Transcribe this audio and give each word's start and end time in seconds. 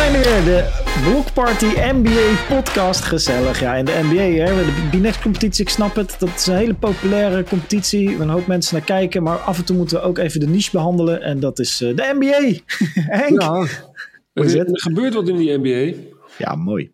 zijn 0.00 0.14
er 0.14 0.22
weer, 0.22 0.44
de 0.44 0.60
Block 1.02 1.32
Party 1.32 1.66
NBA 1.66 2.56
podcast. 2.56 3.04
Gezellig, 3.04 3.60
ja. 3.60 3.76
En 3.76 3.84
de 3.84 4.00
NBA, 4.02 4.44
hè, 4.44 4.64
de 4.64 4.88
B-Next-competitie, 4.90 5.64
ik 5.64 5.70
snap 5.70 5.94
het. 5.94 6.16
Dat 6.18 6.28
is 6.28 6.46
een 6.46 6.56
hele 6.56 6.74
populaire 6.74 7.44
competitie. 7.44 8.20
Een 8.20 8.28
hoop 8.28 8.46
mensen 8.46 8.76
naar 8.76 8.84
kijken. 8.84 9.22
Maar 9.22 9.36
af 9.36 9.58
en 9.58 9.64
toe 9.64 9.76
moeten 9.76 9.96
we 10.00 10.02
ook 10.02 10.18
even 10.18 10.40
de 10.40 10.46
niche 10.46 10.70
behandelen. 10.72 11.22
En 11.22 11.40
dat 11.40 11.58
is 11.58 11.80
uh, 11.82 11.96
de 11.96 12.12
NBA. 12.18 12.60
Henk, 13.20 13.42
Ja, 13.42 13.66
er, 14.32 14.58
er 14.58 14.80
gebeurt 14.80 15.14
wat 15.14 15.28
in 15.28 15.36
die 15.36 15.58
NBA. 15.58 15.98
ja, 16.38 16.54
mooi. 16.54 16.92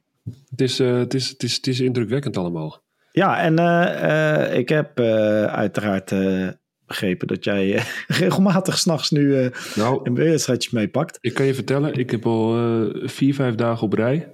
Het 0.51 0.61
is, 0.61 0.81
eh, 0.81 0.99
het 0.99 1.15
is, 1.15 1.29
het 1.29 1.43
is, 1.43 1.55
het 1.57 1.67
is 1.67 1.81
indrukwekkend 1.81 2.37
allemaal. 2.37 2.83
Ja, 3.13 3.41
en 3.41 3.59
eh, 3.59 4.45
eh, 4.45 4.59
ik 4.59 4.69
heb 4.69 4.99
eh, 4.99 5.45
uiteraard 5.45 6.13
eh, 6.13 6.49
begrepen 6.87 7.27
dat 7.27 7.45
jij 7.45 7.75
eh, 7.75 7.85
regelmatig 8.21 8.79
s'nachts 8.79 9.11
nu 9.11 9.37
eh 9.37 9.51
Nou, 9.75 10.11
NBA-wedstrijdjes 10.11 10.73
meepakt. 10.73 11.19
ik 11.21 11.35
kan 11.35 11.47
je 11.47 11.55
vertellen, 11.55 11.95
ik 11.95 12.11
heb 12.11 12.27
al 12.27 12.57
eh, 12.57 13.09
vier, 13.09 13.35
vijf 13.35 13.55
dagen 13.55 13.83
op 13.87 13.93
rij. 13.93 14.31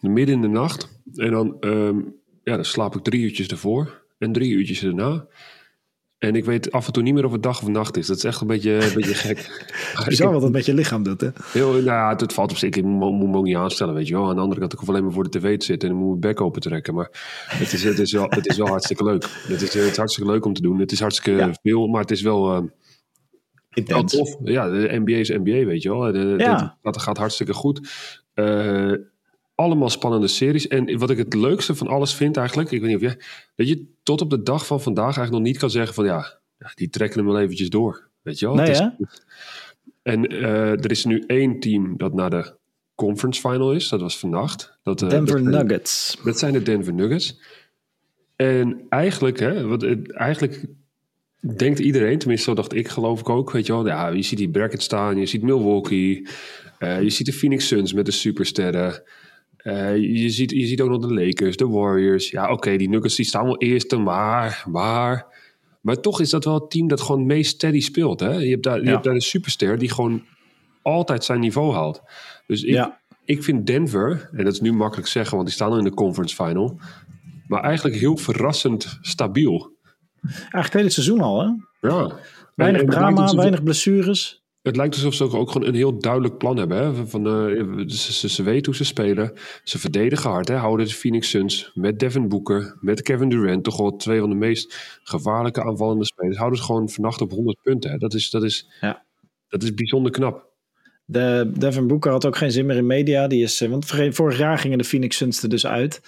Midden 0.00 0.34
in 0.34 0.40
de 0.40 0.48
nacht. 0.48 1.00
En 1.14 1.30
dan, 1.30 1.56
ehm, 1.60 1.96
ja, 2.42 2.54
dan 2.54 2.64
slaap 2.64 2.96
ik 2.96 3.02
drie 3.02 3.22
uurtjes 3.22 3.48
ervoor. 3.48 4.04
En 4.18 4.32
drie 4.32 4.52
uurtjes 4.52 4.82
erna. 4.82 5.26
En 6.18 6.34
ik 6.34 6.44
weet 6.44 6.72
af 6.72 6.86
en 6.86 6.92
toe 6.92 7.02
niet 7.02 7.14
meer 7.14 7.24
of 7.24 7.32
het 7.32 7.42
dag 7.42 7.62
of 7.62 7.68
nacht 7.68 7.96
is. 7.96 8.06
Dat 8.06 8.16
is 8.16 8.24
echt 8.24 8.40
een 8.40 8.46
beetje, 8.46 8.70
een 8.72 8.94
beetje 8.94 9.14
gek. 9.26 9.66
Bizar 10.08 10.32
wat 10.32 10.40
dat 10.42 10.50
met 10.52 10.64
je 10.66 10.74
lichaam 10.74 11.02
doet, 11.02 11.20
hè? 11.20 11.28
Heel, 11.44 11.70
nou 11.72 11.84
ja, 11.84 12.08
het, 12.08 12.20
het 12.20 12.32
valt 12.32 12.50
op 12.50 12.56
zich. 12.56 12.74
Ik 12.74 12.84
moet, 12.84 13.12
moet 13.12 13.28
me 13.30 13.36
ook 13.36 13.44
niet 13.44 13.56
aanstellen, 13.56 13.94
weet 13.94 14.08
je 14.08 14.14
wel. 14.14 14.28
Aan 14.28 14.34
de 14.34 14.40
andere 14.40 14.60
kant, 14.60 14.72
ik 14.72 14.78
hoef 14.78 14.88
alleen 14.88 15.02
maar 15.04 15.12
voor 15.12 15.30
de 15.30 15.38
tv 15.38 15.58
te 15.58 15.64
zitten 15.64 15.88
en 15.88 15.94
dan 15.94 16.04
moet 16.04 16.20
mijn 16.20 16.32
bek 16.34 16.40
open 16.44 16.60
trekken. 16.60 16.94
Maar 16.94 17.08
het 17.48 17.72
is, 17.72 17.84
het 17.84 17.98
is, 17.98 18.12
wel, 18.12 18.26
het 18.28 18.46
is 18.46 18.56
wel 18.56 18.66
hartstikke 18.66 19.04
leuk. 19.04 19.24
Het 19.46 19.62
is, 19.62 19.74
het 19.74 19.90
is 19.90 19.96
hartstikke 19.96 20.30
leuk 20.30 20.44
om 20.44 20.52
te 20.52 20.62
doen. 20.62 20.78
Het 20.78 20.92
is 20.92 21.00
hartstikke 21.00 21.38
Ja. 21.38 21.54
veel, 21.62 21.86
maar 21.86 22.00
het 22.00 22.10
is 22.10 22.22
wel, 22.22 22.48
wel 22.48 22.70
Intens. 23.74 24.12
tof. 24.16 24.36
Ja, 24.44 24.68
de 24.68 24.88
NBA 25.04 25.12
is 25.16 25.28
NBA, 25.28 25.64
weet 25.64 25.82
je 25.82 25.88
wel. 25.90 26.12
De, 26.12 26.34
Ja. 26.38 26.58
dit- 26.58 26.70
dat 26.82 27.02
gaat 27.02 27.16
hartstikke 27.16 27.52
goed. 27.54 27.88
Eh, 28.34 28.92
allemaal 29.56 29.90
spannende 29.90 30.26
series. 30.28 30.68
En 30.68 30.98
wat 30.98 31.10
ik 31.10 31.16
het 31.18 31.34
leukste 31.34 31.74
van 31.74 31.86
alles 31.86 32.14
vind 32.14 32.36
eigenlijk, 32.36 32.70
ik 32.70 32.80
weet 32.80 32.88
niet 32.88 32.96
of 32.96 33.02
jij, 33.02 33.18
dat 33.54 33.68
je 33.68 33.84
tot 34.02 34.20
op 34.20 34.30
de 34.30 34.42
dag 34.42 34.66
van 34.66 34.80
vandaag 34.82 35.04
eigenlijk 35.04 35.32
nog 35.32 35.42
niet 35.52 35.58
kan 35.58 35.70
zeggen 35.70 35.94
van 35.94 36.04
ja, 36.04 36.38
die 36.74 36.88
trekken 36.88 37.18
hem 37.18 37.28
wel 37.32 37.40
eventjes 37.40 37.70
door. 37.70 38.08
Weet 38.22 38.38
je 38.38 38.46
wel? 38.46 38.54
Nee, 38.54 38.66
Het 38.66 38.74
is- 38.74 38.78
hè? 38.80 38.88
en 40.02 40.26
eh, 40.26 40.70
er 40.70 40.90
is 40.90 41.04
nu 41.04 41.24
één 41.26 41.60
team 41.60 41.96
dat 41.96 42.14
naar 42.14 42.30
de 42.30 42.54
conference 42.94 43.40
final 43.40 43.72
is. 43.72 43.88
Dat 43.88 44.00
was 44.00 44.18
vannacht. 44.18 44.78
Dat, 44.82 45.02
eh, 45.02 45.08
Denver 45.08 45.42
dat, 45.50 45.52
Nuggets. 45.62 46.18
dat 46.24 46.38
zijn 46.38 46.52
de 46.52 46.62
Denver 46.62 46.92
Nuggets. 46.94 47.40
En 48.36 48.86
eigenlijk, 48.88 49.38
hè, 49.38 49.66
wat, 49.66 49.86
eigenlijk 50.08 50.64
denkt 51.56 51.78
iedereen, 51.78 52.18
tenminste 52.18 52.48
zo 52.48 52.54
dacht 52.56 52.74
ik 52.74 52.88
geloof 52.88 53.20
ik 53.20 53.28
ook, 53.28 53.50
weet 53.50 53.66
je 53.66 53.72
wel. 53.72 53.86
Ja, 53.86 54.08
je 54.08 54.22
ziet 54.22 54.38
die 54.38 54.50
bracket 54.50 54.82
staan, 54.82 55.16
je 55.18 55.26
ziet 55.26 55.42
Milwaukee, 55.42 56.26
eh, 56.78 57.02
je 57.02 57.10
ziet 57.10 57.26
de 57.26 57.32
Phoenix 57.32 57.66
Suns 57.66 57.92
met 57.92 58.04
de 58.06 58.12
supersterren. 58.12 59.02
Eh, 59.66 59.96
je, 59.96 60.30
ziet, 60.30 60.50
je 60.50 60.66
ziet 60.66 60.80
ook 60.80 60.88
nog 60.90 61.00
de 61.00 61.14
Lakers, 61.14 61.56
de 61.56 61.68
Warriors. 61.68 62.30
Ja, 62.30 62.50
oké, 62.52 62.76
die 62.76 62.88
Nuggets 62.88 63.16
die 63.16 63.24
staan 63.24 63.44
wel 63.44 63.58
eerste, 63.58 63.96
maar, 63.96 64.64
maar... 64.70 65.34
Maar 65.80 66.00
toch 66.00 66.20
is 66.20 66.30
dat 66.30 66.44
wel 66.44 66.54
het 66.54 66.70
team 66.70 66.88
dat 66.88 67.00
gewoon 67.00 67.18
het 67.18 67.26
meest 67.26 67.50
steady 67.54 67.80
speelt. 67.80 68.20
Hè? 68.20 68.32
Je, 68.32 68.50
hebt 68.50 68.62
daar, 68.62 68.78
je 68.78 68.84
Ja. 68.84 68.90
hebt 68.90 69.04
daar 69.04 69.14
een 69.14 69.20
superster 69.20 69.78
die 69.78 69.90
gewoon 69.90 70.24
altijd 70.82 71.24
zijn 71.24 71.40
niveau 71.40 71.74
haalt. 71.74 72.02
Dus 72.46 72.62
ik, 72.62 72.74
Ja. 72.74 73.00
ik 73.24 73.42
vind 73.42 73.66
Denver, 73.66 74.28
en 74.32 74.44
dat 74.44 74.52
is 74.52 74.60
nu 74.60 74.72
makkelijk 74.72 75.08
zeggen, 75.08 75.34
want 75.34 75.46
die 75.46 75.54
staan 75.54 75.70
al 75.70 75.78
in 75.78 75.84
de 75.84 75.94
conference 75.94 76.34
final. 76.44 76.80
Maar 77.46 77.62
eigenlijk 77.62 77.96
heel 77.96 78.16
verrassend 78.16 78.98
stabiel. 79.00 79.76
Eigenlijk 80.22 80.62
het 80.64 80.72
hele 80.72 80.90
seizoen 80.90 81.20
al, 81.20 81.40
hè? 81.40 81.48
Ja. 81.88 82.12
Weinig 82.54 82.80
En 82.80 82.88
drama, 82.90 83.34
weinig 83.34 83.62
blessures. 83.62 84.42
Het 84.66 84.76
lijkt 84.76 84.94
alsof 84.94 85.14
ze 85.14 85.36
ook, 85.38 85.50
gewoon 85.50 85.68
een 85.68 85.74
heel 85.74 85.98
duidelijk 85.98 86.38
plan 86.38 86.56
hebben. 86.56 86.78
Hè? 86.78 87.06
Van, 87.06 87.26
eh, 87.26 87.84
ze, 87.86 88.12
ze, 88.12 88.28
ze 88.28 88.42
weten 88.42 88.64
hoe 88.66 88.74
ze 88.74 88.84
spelen. 88.84 89.32
Ze 89.64 89.78
verdedigen 89.78 90.30
hard. 90.30 90.48
Hè? 90.48 90.54
Houden 90.54 90.86
de 90.86 90.92
Phoenix 90.92 91.30
Suns 91.30 91.70
met 91.74 91.98
Devin 91.98 92.28
Booker, 92.28 92.76
met 92.80 93.02
Kevin 93.02 93.28
Durant. 93.28 93.64
Toch 93.64 93.76
wel 93.76 93.96
twee 93.96 94.20
van 94.20 94.28
de 94.30 94.34
meest 94.36 94.98
gevaarlijke 95.02 95.62
aanvallende 95.62 96.04
spelers. 96.04 96.36
Houden 96.36 96.58
ze 96.58 96.64
gewoon 96.64 96.88
vannacht 96.88 97.20
op 97.20 97.30
100 97.30 97.58
punten. 97.62 97.90
Hè? 97.90 97.96
Dat, 97.96 98.14
is, 98.14 98.30
dat, 98.30 98.42
is, 98.42 98.70
Ja. 98.80 99.04
dat 99.48 99.62
is 99.62 99.74
bijzonder 99.74 100.12
knap. 100.12 100.44
De, 101.04 101.50
Devin 101.58 101.86
Booker 101.86 102.10
had 102.10 102.26
ook 102.26 102.36
geen 102.36 102.52
zin 102.52 102.66
meer 102.66 102.76
in 102.76 102.86
media. 102.86 103.26
Die 103.26 103.42
is, 103.42 103.60
eh, 103.60 103.68
want 103.68 103.86
vorig 104.10 104.38
jaar 104.38 104.58
gingen 104.58 104.78
de 104.78 104.84
Phoenix 104.84 105.16
Suns 105.16 105.42
er 105.42 105.48
dus 105.48 105.66
uit. 105.66 106.00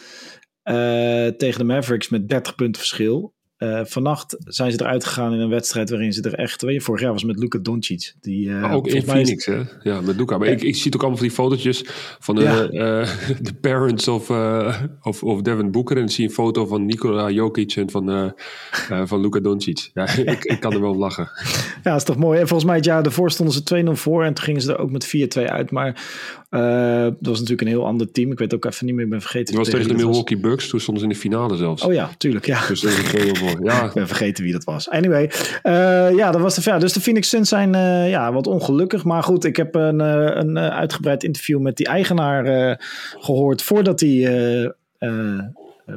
eh, 0.63 1.27
tegen 1.27 1.59
de 1.59 1.65
Mavericks 1.65 2.09
met 2.09 2.29
30 2.29 2.55
punten 2.55 2.81
verschil. 2.83 3.35
Eh, 3.59 3.81
vannacht 3.85 4.37
zijn 4.45 4.73
ze 4.73 4.81
eruit 4.81 5.05
gegaan 5.05 5.33
in 5.33 5.41
een 5.41 5.49
wedstrijd 5.49 5.91
waarin 5.91 6.13
ze 6.13 6.23
er 6.23 6.35
echt... 6.35 6.63
Weet 6.63 6.75
je, 6.75 6.81
vorig 6.81 7.01
jaar 7.01 7.13
was 7.13 7.23
het 7.23 7.31
met 7.31 7.41
Luka 7.41 7.59
Doncic. 7.59 8.15
Die, 8.21 8.51
eh, 8.51 8.73
ook 8.75 8.87
in 8.87 9.03
Phoenix, 9.03 9.47
hè? 9.47 9.61
Ja, 9.83 10.01
met 10.01 10.17
Luca. 10.17 10.39
Maar 10.39 10.49
ik, 10.49 10.63
ik 10.63 10.75
zie 10.75 10.85
het 10.85 10.95
ook 10.95 11.01
allemaal 11.01 11.19
van 11.19 11.27
die 11.27 11.37
fotootjes 11.37 11.85
van 12.19 12.35
de, 12.35 12.43
Ja. 12.43 12.69
eh, 12.69 13.09
de 13.41 13.55
parents 13.55 14.09
of, 14.09 14.31
of, 15.03 15.23
of 15.23 15.43
Devin 15.43 15.71
Booker. 15.71 15.97
En 15.97 16.09
zie 16.09 16.25
een 16.25 16.31
foto 16.35 16.67
van 16.67 16.87
Nikola 16.87 17.31
Jokic 17.31 17.77
en 17.77 17.91
van, 17.91 18.35
van 19.05 19.21
Luka 19.21 19.41
Doncic. 19.41 19.91
Ja, 19.95 20.09
ik, 20.17 20.45
ik 20.45 20.61
kan 20.61 20.73
er 20.73 20.81
wel 20.81 20.91
om 20.91 20.99
lachen. 20.99 21.31
Ja, 21.83 21.95
is 21.95 22.05
toch 22.05 22.17
mooi. 22.17 22.39
En 22.41 22.47
volgens 22.47 22.69
mij 22.69 22.77
het 22.77 22.85
jaar 22.85 23.03
daarvoor 23.03 23.31
stonden 23.31 23.55
ze 23.55 23.85
2-0 23.87 23.91
voor. 23.93 24.25
En 24.25 24.35
toen 24.35 24.45
gingen 24.45 24.61
ze 24.61 24.73
er 24.73 24.79
ook 24.79 24.91
met 24.91 25.07
4-2 25.39 25.43
uit. 25.45 25.71
Maar 25.71 26.03
eh, 26.49 27.03
dat 27.03 27.17
was 27.21 27.41
natuurlijk 27.41 27.61
een 27.61 27.75
heel 27.75 27.87
ander 27.87 28.11
team. 28.11 28.33
Ik 28.33 28.39
weet 28.39 28.55
ook 28.55 28.65
even 28.65 28.87
niet 28.87 28.95
meer. 28.95 29.05
Ik 29.05 29.11
ben 29.11 29.21
vergeten. 29.21 29.47
Het 29.47 29.57
was 29.57 29.69
tegen 29.69 29.89
de 29.89 29.95
dat 29.95 30.03
Milwaukee 30.03 30.39
Bucks. 30.39 30.69
Toen 30.69 30.81
stonden 30.81 31.03
ze 31.03 31.09
in 31.09 31.15
de 31.15 31.21
finale 31.21 31.57
zelfs. 31.57 31.83
Oh 31.83 31.93
ja, 31.93 32.11
tuurlijk. 32.19 32.47
Ja. 32.47 32.67
Dus 32.67 32.81
dat 32.81 32.93
is 32.93 33.13
heel. 33.13 33.35
Ja, 33.63 33.85
Ik 33.89 33.93
ben 33.93 34.07
vergeten 34.07 34.45
wie 34.45 34.53
dat 34.53 34.65
was. 34.65 34.91
Anyway, 34.91 35.31
eh, 35.63 36.17
ja, 36.17 36.31
dat 36.31 36.41
was 36.41 36.55
de 36.55 36.63
ja, 36.65 36.79
Dus 36.79 36.93
de 36.93 37.01
Phoenix 37.01 37.29
Suns 37.29 37.49
zijn 37.49 37.75
eh, 37.75 38.11
ja, 38.11 38.33
wat 38.33 38.47
ongelukkig. 38.47 39.05
Maar 39.05 39.23
goed, 39.23 39.45
ik 39.45 39.57
heb 39.57 39.75
een, 39.75 40.01
een 40.39 40.59
uitgebreid 40.59 41.25
interview 41.25 41.61
met 41.61 41.77
die 41.77 41.87
eigenaar 41.87 42.45
eh, 42.45 42.77
gehoord 43.19 43.63
voordat 43.63 44.01
hij 44.01 44.73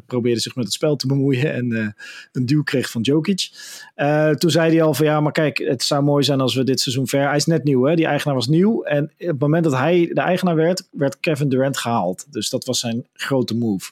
probeerde 0.05 0.39
zich 0.39 0.55
met 0.55 0.65
het 0.65 0.73
spel 0.73 0.95
te 0.95 1.07
bemoeien 1.07 1.53
en 1.53 1.71
eh, 1.71 1.87
een 2.31 2.45
duw 2.45 2.63
kreeg 2.63 2.89
van 2.89 3.01
Jokic. 3.01 3.49
Eh, 3.95 4.29
toen 4.29 4.51
zei 4.51 4.71
hij 4.71 4.83
al 4.83 4.93
van 4.93 5.05
ja, 5.05 5.19
maar 5.19 5.31
kijk, 5.31 5.57
het 5.57 5.83
zou 5.83 6.03
mooi 6.03 6.23
zijn 6.23 6.41
als 6.41 6.55
we 6.55 6.63
dit 6.63 6.79
seizoen 6.79 7.07
ver. 7.07 7.27
Hij 7.27 7.35
is 7.35 7.45
net 7.45 7.63
nieuw, 7.63 7.83
hè? 7.83 7.95
Die 7.95 8.05
eigenaar 8.05 8.35
was 8.35 8.47
nieuw. 8.47 8.83
En 8.83 9.03
op 9.03 9.27
het 9.27 9.39
moment 9.39 9.63
dat 9.63 9.73
hij 9.73 10.09
de 10.13 10.21
eigenaar 10.21 10.55
werd, 10.55 10.87
werd 10.91 11.19
Kevin 11.19 11.49
Durant 11.49 11.77
gehaald. 11.77 12.25
Dus 12.29 12.49
dat 12.49 12.65
was 12.65 12.79
zijn 12.79 13.07
grote 13.13 13.55
move. 13.55 13.91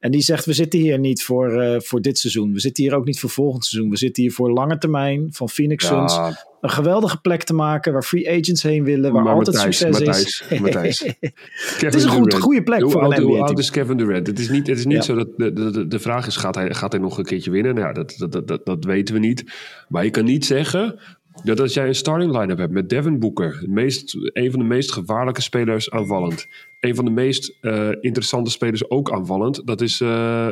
En 0.00 0.10
die 0.10 0.22
zegt: 0.22 0.44
We 0.44 0.52
zitten 0.52 0.80
hier 0.80 0.98
niet 0.98 1.22
voor, 1.22 1.60
eh, 1.60 1.80
voor 1.80 2.00
dit 2.00 2.18
seizoen. 2.18 2.52
We 2.52 2.60
zitten 2.60 2.84
hier 2.84 2.94
ook 2.94 3.04
niet 3.04 3.20
voor 3.20 3.30
volgend 3.30 3.64
seizoen. 3.64 3.90
We 3.90 3.96
zitten 3.96 4.22
hier 4.22 4.32
voor 4.32 4.52
lange 4.52 4.78
termijn 4.78 5.28
van 5.32 5.48
Phoenix 5.48 5.86
Suns. 5.86 6.14
ja 6.14 6.50
Een 6.62 6.70
geweldige 6.70 7.20
plek 7.20 7.42
te 7.42 7.54
maken 7.54 7.92
waar 7.92 8.02
free 8.02 8.30
agents 8.30 8.62
heen 8.62 8.84
willen. 8.84 9.12
Waar 9.12 9.22
Maar 9.22 9.34
altijd 9.34 9.56
Matthijs, 9.56 9.78
succes 9.78 10.04
Matthijs, 10.04 10.44
is. 10.50 10.60
Matthijs. 10.60 11.00
het 11.86 11.94
is 11.94 12.04
een 12.04 12.10
goed, 12.10 12.34
goede 12.34 12.62
plek 12.62 12.80
Hoe 12.80 12.90
voor 12.90 13.02
oud, 13.02 13.16
een 13.18 13.22
hoe 13.22 13.42
oud 13.42 13.58
is 13.58 13.70
Kevin 13.70 13.96
Durant? 13.96 14.26
Het 14.26 14.38
is 14.38 14.48
niet, 14.48 14.66
het 14.66 14.78
is 14.78 14.84
niet 14.84 14.96
Ja. 14.96 15.02
zo 15.02 15.14
dat 15.14 15.28
de, 15.36 15.52
de, 15.52 15.86
de, 15.86 15.98
vraag 15.98 16.26
is: 16.26 16.36
gaat 16.36 16.54
hij, 16.54 16.74
gaat 16.74 16.92
hij 16.92 17.00
nog 17.00 17.18
een 17.18 17.24
keertje 17.24 17.50
winnen? 17.50 17.74
Nou 17.74 17.86
ja, 17.86 17.92
dat, 17.92 18.14
dat, 18.18 18.32
dat, 18.32 18.48
dat, 18.48 18.66
dat 18.66 18.84
weten 18.84 19.14
we 19.14 19.20
niet. 19.20 19.44
Maar 19.88 20.04
je 20.04 20.10
kan 20.10 20.24
niet 20.24 20.44
zeggen 20.44 21.00
dat 21.44 21.60
als 21.60 21.74
jij 21.74 21.86
een 21.86 21.94
starting 21.94 22.38
line-up 22.38 22.58
hebt 22.58 22.72
met 22.72 22.88
Devin 22.88 23.18
Booker, 23.18 23.58
het 23.60 23.70
meest, 23.70 24.16
een 24.32 24.50
van 24.50 24.60
de 24.60 24.66
meest 24.66 24.92
gevaarlijke 24.92 25.42
spelers 25.42 25.90
aanvallend, 25.90 26.46
een 26.80 26.94
van 26.94 27.04
de 27.04 27.10
meest 27.10 27.56
eh, 27.60 27.88
interessante 28.00 28.50
spelers 28.50 28.90
ook 28.90 29.12
aanvallend, 29.12 29.66
dat 29.66 29.80
is 29.80 30.00
eh, 30.00 30.48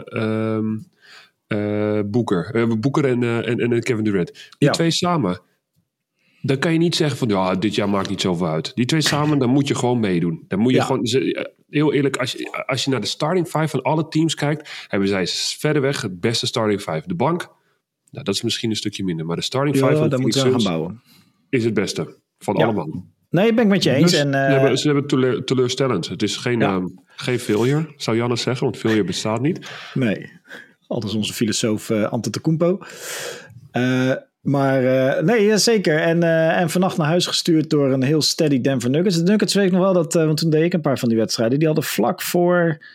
Booker. 2.06 2.50
Eh, 2.54 2.66
Booker 2.80 3.04
en, 3.04 3.22
eh, 3.22 3.48
en, 3.48 3.58
en 3.58 3.82
Kevin 3.82 4.04
Durant. 4.04 4.32
Die 4.32 4.42
Ja. 4.58 4.70
twee 4.70 4.90
samen. 4.90 5.40
Dan 6.42 6.58
kan 6.58 6.72
je 6.72 6.78
niet 6.78 6.94
zeggen 6.96 7.18
van 7.18 7.28
ja, 7.28 7.54
dit 7.54 7.74
jaar 7.74 7.88
maakt 7.88 8.08
niet 8.08 8.20
zoveel 8.20 8.46
uit. 8.46 8.74
Die 8.74 8.84
twee 8.84 9.00
samen, 9.00 9.38
dan 9.38 9.50
moet 9.50 9.68
je 9.68 9.74
gewoon 9.74 10.00
meedoen. 10.00 10.44
Dan 10.48 10.58
moet 10.58 10.70
je 10.72 10.76
Ja. 10.78 10.84
gewoon, 10.84 11.06
ze- 11.06 11.32
eh, 11.34 11.44
heel 11.68 11.92
eerlijk, 11.92 12.16
als 12.16 12.32
je, 12.32 12.64
als 12.66 12.84
je 12.84 12.90
naar 12.90 13.00
de 13.00 13.06
starting 13.06 13.46
five 13.46 13.68
van 13.68 13.82
alle 13.82 14.08
teams 14.08 14.34
kijkt, 14.34 14.84
hebben 14.88 15.08
zij 15.08 15.26
verreweg 15.58 16.02
het 16.02 16.20
beste 16.20 16.46
starting 16.46 16.80
five. 16.80 17.02
De 17.06 17.14
bank, 17.14 17.40
nou, 18.10 18.24
dat 18.24 18.34
is 18.34 18.42
misschien 18.42 18.70
een 18.70 18.76
stukje 18.76 19.04
minder, 19.04 19.26
maar 19.26 19.36
de 19.36 19.42
starting 19.42 19.76
five 19.76 19.96
van 19.96 20.08
daar 20.08 20.20
moeten 20.20 20.44
we 20.44 20.50
gaan 20.50 20.62
bouwen. 20.62 21.02
is 21.48 21.64
het 21.64 21.74
beste 21.74 22.16
van 22.38 22.56
Ja. 22.56 22.64
allemaal. 22.64 23.04
Nee, 23.30 23.54
ben 23.54 23.64
ik 23.64 23.70
met 23.70 23.82
je 23.82 23.92
eens. 23.94 24.10
Dus 24.10 24.20
en, 24.20 24.34
eh, 24.34 24.46
ze 24.46 24.52
hebben, 24.58 24.78
ze 24.78 24.86
hebben 24.86 25.06
teleur- 25.06 25.44
teleurstellend. 25.44 26.08
Het 26.08 26.22
is 26.22 26.36
geen, 26.36 26.58
Ja. 26.60 26.74
ehm, 26.74 26.86
geen 27.16 27.38
failure, 27.38 27.92
zou 27.96 28.16
Jannes 28.16 28.42
zeggen, 28.42 28.64
want 28.64 28.76
failure 28.76 29.04
bestaat 29.04 29.40
niet. 29.40 29.70
Nee, 29.94 30.30
altijd 30.86 31.14
onze 31.14 31.32
filosoof 31.32 31.90
uh, 31.90 32.02
Antetokounmpo. 32.04 32.78
Uh, 33.72 34.12
maar 34.40 34.82
uh, 34.82 35.22
nee, 35.22 35.58
zeker. 35.58 35.98
En, 35.98 36.22
uh, 36.22 36.60
en 36.60 36.70
vannacht 36.70 36.96
naar 36.96 37.06
huis 37.06 37.26
gestuurd 37.26 37.70
door 37.70 37.92
een 37.92 38.02
heel 38.02 38.22
steady 38.22 38.60
Denver 38.60 38.90
Nuggets. 38.90 39.16
De 39.16 39.22
Nuggets 39.22 39.54
weet 39.54 39.66
ik 39.66 39.72
nog 39.72 39.80
wel 39.80 39.92
dat, 39.92 40.14
uh, 40.14 40.24
want 40.24 40.38
toen 40.38 40.50
deed 40.50 40.64
ik 40.64 40.72
een 40.72 40.80
paar 40.80 40.98
van 40.98 41.08
die 41.08 41.18
wedstrijden. 41.18 41.58
Die 41.58 41.66
hadden 41.66 41.84
vlak 41.84 42.22
voor, 42.22 42.86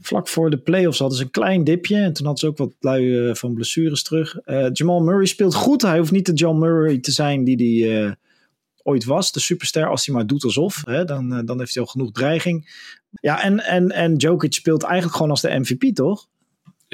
vlak 0.00 0.28
voor 0.28 0.50
de 0.50 0.58
playoffs 0.58 0.98
hadden 0.98 1.18
ze 1.18 1.24
een 1.24 1.30
klein 1.30 1.64
dipje. 1.64 1.96
En 1.96 2.12
toen 2.12 2.26
hadden 2.26 2.36
ze 2.36 2.46
ook 2.46 2.56
wat 2.56 2.74
lui 2.80 3.34
van 3.34 3.54
blessures 3.54 4.02
terug. 4.02 4.36
Jamal 4.72 5.00
Murray 5.00 5.26
speelt 5.26 5.54
goed. 5.54 5.82
Hij 5.82 5.98
hoeft 5.98 6.12
niet 6.12 6.26
de 6.26 6.32
Jamal 6.32 6.58
Murray 6.58 6.98
te 6.98 7.12
zijn 7.12 7.44
die 7.44 7.82
hij 7.82 8.02
uh, 8.02 8.12
ooit 8.82 9.04
was. 9.04 9.32
De 9.32 9.40
superster, 9.40 9.88
als 9.88 10.06
hij 10.06 10.14
maar 10.14 10.26
doet 10.26 10.44
alsof. 10.44 10.82
Hè, 10.84 11.04
dan, 11.04 11.46
dan 11.46 11.58
heeft 11.58 11.74
hij 11.74 11.82
al 11.82 11.90
genoeg 11.90 12.12
dreiging. 12.12 12.88
Ja, 13.10 13.42
en, 13.42 13.60
en, 13.60 13.90
en 13.90 14.16
Jokic 14.16 14.52
speelt 14.52 14.82
eigenlijk 14.82 15.14
gewoon 15.14 15.30
als 15.30 15.40
de 15.40 15.58
MVP, 15.58 15.94
toch? 15.94 16.28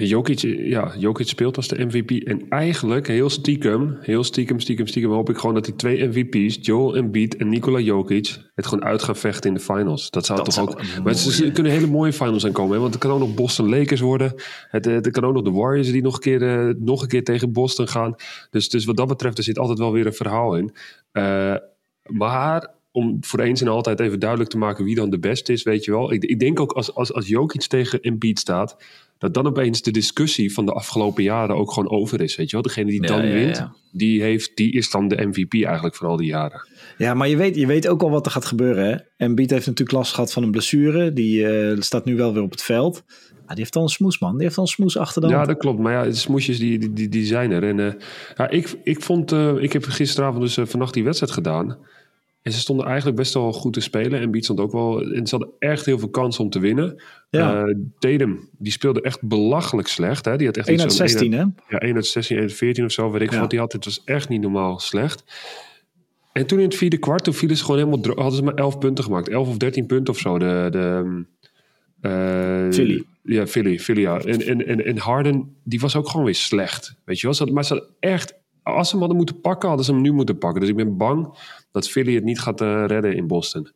Jokic, 0.05 0.41
ja, 0.69 0.93
Jokic 0.99 1.29
speelt 1.29 1.57
als 1.57 1.69
de 1.69 1.85
MVP. 1.85 2.11
En 2.11 2.49
eigenlijk, 2.49 3.07
heel 3.07 3.31
stiekem, 3.31 3.97
heel 4.01 4.25
stiekem, 4.25 4.61
stiekem, 4.61 4.87
stiekem... 4.87 5.11
hoop 5.11 5.31
ik 5.31 5.39
gewoon 5.39 5.55
dat 5.55 5.65
die 5.65 5.77
twee 5.77 6.07
MVP's, 6.07 6.59
Joel 6.61 6.97
Embiid 6.97 7.37
en 7.37 7.49
Nikola 7.49 7.79
Jokic... 7.79 8.37
het 8.55 8.67
gewoon 8.67 8.85
uit 8.85 9.03
gaan 9.03 9.17
vechten 9.17 9.51
in 9.51 9.57
de 9.57 9.63
finals. 9.63 10.11
Dat 10.11 10.27
zou 10.27 10.39
Dat 10.39 10.45
toch 10.47 10.55
zou 10.55 10.69
ook... 10.69 11.03
Maar 11.05 11.13
het, 11.13 11.41
er 11.45 11.53
kunnen 11.53 11.73
hele 11.73 11.87
mooie 11.87 12.13
finals 12.13 12.47
aan 12.47 12.53
komen. 12.53 12.75
Hè? 12.75 12.81
Want 12.81 12.95
er 12.95 13.01
kan 13.01 13.11
ook 13.11 13.19
nog 13.19 13.35
Boston 13.35 13.69
Lakers 13.69 14.01
worden. 14.01 14.35
Het, 14.71 14.87
eh, 14.87 14.95
er 14.95 15.11
kan 15.11 15.25
ook 15.25 15.35
nog 15.35 15.43
de 15.43 15.51
Warriors 15.51 15.91
die 15.91 16.03
nog 16.03 16.15
een 16.15 16.21
keer, 16.21 16.43
eh, 16.43 16.75
nog 16.79 17.03
een 17.03 17.09
keer 17.09 17.25
tegen 17.25 17.53
Boston 17.53 17.89
gaan. 17.89 18.15
Dus, 18.51 18.69
dus 18.69 18.85
wat 18.85 18.97
dat 18.97 19.09
betreft, 19.09 19.39
er 19.39 19.45
zit 19.45 19.59
altijd 19.59 19.79
wel 19.79 19.93
weer 19.93 20.07
een 20.07 20.13
verhaal 20.13 20.57
in. 20.57 20.75
Eh, 21.13 21.55
maar 22.03 22.75
om 22.97 23.19
voor 23.21 23.41
eens 23.41 23.61
en 23.61 23.69
altijd 23.69 24.01
even 24.01 24.19
duidelijk 24.19 24.51
te 24.51 24.59
maken 24.59 24.85
wie 24.85 24.95
dan 24.95 25.11
de 25.11 25.19
beste 25.19 25.53
is, 25.53 25.63
weet 25.63 25.85
je 25.85 25.91
wel. 25.91 26.13
Ik, 26.13 26.25
ik 26.25 26.39
denk 26.39 26.61
ook 26.61 26.73
als, 26.73 26.95
als, 26.95 27.13
als 27.13 27.27
Jokic 27.27 27.63
tegen 27.67 28.01
Embiid 28.01 28.39
staat, 28.39 28.77
dat 29.19 29.35
dan 29.35 29.47
opeens 29.47 29.83
de 29.83 29.91
discussie 29.91 30.53
van 30.53 30.67
de 30.67 30.73
afgelopen 30.73 31.23
jaren 31.23 31.57
ook 31.57 31.73
gewoon 31.73 31.91
over 31.91 32.21
is, 32.21 32.37
weet 32.37 32.47
je 32.47 32.53
wel. 32.53 32.63
Degene 32.63 32.91
die 32.91 33.03
Ja, 33.03 33.09
dan 33.09 33.27
ja, 33.27 33.33
wint, 33.33 33.57
ja. 33.57 33.75
Die, 33.93 34.23
heeft, 34.23 34.57
die 34.57 34.73
is 34.73 34.91
dan 34.91 35.09
de 35.09 35.27
MVP 35.27 35.65
eigenlijk 35.65 35.95
voor 35.95 36.07
al 36.07 36.17
die 36.17 36.27
jaren. 36.27 36.69
Ja, 36.99 37.15
maar 37.15 37.29
je 37.29 37.37
weet, 37.37 37.57
je 37.57 37.67
weet 37.67 37.89
ook 37.89 38.03
al 38.03 38.11
wat 38.11 38.27
er 38.27 38.33
gaat 38.33 38.45
gebeuren. 38.45 38.87
Hè? 38.87 38.97
Embiid 39.17 39.51
heeft 39.51 39.67
natuurlijk 39.67 39.99
last 39.99 40.15
gehad 40.15 40.33
van 40.33 40.43
een 40.43 40.51
blessure. 40.51 41.13
Die 41.13 41.47
eh, 41.47 41.81
staat 41.81 42.05
nu 42.05 42.17
wel 42.17 42.33
weer 42.33 42.43
op 42.43 42.51
het 42.51 42.63
veld. 42.63 43.05
Ah, 43.47 43.53
die 43.53 43.59
heeft 43.59 43.77
al 43.77 43.83
een 43.83 43.89
smoes, 43.89 44.19
man. 44.19 44.35
Die 44.35 44.43
heeft 44.43 44.57
al 44.57 44.63
een 44.63 44.69
smoes 44.69 44.97
achter 44.97 45.23
de 45.23 45.29
Ja, 45.29 45.45
dat 45.45 45.59
klopt. 45.59 45.79
Maar 45.79 45.93
ja, 45.93 46.03
de 46.03 46.15
smoesjes 46.15 46.59
die, 46.59 46.79
die, 46.79 46.93
die, 46.93 47.09
die 47.09 47.25
zijn 47.25 47.51
er. 47.51 47.63
En 47.63 47.81
eh, 47.81 47.93
ja, 48.37 48.51
ik, 48.51 48.79
ik 48.83 49.03
vond, 49.03 49.33
eh, 49.33 49.55
ik 49.59 49.73
heb 49.73 49.85
gisteravond 49.85 50.43
dus 50.43 50.57
eh, 50.57 50.67
vannacht 50.67 50.95
die 50.95 51.05
wedstrijd 51.05 51.33
gedaan. 51.33 51.77
En 52.47 52.53
ze 52.53 52.59
stonden 52.59 52.87
eigenlijk 52.87 53.17
best 53.17 53.35
wel 53.35 53.53
goed 53.53 53.73
te 53.73 53.81
spelen. 53.81 54.21
En 54.21 54.31
Beat 54.31 54.45
stond 54.45 54.61
ook 54.61 54.73
wel. 54.73 55.03
En 55.03 55.27
ze 55.27 55.37
hadden 55.37 55.55
echt 55.59 55.87
heel 55.87 55.99
veel 55.99 56.09
kansen 56.09 56.45
om 56.45 56.51
te 56.51 56.59
winnen. 56.59 57.03
Ja. 57.31 57.65
Eh, 57.65 57.75
Tatum, 57.99 58.49
die 58.59 58.73
speelde 58.73 59.01
echt 59.03 59.23
belachelijk 59.23 59.89
slecht. 59.89 60.25
Hè? 60.25 60.37
Die 60.37 60.47
had 60.47 60.57
echt 60.57 60.69
1 60.69 60.75
iets 60.75 60.85
uit 60.85 60.97
van 60.97 61.09
16, 61.09 61.33
hè? 61.33 61.45
Ja, 61.69 61.79
1 61.79 61.95
uit 61.95 62.07
16, 62.07 62.37
1 62.37 62.45
uit 62.45 62.55
14 62.55 62.85
of 62.85 62.93
zo. 62.93 63.11
Weet 63.11 63.23
ik 63.23 63.33
Ja. 63.33 63.41
wat 63.41 63.51
die 63.51 63.59
had. 63.59 63.73
Het 63.73 63.85
was 63.85 64.03
echt 64.05 64.29
niet 64.29 64.41
normaal 64.41 64.79
slecht. 64.79 65.25
En 66.33 66.47
toen 66.47 66.59
in 66.59 66.65
het 66.65 66.75
vierde 66.75 66.97
kwart, 66.99 67.25
toen 67.25 67.35
vielen 67.35 67.57
ze 67.57 67.65
gewoon 67.65 67.79
helemaal... 67.79 68.15
hadden 68.15 68.37
ze 68.37 68.43
maar 68.43 68.55
11 68.55 68.79
punten 68.79 69.05
gemaakt. 69.05 69.29
11 69.29 69.49
of 69.49 69.57
13 69.57 69.87
punten 69.87 70.15
of 70.15 70.21
zo. 70.21 70.39
De, 70.39 70.69
de, 70.71 71.25
eh, 72.01 72.67
Philly. 72.71 73.05
Ja, 73.23 73.47
Philly. 73.47 73.79
Philly 73.79 74.01
ja. 74.01 74.19
en, 74.19 74.47
en, 74.47 74.67
en, 74.67 74.85
en 74.85 74.99
Harden, 74.99 75.57
die 75.65 75.81
was 75.81 75.97
ook 75.97 76.09
gewoon 76.09 76.25
weer 76.25 76.35
slecht. 76.35 76.95
Weet 77.05 77.21
je 77.21 77.31
wel? 77.39 77.53
Maar 77.53 77.65
ze 77.65 77.73
hadden 77.73 77.91
echt... 78.01 78.35
Als 78.75 78.85
ze 78.87 78.91
hem 78.91 78.99
hadden 78.99 79.17
moeten 79.17 79.41
pakken, 79.41 79.69
hadden 79.69 79.87
ze 79.87 79.93
hem 79.93 80.01
nu 80.01 80.13
moeten 80.13 80.39
pakken. 80.39 80.61
Dus 80.61 80.71
ik 80.71 80.77
ben 80.77 80.97
bang 80.97 81.39
dat 81.73 81.89
Philly 81.89 82.15
het 82.15 82.25
niet 82.25 82.41
gaat 82.41 82.61
eh, 82.61 82.85
redden 82.87 83.17
in 83.17 83.27
Boston. 83.27 83.69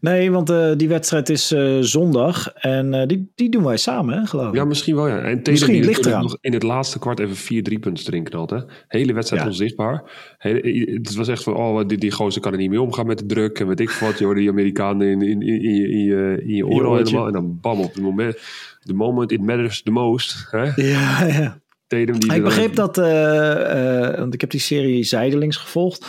Nee, 0.00 0.30
want 0.30 0.50
eh, 0.50 0.70
die 0.76 0.88
wedstrijd 0.88 1.28
is 1.28 1.52
eh, 1.52 1.76
zondag. 1.80 2.48
En 2.52 3.08
die, 3.08 3.32
die 3.34 3.50
doen 3.50 3.64
wij 3.64 3.76
samen, 3.76 4.18
hè, 4.18 4.26
geloof 4.26 4.48
ik. 4.48 4.54
Ja, 4.54 4.64
misschien 4.64 4.94
wel, 4.94 5.08
ja. 5.08 5.18
En 5.18 5.40
Misschien 5.50 5.72
die 5.72 5.84
ligt 5.84 6.06
eraan. 6.06 6.22
nog 6.22 6.36
in 6.40 6.52
het 6.52 6.62
laatste 6.62 6.98
kwart 6.98 7.18
even 7.18 7.36
vier 7.36 7.62
driepunters 7.62 8.06
erin 8.06 8.24
knalt. 8.24 8.50
Hè. 8.50 8.58
Hele 8.88 9.12
wedstrijd 9.12 9.42
Ja. 9.42 9.48
onzichtbaar. 9.48 10.02
Hele, 10.38 10.90
het 11.02 11.14
was 11.14 11.28
echt 11.28 11.42
van, 11.42 11.54
oh, 11.54 11.86
die, 11.86 11.98
die 11.98 12.10
gozer 12.10 12.40
kan 12.42 12.52
er 12.52 12.58
niet 12.58 12.70
mee 12.70 12.80
omgaan 12.80 13.06
met 13.06 13.18
de 13.18 13.26
druk. 13.26 13.58
En 13.60 13.66
weet 13.66 13.80
ik 13.80 13.90
wat, 13.90 14.18
je 14.18 14.24
hoorde 14.24 14.40
die 14.40 14.50
Amerikanen 14.50 15.06
in, 15.08 15.22
in, 15.22 15.42
in, 15.42 15.62
in, 15.62 15.74
je- 15.74 15.88
in, 15.88 16.04
je, 16.04 16.42
in 16.46 16.54
je 16.54 16.66
oren 16.66 16.88
oortje. 16.88 17.04
helemaal. 17.04 17.26
En 17.26 17.32
dan 17.32 17.58
bam, 17.60 17.80
op 17.80 17.94
het 17.94 18.02
moment, 18.02 18.38
the 18.84 18.94
moment 18.94 19.32
it 19.32 19.40
matters 19.40 19.82
the 19.82 19.90
most. 19.90 20.46
Hè. 20.50 20.62
Ja, 20.76 21.24
ja. 21.24 21.60
Tatum 21.92 22.18
die 22.18 22.34
Ik 22.34 22.42
begreep 22.42 22.74
dat, 22.74 22.98
eh, 22.98 24.08
eh, 24.08 24.18
want 24.18 24.34
ik 24.34 24.40
heb 24.40 24.50
die 24.50 24.60
serie 24.60 25.04
zijdelings 25.04 25.56
gevolgd, 25.56 26.06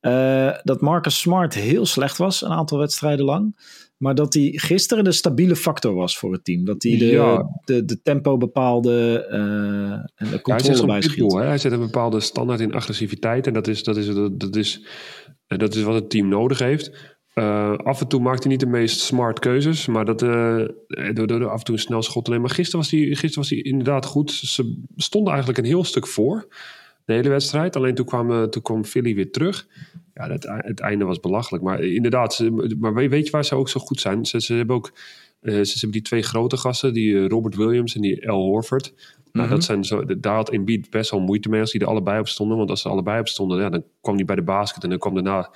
eh, 0.00 0.52
dat 0.62 0.80
Marcus 0.80 1.20
Smart 1.20 1.54
heel 1.54 1.86
slecht 1.86 2.16
was 2.16 2.42
een 2.42 2.50
aantal 2.50 2.78
wedstrijden 2.78 3.24
lang. 3.24 3.74
Maar 3.96 4.14
dat 4.14 4.34
hij 4.34 4.52
gisteren 4.56 5.04
de 5.04 5.12
stabiele 5.12 5.56
factor 5.56 5.94
was 5.94 6.18
voor 6.18 6.32
het 6.32 6.44
team. 6.44 6.64
Dat 6.64 6.82
hij 6.82 6.98
de, 6.98 7.04
Ja. 7.04 7.60
de, 7.64 7.84
de 7.84 8.02
tempo 8.02 8.36
bepaalde 8.36 9.26
en 10.14 10.26
de 10.26 10.30
Ja, 10.30 10.40
controle 10.40 10.98
pitbull, 10.98 11.40
hè. 11.40 11.46
Hij 11.46 11.58
zet 11.58 11.72
een 11.72 11.78
bepaalde 11.78 12.20
standaard 12.20 12.60
in 12.60 12.74
agressiviteit. 12.74 13.46
En 13.46 13.52
dat 13.52 13.68
is, 13.68 13.82
dat 13.82 13.96
is, 13.96 14.06
dat, 14.06 14.40
dat 14.40 14.56
is, 14.56 14.86
dat 15.46 15.74
is 15.74 15.82
wat 15.82 15.94
het 15.94 16.10
team 16.10 16.28
nodig 16.28 16.58
heeft. 16.58 17.15
Eh, 17.36 17.76
af 17.76 18.00
en 18.00 18.08
toe 18.08 18.20
maakt 18.20 18.42
hij 18.42 18.52
niet 18.52 18.60
de 18.60 18.66
meest 18.66 19.00
smart 19.00 19.38
keuzes. 19.38 19.86
Maar 19.86 20.04
dat, 20.04 20.22
eh, 20.22 20.64
door, 21.12 21.26
door 21.26 21.48
af 21.48 21.58
en 21.58 21.64
toe 21.64 21.74
een 21.74 21.80
snel 21.80 22.02
schot 22.02 22.26
nemen. 22.26 22.42
Maar 22.42 22.50
gisteren 22.50 22.80
was, 22.80 22.90
hij, 22.90 23.00
gisteren 23.00 23.34
was 23.34 23.50
hij 23.50 23.58
inderdaad 23.58 24.06
goed. 24.06 24.30
Ze 24.30 24.76
stonden 24.96 25.32
eigenlijk 25.32 25.58
een 25.62 25.70
heel 25.70 25.84
stuk 25.84 26.06
voor. 26.06 26.46
De 27.04 27.12
hele 27.12 27.28
wedstrijd. 27.28 27.76
Alleen 27.76 27.94
toen 27.94 28.06
kwam, 28.06 28.50
toen 28.50 28.62
kwam 28.62 28.84
Philly 28.84 29.14
weer 29.14 29.30
terug. 29.30 29.66
Ja, 30.14 30.30
het, 30.30 30.46
het 30.48 30.80
einde 30.80 31.04
was 31.04 31.20
belachelijk. 31.20 31.64
Maar 31.64 31.82
inderdaad, 31.82 32.34
ze, 32.34 32.74
maar 32.78 32.94
weet 32.94 33.26
je 33.26 33.30
waar 33.30 33.44
ze 33.44 33.54
ook 33.54 33.68
zo 33.68 33.80
goed 33.80 34.00
zijn? 34.00 34.24
Ze, 34.24 34.40
ze 34.40 34.54
hebben 34.54 34.76
ook 34.76 34.92
ze, 35.42 35.50
hebben 35.50 35.90
die 35.90 36.02
twee 36.02 36.22
grote 36.22 36.56
gasten. 36.56 36.92
Die 36.92 37.28
Robert 37.28 37.56
Williams 37.56 37.94
en 37.94 38.00
die 38.00 38.30
Al 38.30 38.42
Horford. 38.42 38.94
Nou, 39.32 39.48
dat 39.48 39.64
zijn 39.64 39.84
zo, 39.84 40.04
daar 40.18 40.34
had 40.34 40.50
Embiid 40.50 40.90
best 40.90 41.10
wel 41.10 41.20
moeite 41.20 41.48
mee 41.48 41.60
als 41.60 41.72
die 41.72 41.80
er 41.80 41.86
allebei 41.86 42.20
op 42.20 42.28
stonden. 42.28 42.56
Want 42.56 42.70
als 42.70 42.80
ze 42.80 42.88
allebei 42.88 43.20
op 43.20 43.28
stonden, 43.28 43.60
ja, 43.60 43.68
dan 43.68 43.84
kwam 44.00 44.14
hij 44.14 44.24
bij 44.24 44.36
de 44.36 44.42
basket. 44.42 44.82
En 44.82 44.90
dan 44.90 44.98
kwam 44.98 45.14
daarna 45.14 45.50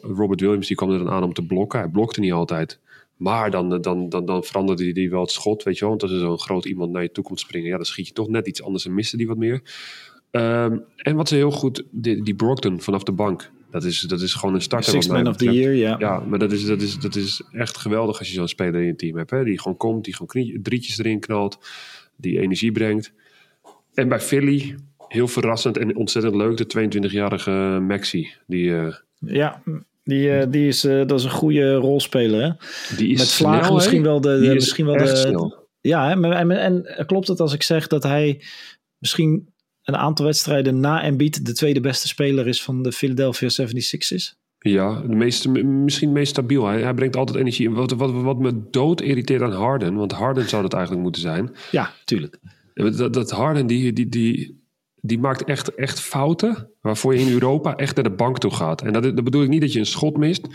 Robert 0.00 0.40
Williams, 0.40 0.66
die 0.66 0.76
kwam 0.76 0.90
er 0.90 0.98
dan 0.98 1.10
aan 1.10 1.22
om 1.22 1.32
te 1.32 1.46
blokken. 1.46 1.78
Hij 1.78 1.88
blokte 1.88 2.20
niet 2.20 2.32
altijd. 2.32 2.80
Maar 3.16 3.50
dan, 3.50 3.74
eh, 3.74 3.80
dan, 3.80 4.08
dan, 4.08 4.24
dan 4.24 4.44
veranderde 4.44 4.84
hij 4.84 4.92
die 4.92 5.10
wel 5.10 5.20
het 5.20 5.30
schot, 5.30 5.62
weet 5.62 5.74
je 5.74 5.80
wel. 5.80 5.88
Want 5.88 6.02
als 6.02 6.12
er 6.12 6.18
zo'n 6.18 6.38
groot 6.38 6.64
iemand 6.64 6.92
naar 6.92 7.02
je 7.02 7.12
toe 7.12 7.24
komt 7.24 7.40
springen, 7.40 7.68
ja, 7.68 7.76
dan 7.76 7.84
schiet 7.84 8.06
je 8.06 8.12
toch 8.12 8.28
net 8.28 8.46
iets 8.46 8.62
anders 8.62 8.86
en 8.86 8.94
miste 8.94 9.16
die 9.16 9.26
wat 9.26 9.36
meer. 9.36 9.62
Ehm, 10.30 10.78
en 10.96 11.16
wat 11.16 11.28
ze 11.28 11.34
heel 11.34 11.50
goed, 11.50 11.84
die, 11.90 12.22
die 12.22 12.34
Brogdon 12.34 12.80
vanaf 12.80 13.02
de 13.02 13.12
bank. 13.12 13.50
Dat 13.70 13.84
is, 13.84 14.00
dat 14.00 14.20
is 14.20 14.34
gewoon 14.34 14.54
een 14.54 14.60
starter. 14.60 15.08
Mij 15.08 15.22
man 15.22 15.32
of 15.32 15.36
the 15.36 15.52
year, 15.52 15.74
ja. 15.74 15.96
Ja, 15.98 16.20
maar 16.20 16.38
dat 16.38 16.52
is, 16.52 16.64
dat, 16.64 16.82
is, 16.82 16.98
dat 16.98 17.16
is 17.16 17.42
echt 17.52 17.76
geweldig 17.76 18.18
als 18.18 18.28
je 18.28 18.34
zo'n 18.34 18.48
speler 18.48 18.80
in 18.80 18.86
je 18.86 18.96
team 18.96 19.16
hebt. 19.16 19.30
Hè? 19.30 19.44
Die 19.44 19.60
gewoon 19.60 19.76
komt, 19.76 20.04
die 20.04 20.12
gewoon 20.12 20.28
knie, 20.28 20.62
drietjes 20.62 20.98
erin 20.98 21.20
knalt, 21.20 21.58
die 22.16 22.40
energie 22.40 22.72
brengt. 22.72 23.12
En 23.94 24.08
bij 24.08 24.20
Philly, 24.20 24.76
heel 25.08 25.28
verrassend 25.28 25.76
en 25.76 25.96
ontzettend 25.96 26.34
leuk, 26.34 26.56
de 26.56 26.88
22-jarige 27.08 27.78
Maxi. 27.82 28.28
Die, 28.46 28.76
eh, 28.76 28.94
Ja, 29.18 29.62
die, 30.04 30.30
eh, 30.30 30.46
die 30.50 30.66
is, 30.66 30.84
eh, 30.84 31.06
dat 31.06 31.18
is 31.18 31.24
een 31.24 31.30
goede 31.30 31.74
rolspeler. 31.74 32.42
Hè? 32.42 32.50
die 32.96 33.08
is 33.12 33.18
Met 33.18 33.30
Vlagen 33.30 33.64
snel, 33.64 33.74
misschien 33.74 34.02
wel 34.02 34.20
de, 34.20 34.50
misschien 34.54 34.86
wel 34.86 34.96
de, 34.96 35.16
snel. 35.16 35.68
Ja, 35.80 36.08
hè, 36.08 36.16
maar- 36.16 36.32
en, 36.32 36.50
en 36.50 37.06
klopt 37.06 37.28
het 37.28 37.40
als 37.40 37.52
ik 37.52 37.62
zeg 37.62 37.86
dat 37.86 38.02
hij 38.02 38.42
misschien 38.98 39.48
een 39.82 39.96
aantal 39.96 40.24
wedstrijden 40.24 40.80
na 40.80 41.02
Embiid 41.02 41.46
de 41.46 41.52
tweede 41.52 41.80
beste 41.80 42.08
speler 42.08 42.46
is 42.46 42.62
van 42.62 42.82
de 42.82 42.92
Philadelphia 42.92 43.48
76ers? 43.48 44.34
Ja, 44.58 45.00
de 45.00 45.14
meeste, 45.14 45.48
misschien 45.64 46.08
het 46.08 46.16
meest 46.16 46.30
stabiel. 46.30 46.66
Hij, 46.66 46.82
hij 46.82 46.94
brengt 46.94 47.16
altijd 47.16 47.38
energie. 47.38 47.70
Wat, 47.70 47.92
wat, 47.92 48.12
wat 48.12 48.38
me 48.38 48.68
dood 48.70 49.00
irriteert 49.00 49.42
aan 49.42 49.52
Harden, 49.52 49.94
want 49.94 50.12
Harden 50.12 50.48
zou 50.48 50.62
dat 50.62 50.72
eigenlijk 50.72 51.02
moeten 51.02 51.22
zijn. 51.22 51.54
Ja, 51.70 51.92
tuurlijk. 52.04 52.38
Dat, 52.74 53.12
dat 53.12 53.30
Harden, 53.30 53.66
die, 53.66 53.92
die, 53.92 54.08
die, 54.08 54.64
die 55.06 55.18
maakt 55.18 55.44
echt, 55.44 55.74
echt 55.74 56.00
fouten 56.00 56.70
waarvoor 56.80 57.14
je 57.14 57.20
in 57.20 57.32
Europa 57.32 57.76
echt 57.76 57.94
naar 57.94 58.04
de 58.04 58.10
bank 58.10 58.38
toe 58.38 58.50
gaat. 58.50 58.82
En 58.82 58.92
dat, 58.92 59.02
dat 59.02 59.24
bedoel 59.24 59.42
ik 59.42 59.48
niet 59.48 59.60
dat 59.60 59.72
je 59.72 59.78
een 59.78 59.86
schot 59.86 60.16
mist 60.16 60.46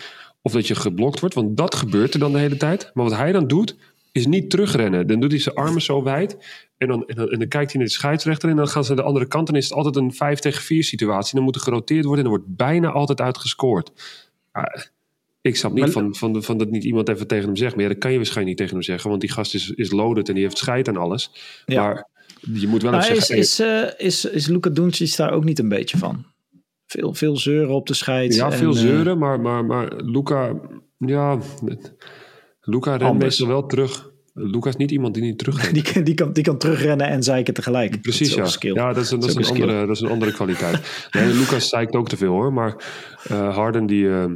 of 0.42 0.52
dat 0.52 0.68
je 0.68 0.76
geblokt 0.76 1.20
wordt, 1.20 1.36
want 1.36 1.58
dat 1.58 1.76
gebeurt 1.76 2.14
er 2.14 2.20
dan 2.20 2.32
de 2.32 2.40
hele 2.40 2.58
tijd. 2.58 2.92
Maar 2.94 3.04
wat 3.04 3.16
hij 3.18 3.32
dan 3.32 3.48
doet, 3.48 3.76
is 4.12 4.26
niet 4.26 4.50
terugrennen. 4.50 5.08
Dan 5.08 5.20
doet 5.20 5.32
hij 5.32 5.40
zijn 5.40 5.56
armen 5.56 5.82
zo 5.82 6.04
wijd 6.04 6.38
en 6.78 6.88
dan, 6.88 7.08
en 7.08 7.16
dan, 7.16 7.30
en 7.30 7.40
dan 7.40 7.48
kijkt 7.48 7.72
hij 7.72 7.80
naar 7.80 7.90
de 7.90 7.96
scheidsrechter 7.96 8.50
en 8.50 8.56
dan 8.56 8.68
gaan 8.68 8.84
ze 8.84 8.90
naar 8.90 9.02
de 9.02 9.08
andere 9.08 9.28
kant. 9.28 9.50
En 9.50 9.56
is 9.56 9.64
het 9.64 9.74
altijd 9.74 9.96
een 9.96 10.14
5 10.14 10.40
tegen 10.40 10.62
4 10.62 10.84
situatie. 10.84 11.36
Dan 11.36 11.44
moet 11.44 11.56
er 11.56 11.62
geroteerd 11.62 12.06
worden 12.06 12.26
en 12.26 12.32
er 12.32 12.38
wordt 12.38 12.56
bijna 12.56 12.92
altijd 12.92 13.22
uitgescoord. 13.22 13.92
Ja, 14.54 14.86
ik 15.42 15.56
snap 15.56 15.72
niet 15.72 15.82
Maar- 15.84 15.92
van, 15.92 16.16
van, 16.16 16.44
van 16.44 16.58
dat 16.58 16.70
niet 16.70 16.84
iemand 16.84 17.10
even 17.10 17.28
tegen 17.28 17.46
hem 17.46 17.56
zegt. 17.56 17.74
Maar 17.76 17.84
ja, 17.84 17.90
dat 17.90 17.98
kan 18.00 18.12
je 18.12 18.18
waarschijnlijk 18.18 18.50
niet 18.50 18.68
tegen 18.68 18.74
hem 18.74 18.84
zeggen. 18.92 19.10
Want 19.10 19.22
die 19.22 19.32
gast 19.32 19.54
is, 19.54 19.70
is 19.70 19.92
loaded 19.92 20.28
en 20.30 20.34
die 20.36 20.44
heeft 20.44 20.58
scheid 20.58 20.88
aan 20.88 20.98
alles. 20.98 21.32
Ja. 21.66 21.84
Maar 21.84 22.08
je 22.54 22.68
moet 22.68 22.82
wel 22.82 22.94
even 22.94 23.16
is, 23.16 23.26
zeggen... 23.26 23.38
is, 23.38 23.60
eh, 23.60 24.06
is, 24.06 24.26
is 24.26 24.48
Luka 24.48 24.70
Doncic 24.70 25.16
daar 25.16 25.32
ook 25.32 25.44
niet 25.44 25.60
een 25.60 25.70
beetje 25.70 25.98
van? 25.98 26.26
Veel, 26.86 27.14
veel 27.14 27.38
zeuren 27.38 27.76
op 27.76 27.88
de 27.88 27.94
scheids. 27.94 28.36
ja, 28.36 28.46
en, 28.46 28.58
veel 28.58 28.72
eh, 28.76 28.78
zeuren. 28.80 29.18
Maar, 29.18 29.40
maar, 29.40 29.66
maar 29.66 29.96
Luca... 29.96 30.60
Ja, 30.98 31.40
Luca 32.62 32.96
rent 32.96 33.18
meestal 33.20 33.48
wel 33.48 33.66
terug. 33.66 34.10
Luca 34.34 34.70
is 34.70 34.76
niet 34.76 34.92
iemand 34.92 35.14
die 35.14 35.24
niet 35.24 35.38
terug 35.38 35.70
die, 35.72 35.82
kan- 35.84 36.04
die, 36.04 36.14
kan, 36.14 36.34
die 36.34 36.44
kan 36.44 36.58
terugrennen 36.58 37.08
en 37.08 37.24
zeiken 37.24 37.54
tegelijk. 37.54 38.02
Precies, 38.02 38.36
Dat 38.36 38.58
ja. 38.60 38.74
Ja, 38.74 38.94
dat 38.94 39.04
is, 39.04 39.12
een- 39.12 39.20
dat, 39.20 39.30
is 39.30 39.36
een 39.36 39.46
andere, 39.46 39.86
dat 39.88 39.96
is 39.96 40.02
een 40.02 40.10
andere 40.10 40.32
kwaliteit. 40.32 40.80
Nee, 41.12 41.26
Lucas 41.34 41.70
zeikt 41.70 41.96
ook 41.96 42.10
te 42.10 42.18
veel 42.18 42.32
hoor. 42.32 42.54
Maar 42.54 42.76
eh, 43.24 43.56
Harden 43.56 43.86
die... 43.86 44.06
ja, 44.08 44.28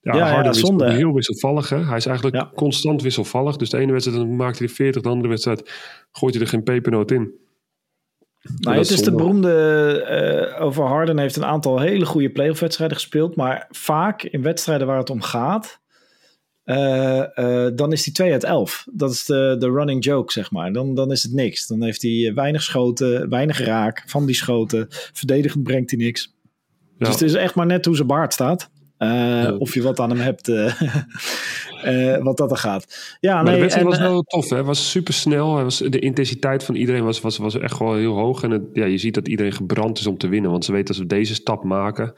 ja, 0.00 0.28
Harden 0.32 0.52
is 0.52 0.60
zonde, 0.60 0.92
heel 0.92 1.12
wisselvallig. 1.12 1.68
Hè? 1.68 1.84
Hij 1.84 1.96
is 1.96 2.06
eigenlijk 2.06 2.36
Ja. 2.36 2.50
constant 2.54 3.02
wisselvallig. 3.02 3.56
Dus 3.56 3.70
de 3.70 3.78
ene 3.78 3.92
wedstrijd 3.92 4.28
maakt 4.28 4.58
hij 4.58 4.68
er 4.68 4.74
40, 4.74 5.02
de 5.02 5.08
andere 5.08 5.28
wedstrijd 5.28 5.70
gooit 6.12 6.34
hij 6.34 6.42
er 6.42 6.48
geen 6.48 6.62
pepernoot 6.62 7.10
in. 7.10 7.42
Nou, 8.60 8.78
het 8.78 8.90
is 8.90 9.02
de 9.02 9.14
beroemde 9.14 9.52
eh, 10.02 10.64
over 10.64 10.84
Harden 10.84 11.18
heeft 11.18 11.36
een 11.36 11.44
aantal 11.44 11.80
hele 11.80 12.06
goede 12.06 12.30
playoff 12.30 12.60
wedstrijden 12.60 12.96
gespeeld, 12.96 13.36
maar 13.36 13.66
vaak 13.70 14.22
in 14.22 14.42
wedstrijden 14.42 14.86
waar 14.86 14.98
het 14.98 15.10
om 15.10 15.22
gaat, 15.22 15.80
eh, 16.64 17.38
eh, 17.38 17.72
dan 17.74 17.92
is 17.92 18.04
hij 18.04 18.14
2 18.14 18.32
uit 18.32 18.44
11. 18.44 18.86
Dat 18.92 19.10
is 19.10 19.24
de, 19.24 19.56
de 19.58 19.70
running 19.70 20.04
joke, 20.04 20.32
zeg 20.32 20.50
maar. 20.50 20.72
Dan, 20.72 20.94
dan 20.94 21.12
is 21.12 21.22
het 21.22 21.32
niks. 21.32 21.66
Dan 21.66 21.82
heeft 21.82 22.02
hij 22.02 22.32
weinig 22.34 22.62
schoten, 22.62 23.28
weinig 23.28 23.58
raak 23.58 24.02
van 24.06 24.26
die 24.26 24.34
schoten. 24.34 24.86
Verdedigend 24.90 25.62
brengt 25.62 25.90
hij 25.90 25.98
niks. 25.98 26.34
Ja. 26.98 27.06
Dus 27.06 27.08
het 27.08 27.22
is 27.22 27.34
echt 27.34 27.54
maar 27.54 27.66
net 27.66 27.84
hoe 27.84 27.96
zijn 27.96 28.08
baard 28.08 28.32
staat. 28.32 28.70
Of 29.58 29.74
je 29.74 29.82
wat 29.82 30.00
aan 30.00 30.10
hem 30.10 30.20
hebt. 30.20 30.46
Eh. 31.84 32.16
Uh, 32.16 32.22
wat 32.22 32.36
dat 32.36 32.50
er 32.50 32.56
gaat. 32.56 33.16
Ja, 33.20 33.34
maar 33.34 33.44
nee, 33.44 33.54
de 33.54 33.60
wedstrijd 33.60 33.86
en, 33.86 33.92
was 33.92 34.08
wel 34.08 34.22
tof. 34.22 34.50
Hè? 34.50 34.64
Was 34.64 34.90
super 34.90 35.14
snel. 35.14 35.62
Was, 35.62 35.78
de 35.78 35.98
intensiteit 35.98 36.64
van 36.64 36.74
iedereen 36.74 37.04
was, 37.04 37.20
was, 37.20 37.36
was 37.36 37.58
echt 37.58 37.78
wel 37.78 37.94
heel 37.94 38.14
hoog. 38.14 38.42
En 38.42 38.50
het, 38.50 38.62
ja, 38.72 38.84
je 38.84 38.98
ziet 38.98 39.14
dat 39.14 39.28
iedereen 39.28 39.52
gebrand 39.52 39.98
is 39.98 40.06
om 40.06 40.18
te 40.18 40.28
winnen. 40.28 40.50
Want 40.50 40.64
ze 40.64 40.72
weten 40.72 40.88
als 40.88 40.98
we 40.98 41.06
deze 41.06 41.34
stap 41.34 41.64
maken, 41.64 42.14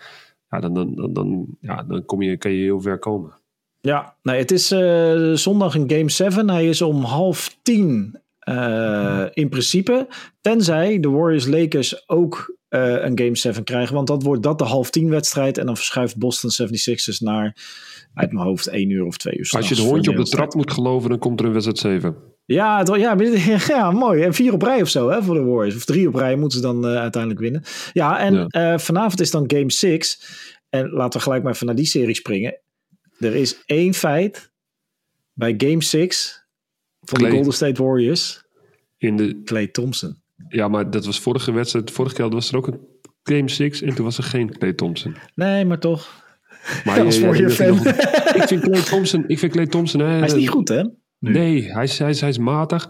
ja, 0.50 0.60
dan, 0.60 0.74
dan, 0.74 0.94
dan, 0.94 1.12
dan, 1.12 1.46
ja, 1.60 1.82
dan 1.82 2.04
kom 2.04 2.22
je, 2.22 2.36
kan 2.36 2.50
je 2.50 2.62
heel 2.62 2.80
ver 2.80 2.98
komen. 2.98 3.34
Ja, 3.80 4.16
nee, 4.22 4.38
het 4.38 4.50
is 4.50 4.72
uh, 4.72 5.32
zondag 5.32 5.74
een 5.74 5.90
Game 5.90 6.10
7. 6.10 6.50
Hij 6.50 6.68
is 6.68 6.82
om 6.82 7.02
half 7.02 7.56
tien 7.62 8.20
uh, 8.48 9.24
in 9.32 9.48
principe. 9.48 10.06
Tenzij 10.40 11.00
de 11.00 11.10
Warriors 11.10 11.46
Lakers 11.46 12.08
ook 12.08 12.56
uh, 12.70 13.04
een 13.04 13.18
Game 13.18 13.36
7 13.36 13.64
krijgen. 13.64 13.94
Want 13.94 14.06
dat 14.06 14.22
wordt 14.22 14.42
dat 14.42 14.58
de 14.58 14.64
half 14.64 14.90
tien 14.90 15.08
wedstrijd. 15.08 15.58
En 15.58 15.66
dan 15.66 15.76
verschuift 15.76 16.16
Boston 16.16 16.68
76ers 16.68 17.18
naar, 17.18 17.56
uit 18.14 18.32
mijn 18.32 18.46
hoofd, 18.46 18.66
1 18.66 18.90
uur 18.90 19.04
of 19.04 19.16
2 19.16 19.38
uur. 19.38 19.50
Als 19.50 19.68
je 19.68 19.74
de 19.74 19.80
hondje 19.80 20.10
op 20.10 20.16
de 20.16 20.30
trap 20.30 20.54
moet 20.54 20.72
geloven, 20.72 21.10
dan 21.10 21.18
komt 21.18 21.40
er 21.40 21.46
een 21.46 21.52
wedstrijd 21.52 21.78
7. 21.78 22.16
Ja, 22.44 22.78
het, 22.78 22.88
ja, 23.00 23.58
ja, 23.66 23.90
mooi. 23.90 24.22
En 24.22 24.34
vier 24.34 24.52
op 24.52 24.62
rij 24.62 24.82
of 24.82 24.88
zo 24.88 25.08
hè, 25.10 25.22
voor 25.22 25.34
de 25.34 25.42
Warriors. 25.42 25.76
Of 25.76 25.84
drie 25.84 26.08
op 26.08 26.14
rij 26.14 26.36
moeten 26.36 26.58
ze 26.58 26.64
dan 26.64 26.86
uh, 26.86 26.96
uiteindelijk 26.96 27.42
winnen. 27.42 27.62
Ja, 27.92 28.18
en 28.18 28.46
ja. 28.48 28.78
Vanavond 28.78 29.20
is 29.20 29.30
dan 29.30 29.44
Game 29.46 29.72
6. 29.72 30.20
En 30.68 30.90
laten 30.90 31.18
we 31.18 31.24
gelijk 31.24 31.42
maar 31.42 31.52
even 31.52 31.66
naar 31.66 31.74
die 31.74 31.86
serie 31.86 32.14
springen. 32.14 32.60
Er 33.18 33.34
is 33.34 33.62
één 33.66 33.94
feit 33.94 34.52
bij 35.32 35.54
Game 35.56 35.82
6 35.82 36.45
van 37.06 37.18
Clay. 37.18 37.30
de 37.30 37.36
Golden 37.36 37.52
State 37.54 37.82
Warriors. 37.82 38.44
In 38.98 39.16
de... 39.16 39.42
Clay 39.44 39.66
Thompson. 39.66 40.16
Ja, 40.48 40.68
maar 40.68 40.90
dat 40.90 41.04
was 41.06 41.20
vorige 41.20 41.52
wedstrijd. 41.52 41.90
Vorige 41.90 42.14
keer 42.14 42.28
was 42.28 42.50
er 42.50 42.56
ook 42.56 42.66
een 42.66 42.80
Game 43.22 43.48
6 43.48 43.82
en 43.82 43.94
toen 43.94 44.04
was 44.04 44.18
er 44.18 44.24
geen 44.24 44.58
Clay 44.58 44.72
Thompson. 44.72 45.16
Nee, 45.34 45.64
maar 45.64 45.78
toch. 45.78 46.24
Maar 46.84 47.00
Als 47.04 47.18
voor 47.18 47.36
je 47.36 47.50
fan. 47.50 47.86
ik 48.36 48.42
vind 48.46 48.62
Clay 48.62 48.82
Thompson, 48.82 49.24
ik 49.26 49.38
vind 49.38 49.52
Clay 49.52 49.66
Thompson 49.66 50.00
hè, 50.00 50.06
Hij 50.18 50.26
is 50.26 50.34
niet 50.34 50.48
goed, 50.48 50.68
hè? 50.68 50.82
Nu. 51.18 51.32
Nee, 51.32 51.72
hij 51.72 51.84
is, 51.84 51.98
hij, 51.98 52.10
is, 52.10 52.20
hij 52.20 52.28
is 52.30 52.38
matig. 52.38 52.88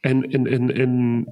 En, 0.00 0.22
en, 0.30 0.46
en, 0.46 0.74
en 0.74 1.24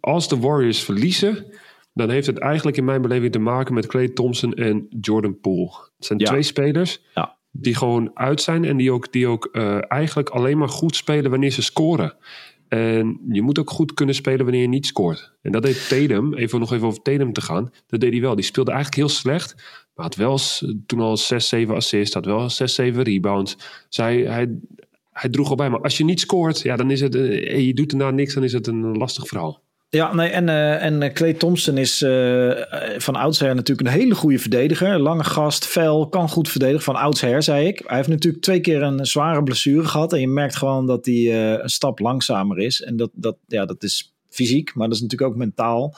als 0.00 0.28
de 0.28 0.38
Warriors 0.38 0.82
verliezen, 0.84 1.46
dan 1.92 2.10
heeft 2.10 2.26
het 2.26 2.38
eigenlijk 2.38 2.76
in 2.76 2.84
mijn 2.84 3.02
beleving 3.02 3.32
te 3.32 3.38
maken 3.38 3.74
met 3.74 3.86
Clay 3.86 4.08
Thompson 4.08 4.54
en 4.54 4.86
Jordan 5.00 5.40
Poole. 5.40 5.70
Het 5.96 6.06
zijn 6.06 6.18
Ja. 6.18 6.26
twee 6.26 6.42
spelers 6.42 7.02
Ja. 7.14 7.37
Die 7.60 7.74
gewoon 7.74 8.10
uit 8.14 8.40
zijn 8.40 8.64
en 8.64 8.76
die 8.76 8.92
ook, 8.92 9.12
die 9.12 9.26
ook 9.26 9.48
eh, 9.52 9.78
eigenlijk 9.92 10.28
alleen 10.28 10.58
maar 10.58 10.68
goed 10.68 10.96
spelen 10.96 11.30
wanneer 11.30 11.50
ze 11.50 11.62
scoren. 11.62 12.16
En 12.68 13.20
je 13.28 13.42
moet 13.42 13.58
ook 13.58 13.70
goed 13.70 13.94
kunnen 13.94 14.14
spelen 14.14 14.44
wanneer 14.44 14.60
je 14.60 14.68
niet 14.68 14.86
scoort. 14.86 15.32
En 15.42 15.52
dat 15.52 15.62
deed 15.62 15.88
Tatum, 15.88 16.34
even 16.34 16.60
nog 16.60 16.72
even 16.72 16.86
over 16.86 17.02
Tatum 17.02 17.32
te 17.32 17.40
gaan, 17.40 17.70
dat 17.86 18.00
deed 18.00 18.12
hij 18.12 18.20
wel. 18.20 18.34
Die 18.34 18.44
speelde 18.44 18.70
eigenlijk 18.70 19.00
heel 19.00 19.16
slecht, 19.16 19.54
maar 19.94 20.04
had 20.04 20.14
wel 20.14 20.38
toen 20.86 21.00
al 21.00 21.16
6, 21.16 21.48
7 21.48 21.74
assists, 21.74 22.14
had 22.14 22.24
wel 22.24 22.50
6, 22.50 22.74
7 22.74 23.02
rebounds. 23.02 23.56
Hij, 23.88 24.48
hij 25.12 25.28
droeg 25.28 25.50
al 25.50 25.56
bij, 25.56 25.70
maar 25.70 25.80
als 25.80 25.96
je 25.96 26.04
niet 26.04 26.20
scoort, 26.20 26.60
ja, 26.60 26.76
dan 26.76 26.90
is 26.90 27.00
het, 27.00 27.14
eh, 27.14 27.66
je 27.66 27.74
doet 27.74 27.92
erna 27.92 28.10
niks, 28.10 28.34
dan 28.34 28.44
is 28.44 28.52
het 28.52 28.66
een 28.66 28.96
lastig 28.96 29.26
verhaal. 29.26 29.62
Ja, 29.90 30.14
nee, 30.14 30.28
en, 30.28 30.48
eh 30.48 30.84
en 30.84 31.02
eh, 31.02 31.12
Clay 31.12 31.32
Thompson 31.32 31.78
is 31.78 32.02
eh, 32.02 32.50
van 32.98 33.16
oudsher 33.16 33.54
natuurlijk 33.54 33.88
een 33.88 33.94
hele 33.94 34.14
goede 34.14 34.38
verdediger. 34.38 34.98
Lange 34.98 35.24
gast, 35.24 35.64
fel, 35.64 36.08
kan 36.08 36.28
goed 36.28 36.48
verdedigen. 36.48 36.82
Van 36.82 36.96
oudsher, 36.96 37.42
zei 37.42 37.66
ik. 37.66 37.82
Hij 37.86 37.96
heeft 37.96 38.08
natuurlijk 38.08 38.42
twee 38.42 38.60
keer 38.60 38.82
een 38.82 39.06
zware 39.06 39.42
blessure 39.42 39.88
gehad. 39.88 40.12
En 40.12 40.20
je 40.20 40.28
merkt 40.28 40.56
gewoon 40.56 40.86
dat 40.86 41.06
hij 41.06 41.52
een 41.62 41.68
stap 41.68 41.98
langzamer 41.98 42.58
is. 42.58 42.82
En 42.82 42.96
dat, 42.96 43.10
dat, 43.12 43.36
ja, 43.46 43.64
dat 43.64 43.82
is 43.82 44.14
fysiek, 44.28 44.74
maar 44.74 44.86
dat 44.86 44.96
is 44.96 45.02
natuurlijk 45.02 45.30
ook 45.30 45.38
mentaal. 45.38 45.94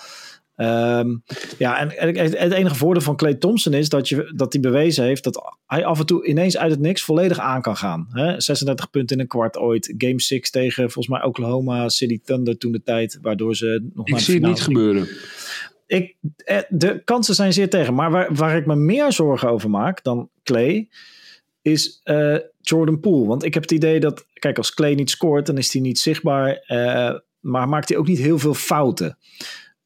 Ehm, 0.60 1.16
ja, 1.58 1.78
en, 1.78 1.96
en 1.96 2.16
het 2.16 2.52
enige 2.52 2.74
voordeel 2.74 3.02
van 3.02 3.16
Clay 3.16 3.34
Thompson 3.34 3.72
is 3.72 3.88
dat, 3.88 4.08
je, 4.08 4.32
dat 4.36 4.52
hij 4.52 4.62
bewezen 4.62 5.04
heeft 5.04 5.24
dat 5.24 5.56
hij 5.66 5.84
af 5.84 5.98
en 5.98 6.06
toe 6.06 6.26
ineens 6.26 6.56
uit 6.56 6.70
het 6.70 6.80
niks 6.80 7.02
volledig 7.02 7.38
aan 7.38 7.62
kan 7.62 7.76
gaan. 7.76 8.08
Hè? 8.10 8.40
36 8.40 8.90
punten 8.90 9.16
in 9.16 9.22
een 9.22 9.28
kwart 9.28 9.58
ooit. 9.58 9.94
Game 9.98 10.20
6 10.20 10.50
tegen 10.50 10.82
volgens 10.90 11.08
mij 11.08 11.22
Oklahoma 11.22 11.88
City 11.88 12.20
Thunder 12.24 12.58
toen 12.58 12.72
de 12.72 12.82
tijd, 12.82 13.18
waardoor 13.22 13.56
ze 13.56 13.90
nog 13.94 14.08
Ik 14.08 14.18
zie 14.18 14.34
het 14.34 14.42
niet 14.42 14.60
gebeuren. 14.60 15.08
ik, 15.86 16.16
eh, 16.36 16.58
de 16.68 17.02
kansen 17.04 17.34
zijn 17.34 17.52
zeer 17.52 17.70
tegen. 17.70 17.94
Maar 17.94 18.10
waar, 18.10 18.34
waar 18.34 18.56
ik 18.56 18.66
me 18.66 18.76
meer 18.76 19.12
zorgen 19.12 19.50
over 19.50 19.70
maak 19.70 20.02
dan 20.02 20.30
Clay, 20.42 20.88
is 21.62 22.00
eh, 22.02 22.36
Jordan 22.60 23.00
Poole. 23.00 23.26
Want 23.26 23.44
ik 23.44 23.54
heb 23.54 23.62
het 23.62 23.72
idee 23.72 24.00
dat, 24.00 24.26
kijk, 24.32 24.56
als 24.56 24.74
Clay 24.74 24.94
niet 24.94 25.10
scoort, 25.10 25.46
dan 25.46 25.58
is 25.58 25.72
hij 25.72 25.82
niet 25.82 25.98
zichtbaar. 25.98 26.54
eh, 26.66 27.14
maar 27.40 27.68
maakt 27.68 27.88
hij 27.88 27.98
ook 27.98 28.06
niet 28.06 28.18
heel 28.18 28.38
veel 28.38 28.54
fouten. 28.54 29.18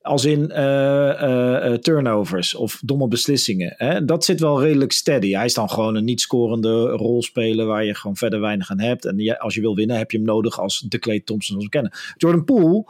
Als 0.04 0.24
in 0.24 0.50
eh, 0.50 1.10
eh, 1.10 1.72
eh, 1.72 1.78
turnovers 1.78 2.54
of 2.54 2.80
domme 2.84 3.08
beslissingen. 3.08 3.74
Hè? 3.76 4.04
Dat 4.04 4.24
zit 4.24 4.40
wel 4.40 4.62
redelijk 4.62 4.92
steady. 4.92 5.32
Hij 5.32 5.44
is 5.44 5.54
dan 5.54 5.70
gewoon 5.70 5.94
een 5.94 6.04
niet 6.04 6.20
scorende 6.20 6.86
rolspeler 6.86 7.66
waar 7.66 7.84
je 7.84 7.94
gewoon 7.94 8.16
verder 8.16 8.40
weinig 8.40 8.70
aan 8.70 8.80
hebt. 8.80 9.04
En 9.04 9.38
als 9.38 9.54
je 9.54 9.60
wil 9.60 9.74
winnen, 9.74 9.96
heb 9.96 10.10
je 10.10 10.16
hem 10.16 10.26
nodig 10.26 10.60
als 10.60 10.84
de 10.88 10.98
Clay 10.98 11.20
Thompson 11.20 11.60
zoals 11.60 11.64
we 11.64 11.70
kennen. 11.70 11.92
Jordan 12.16 12.44
Poole, 12.44 12.84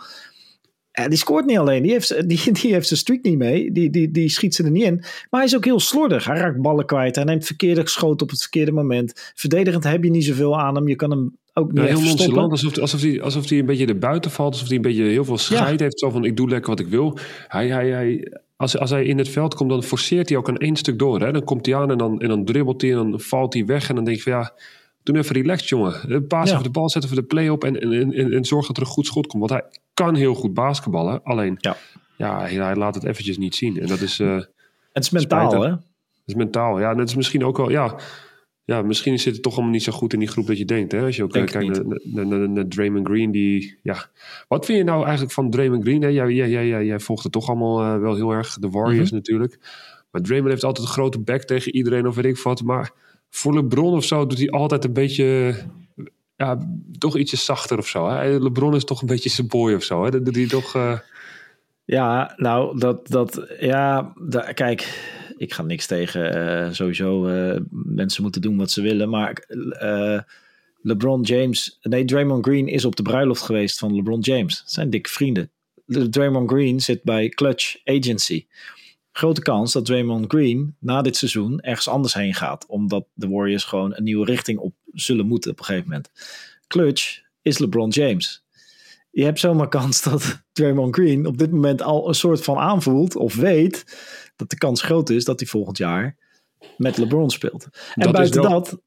eh, 0.94 1.06
die 1.06 1.18
scoort 1.18 1.46
niet 1.46 1.58
alleen. 1.58 1.82
Die 1.82 1.92
heeft, 1.92 2.28
die, 2.28 2.52
die 2.52 2.72
heeft 2.72 2.86
zijn 2.86 3.00
streak 3.00 3.22
niet 3.22 3.38
mee. 3.38 3.72
Die, 3.72 3.90
die, 3.90 4.10
die 4.10 4.28
schiet 4.28 4.54
ze 4.54 4.64
er 4.64 4.70
niet 4.70 4.84
in. 4.84 4.96
Maar 4.96 5.40
hij 5.40 5.44
is 5.44 5.56
ook 5.56 5.64
heel 5.64 5.80
slordig. 5.80 6.24
Hij 6.24 6.36
raakt 6.36 6.62
ballen 6.62 6.86
kwijt. 6.86 7.14
Hij 7.14 7.24
neemt 7.24 7.46
verkeerde 7.46 7.88
schoten 7.88 8.26
op 8.26 8.30
het 8.30 8.40
verkeerde 8.40 8.72
moment. 8.72 9.32
Verdedigend 9.34 9.84
heb 9.84 10.04
je 10.04 10.10
niet 10.10 10.24
zoveel 10.24 10.60
aan 10.60 10.74
hem. 10.74 10.88
Je 10.88 10.96
kan 10.96 11.10
hem 11.10 11.38
ook 11.54 11.72
niet 11.72 11.82
Ja, 11.82 11.88
heel 11.88 12.00
nonchalant, 12.00 12.50
alsof, 12.50 12.78
alsof, 12.78 13.00
hij, 13.00 13.22
alsof 13.22 13.48
hij 13.48 13.58
een 13.58 13.66
beetje 13.66 13.86
erbuiten 13.86 14.30
valt. 14.30 14.52
Alsof 14.52 14.66
hij 14.68 14.76
een 14.76 14.82
beetje 14.82 15.02
heel 15.04 15.24
veel 15.24 15.38
scheid 15.38 15.80
heeft. 15.80 15.98
Zo 15.98 16.10
van, 16.10 16.24
ik 16.24 16.36
doe 16.36 16.48
lekker 16.48 16.70
wat 16.70 16.80
ik 16.80 16.86
wil. 16.88 17.18
Hij, 17.48 17.68
hij, 17.68 17.88
hij, 17.90 18.32
als, 18.56 18.78
als 18.78 18.90
hij 18.90 19.04
in 19.04 19.18
het 19.18 19.28
veld 19.28 19.54
komt, 19.54 19.70
dan 19.70 19.82
forceert 19.82 20.28
hij 20.28 20.38
ook 20.38 20.48
een 20.48 20.56
één 20.58 20.76
stuk 20.76 20.98
door. 20.98 21.20
Hè? 21.20 21.32
Dan 21.32 21.44
komt 21.44 21.66
hij 21.66 21.76
aan 21.76 21.90
en 21.90 21.98
dan, 21.98 22.20
en 22.20 22.28
dan 22.28 22.44
dribbelt 22.44 22.80
hij 22.82 22.90
en 22.90 22.96
dan 23.10 23.20
valt 23.20 23.54
hij 23.54 23.64
weg. 23.66 23.88
En 23.88 23.94
dan 23.94 24.04
denk 24.04 24.16
je 24.16 24.22
van, 24.22 24.32
ja, 24.32 24.52
doe 25.02 25.16
even 25.16 25.34
relaxed, 25.34 25.68
jongen. 25.68 25.94
Eh, 26.08 26.18
Paas 26.28 26.46
Ja. 26.48 26.52
even 26.52 26.64
de 26.64 26.70
bal, 26.70 26.90
zet 26.90 27.04
even 27.04 27.16
de 27.16 27.22
play 27.22 27.48
op 27.48 27.64
en, 27.64 27.80
en, 27.80 28.12
en, 28.12 28.32
en 28.32 28.44
zorg 28.44 28.66
dat 28.66 28.76
er 28.76 28.82
een 28.82 28.88
goed 28.88 29.06
schot 29.06 29.26
komt. 29.26 29.48
Want 29.50 29.62
hij 29.62 29.70
kan 29.94 30.14
heel 30.14 30.34
goed 30.34 30.54
basketballen. 30.54 31.20
Alleen, 31.22 31.56
Ja. 31.60 31.76
ja, 32.16 32.40
hij, 32.40 32.52
hij 32.54 32.76
laat 32.76 32.94
het 32.94 33.04
eventjes 33.04 33.38
niet 33.38 33.54
zien. 33.54 33.80
En 33.80 33.86
dat 33.86 34.00
is... 34.00 34.20
eh, 34.20 34.36
Het 34.92 35.04
is 35.04 35.10
mentaal, 35.10 35.50
Spijtig. 35.50 35.68
hè? 35.68 35.70
Dat 35.70 35.80
is 36.26 36.34
mentaal. 36.34 36.80
Ja, 36.80 36.94
dat 36.94 37.08
is 37.08 37.14
misschien 37.14 37.44
ook 37.44 37.56
wel. 37.56 37.70
Ja, 37.70 37.94
ja, 38.64 38.82
misschien 38.82 39.18
zit 39.18 39.32
het 39.32 39.42
toch 39.42 39.52
allemaal 39.54 39.72
niet 39.72 39.82
zo 39.82 39.92
goed 39.92 40.12
in 40.12 40.18
die 40.18 40.28
groep 40.28 40.46
dat 40.46 40.58
je 40.58 40.64
denkt. 40.64 40.92
Hè? 40.92 41.02
Als 41.04 41.16
je 41.16 41.22
ook 41.22 41.32
Denk 41.32 41.50
eh, 41.50 41.60
kijkt 41.60 41.84
naar, 41.86 42.00
naar, 42.04 42.26
naar, 42.26 42.48
naar 42.50 42.68
Draymond 42.68 43.06
Green. 43.06 43.30
Die, 43.30 43.78
ja. 43.82 44.06
Wat 44.48 44.64
vind 44.64 44.78
je 44.78 44.84
nou 44.84 45.02
eigenlijk 45.02 45.32
van 45.32 45.50
Draymond 45.50 45.82
Green? 45.82 46.02
Hè? 46.02 46.08
Jij, 46.08 46.30
jij, 46.32 46.50
jij, 46.50 46.84
jij, 46.84 47.00
volgt 47.00 47.22
het 47.22 47.32
toch 47.32 47.48
allemaal 47.48 47.80
eh, 47.82 48.00
wel 48.00 48.14
heel 48.14 48.30
erg. 48.30 48.58
De 48.58 48.68
Warriors 48.70 49.06
Mhm. 49.10 49.14
natuurlijk. 49.14 49.58
Maar 50.10 50.22
Draymond 50.22 50.50
heeft 50.50 50.64
altijd 50.64 50.86
een 50.86 50.92
grote 50.92 51.20
bek 51.20 51.42
tegen 51.44 51.74
iedereen 51.74 52.06
of 52.06 52.14
weet 52.14 52.24
ik 52.24 52.38
wat. 52.38 52.62
Maar 52.62 52.90
voor 53.30 53.54
LeBron 53.54 53.94
of 53.94 54.04
zo 54.04 54.26
doet 54.26 54.38
hij 54.38 54.50
altijd 54.50 54.84
een 54.84 54.92
beetje... 54.92 55.54
Ja, 56.36 56.58
toch 56.98 57.16
ietsje 57.16 57.36
zachter 57.36 57.78
of 57.78 57.86
zo. 57.88 58.08
Hè? 58.08 58.38
LeBron 58.38 58.74
is 58.74 58.84
toch 58.84 59.00
een 59.00 59.06
beetje 59.06 59.28
zijn 59.28 59.46
boy 59.48 59.74
of 59.74 59.82
zo. 59.82 60.04
Hè? 60.04 60.10
Dat 60.10 60.24
doet 60.24 60.34
hij 60.36 60.46
toch... 60.46 60.74
eh, 60.74 60.98
Ja, 61.84 62.32
nou, 62.36 62.78
dat, 62.78 63.08
dat, 63.08 63.54
ja, 63.60 64.12
da- 64.20 64.52
kijk, 64.52 65.12
ik 65.36 65.52
ga 65.52 65.62
niks 65.62 65.86
tegen. 65.86 66.34
eh, 66.34 66.72
sowieso, 66.72 67.26
eh, 67.26 67.60
mensen 67.70 68.22
moeten 68.22 68.40
doen 68.40 68.56
wat 68.56 68.70
ze 68.70 68.82
willen. 68.82 69.08
Maar 69.08 69.32
eh, 69.78 70.18
LeBron 70.82 71.22
James, 71.22 71.78
nee, 71.82 72.04
Draymond 72.04 72.44
Green 72.44 72.68
is 72.68 72.84
op 72.84 72.96
de 72.96 73.02
bruiloft 73.02 73.42
geweest 73.42 73.78
van 73.78 73.94
LeBron 73.94 74.20
James. 74.20 74.62
Zijn 74.66 74.90
dikke 74.90 75.10
vrienden. 75.10 75.50
De- 75.86 76.08
Draymond 76.08 76.50
Green 76.50 76.80
zit 76.80 77.02
bij 77.02 77.28
Clutch 77.28 77.76
Agency. 77.84 78.46
Grote 79.12 79.40
kans 79.42 79.72
dat 79.72 79.84
Draymond 79.84 80.24
Green 80.32 80.76
na 80.78 81.02
dit 81.02 81.16
seizoen 81.16 81.60
ergens 81.60 81.88
anders 81.88 82.14
heen 82.14 82.34
gaat. 82.34 82.66
Omdat 82.66 83.06
de 83.14 83.28
Warriors 83.28 83.64
gewoon 83.64 83.92
een 83.96 84.04
nieuwe 84.04 84.24
richting 84.26 84.58
op 84.58 84.74
zullen 84.92 85.26
moeten 85.26 85.50
op 85.50 85.58
een 85.58 85.64
gegeven 85.64 85.88
moment. 85.88 86.10
Clutch 86.66 87.20
is 87.42 87.58
LeBron 87.58 87.88
James 87.88 88.44
je 89.14 89.24
hebt 89.24 89.40
zomaar 89.40 89.68
kans 89.68 90.02
dat 90.02 90.42
Draymond 90.52 90.94
Green 90.94 91.26
op 91.26 91.38
dit 91.38 91.50
moment 91.50 91.82
al 91.82 92.08
een 92.08 92.14
soort 92.14 92.44
van 92.44 92.58
aanvoelt 92.58 93.16
of 93.16 93.34
weet 93.34 93.84
dat 94.36 94.50
de 94.50 94.56
kans 94.58 94.82
groot 94.82 95.10
is 95.10 95.24
dat 95.24 95.40
hij 95.40 95.48
volgend 95.48 95.78
jaar 95.78 96.16
met 96.76 96.96
LeBron 96.98 97.30
speelt. 97.30 97.64
En 97.94 98.02
Dat 98.02 98.12
buiten 98.12 98.42
wel- 98.42 98.50
dat, 98.50 98.80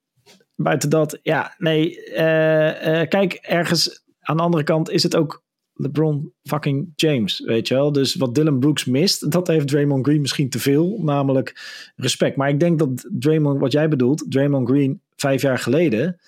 buiten 0.56 0.90
dat, 0.90 1.20
ja, 1.22 1.56
nee, 1.58 2.04
eh, 2.06 3.02
eh, 3.02 3.10
kijk, 3.10 3.34
ergens 3.34 4.04
aan 4.20 4.38
de 4.38 4.44
andere 4.44 4.64
kant 4.64 4.90
is 4.90 5.04
het 5.04 5.16
ook 5.16 5.44
LeBron 5.74 6.34
fucking 6.44 6.92
James, 6.96 7.40
weet 7.46 7.68
je 7.68 7.74
wel. 7.74 7.92
Dus 7.92 8.16
wat 8.16 8.36
Dylan 8.36 8.60
Brooks 8.60 8.86
mist, 8.86 9.32
dat 9.32 9.48
heeft 9.48 9.68
Draymond 9.68 10.06
Green 10.06 10.22
misschien 10.22 10.50
te 10.50 10.60
veel, 10.60 11.00
namelijk 11.02 11.62
respect. 11.96 12.36
Maar 12.36 12.50
ik 12.50 12.60
denk 12.60 12.80
dat 12.80 13.10
Draymond, 13.20 13.60
wat 13.60 13.72
jij 13.72 13.88
bedoelt, 13.90 14.26
Draymond 14.30 14.70
Green 14.70 15.02
vijf 15.16 15.42
jaar 15.42 15.60
geleden, 15.60 16.20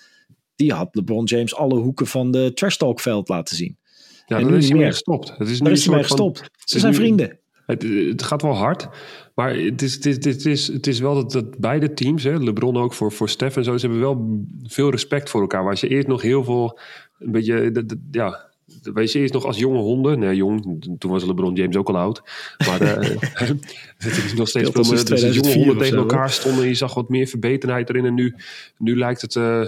die 0.56 0.72
had 0.72 0.94
LeBron 0.94 1.24
James 1.24 1.54
alle 1.54 1.78
hoeken 1.78 2.06
van 2.06 2.30
de 2.30 2.52
trash 2.54 2.76
talk 2.76 3.00
veld 3.00 3.28
laten 3.28 3.56
zien. 3.56 3.78
ja, 4.26 4.38
En 4.38 4.46
nu 4.46 4.48
is 4.48 4.52
hij 4.52 4.58
niet 4.60 4.70
mee 4.72 4.80
meer. 4.80 4.92
gestopt. 4.92 5.30
Het 5.38 5.48
is 5.48 5.58
nu 5.58 5.64
Daar 5.64 5.72
is 5.74 5.84
hij 5.86 5.94
mee 5.94 6.04
van- 6.06 6.16
gestopt. 6.16 6.50
Ze 6.64 6.78
zijn 6.78 6.92
nu- 6.92 6.98
vrienden. 6.98 7.38
Het, 7.70 7.82
het 8.10 8.22
gaat 8.22 8.42
wel 8.42 8.54
hard. 8.56 8.88
Maar 9.34 9.54
het 9.56 9.82
is, 9.82 9.94
het 9.94 10.06
is, 10.06 10.14
het 10.34 10.46
is, 10.46 10.66
het 10.66 10.86
is 10.86 10.98
wel 11.00 11.14
dat, 11.14 11.32
dat 11.32 11.58
beide 11.58 11.92
teams, 11.92 12.22
hè, 12.24 12.38
LeBron 12.38 12.76
ook 12.76 12.94
voor, 12.94 13.12
voor 13.12 13.28
Steph 13.28 13.56
en 13.56 13.64
zo, 13.64 13.76
ze 13.76 13.86
hebben 13.86 14.00
wel 14.04 14.44
veel 14.62 14.90
respect 14.90 15.30
voor 15.30 15.40
elkaar. 15.40 15.64
Waar 15.64 15.78
ze 15.78 15.88
eerst 15.88 16.06
nog 16.08 16.22
heel 16.22 16.44
veel, 16.44 16.78
een 17.18 17.32
beetje, 17.32 17.70
dat- 17.70 17.88
dat- 17.88 17.98
ja, 18.10 18.48
je 18.82 19.18
eerst 19.18 19.32
nog 19.32 19.44
als 19.44 19.58
jonge 19.58 19.78
honden. 19.78 20.18
Nee, 20.18 20.36
jong, 20.36 20.84
toen 20.98 21.10
was 21.10 21.24
LeBron 21.24 21.54
James 21.54 21.76
ook 21.76 21.88
al 21.88 21.96
oud. 21.98 22.22
Maar 22.66 22.80
eh, 22.80 23.16
het 23.98 24.16
is 24.24 24.34
nog 24.34 24.48
steeds 24.48 24.70
veel 24.70 24.82
meer. 24.82 25.04
Dus 25.04 25.04
jonge 25.04 25.04
2004 25.04 25.54
honden 25.54 25.78
tegen 25.78 25.98
elkaar 25.98 26.30
stonden. 26.30 26.66
Je 26.66 26.74
zag 26.74 26.94
wat 26.94 27.08
meer 27.08 27.26
verbetenheid 27.26 27.88
erin. 27.88 28.04
En 28.04 28.14
nu, 28.14 28.34
nu 28.78 28.96
lijkt 28.96 29.20
het, 29.20 29.36
eh, 29.36 29.62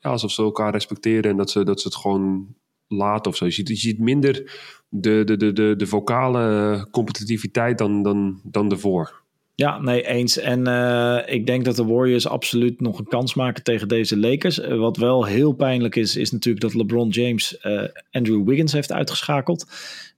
ja, 0.00 0.10
alsof 0.10 0.30
ze 0.30 0.42
elkaar 0.42 0.72
respecteren 0.72 1.30
en 1.30 1.36
dat 1.36 1.50
ze, 1.50 1.64
dat 1.64 1.80
ze 1.80 1.88
het 1.88 1.96
gewoon 1.96 2.46
laten 2.88 3.30
of 3.30 3.36
zo. 3.36 3.44
Je 3.44 3.50
ziet, 3.50 3.68
je 3.68 3.76
ziet 3.76 3.98
minder 3.98 4.52
de, 4.94 5.22
de, 5.24 5.36
de, 5.36 5.52
de, 5.52 5.74
de 5.76 5.86
vocale 5.86 6.86
competitiviteit 6.90 7.78
dan, 7.78 8.02
dan, 8.02 8.40
dan 8.42 8.70
ervoor. 8.70 9.22
Ja, 9.54 9.80
nee, 9.80 10.06
eens. 10.06 10.38
En 10.38 10.68
uh, 10.68 11.18
ik 11.26 11.46
denk 11.46 11.64
dat 11.64 11.76
de 11.76 11.84
Warriors 11.84 12.26
absoluut 12.26 12.80
nog 12.80 12.98
een 12.98 13.08
kans 13.08 13.34
maken 13.34 13.62
tegen 13.62 13.88
deze 13.88 14.18
Lakers. 14.18 14.58
Uh, 14.58 14.78
wat 14.78 14.96
wel 14.96 15.24
heel 15.24 15.52
pijnlijk 15.52 15.96
is, 15.96 16.16
is 16.16 16.30
natuurlijk 16.30 16.64
dat 16.64 16.74
LeBron 16.74 17.08
James 17.08 17.58
uh, 17.62 17.82
Andrew 18.10 18.46
Wiggins 18.46 18.72
heeft 18.72 18.92
uitgeschakeld. 18.92 19.66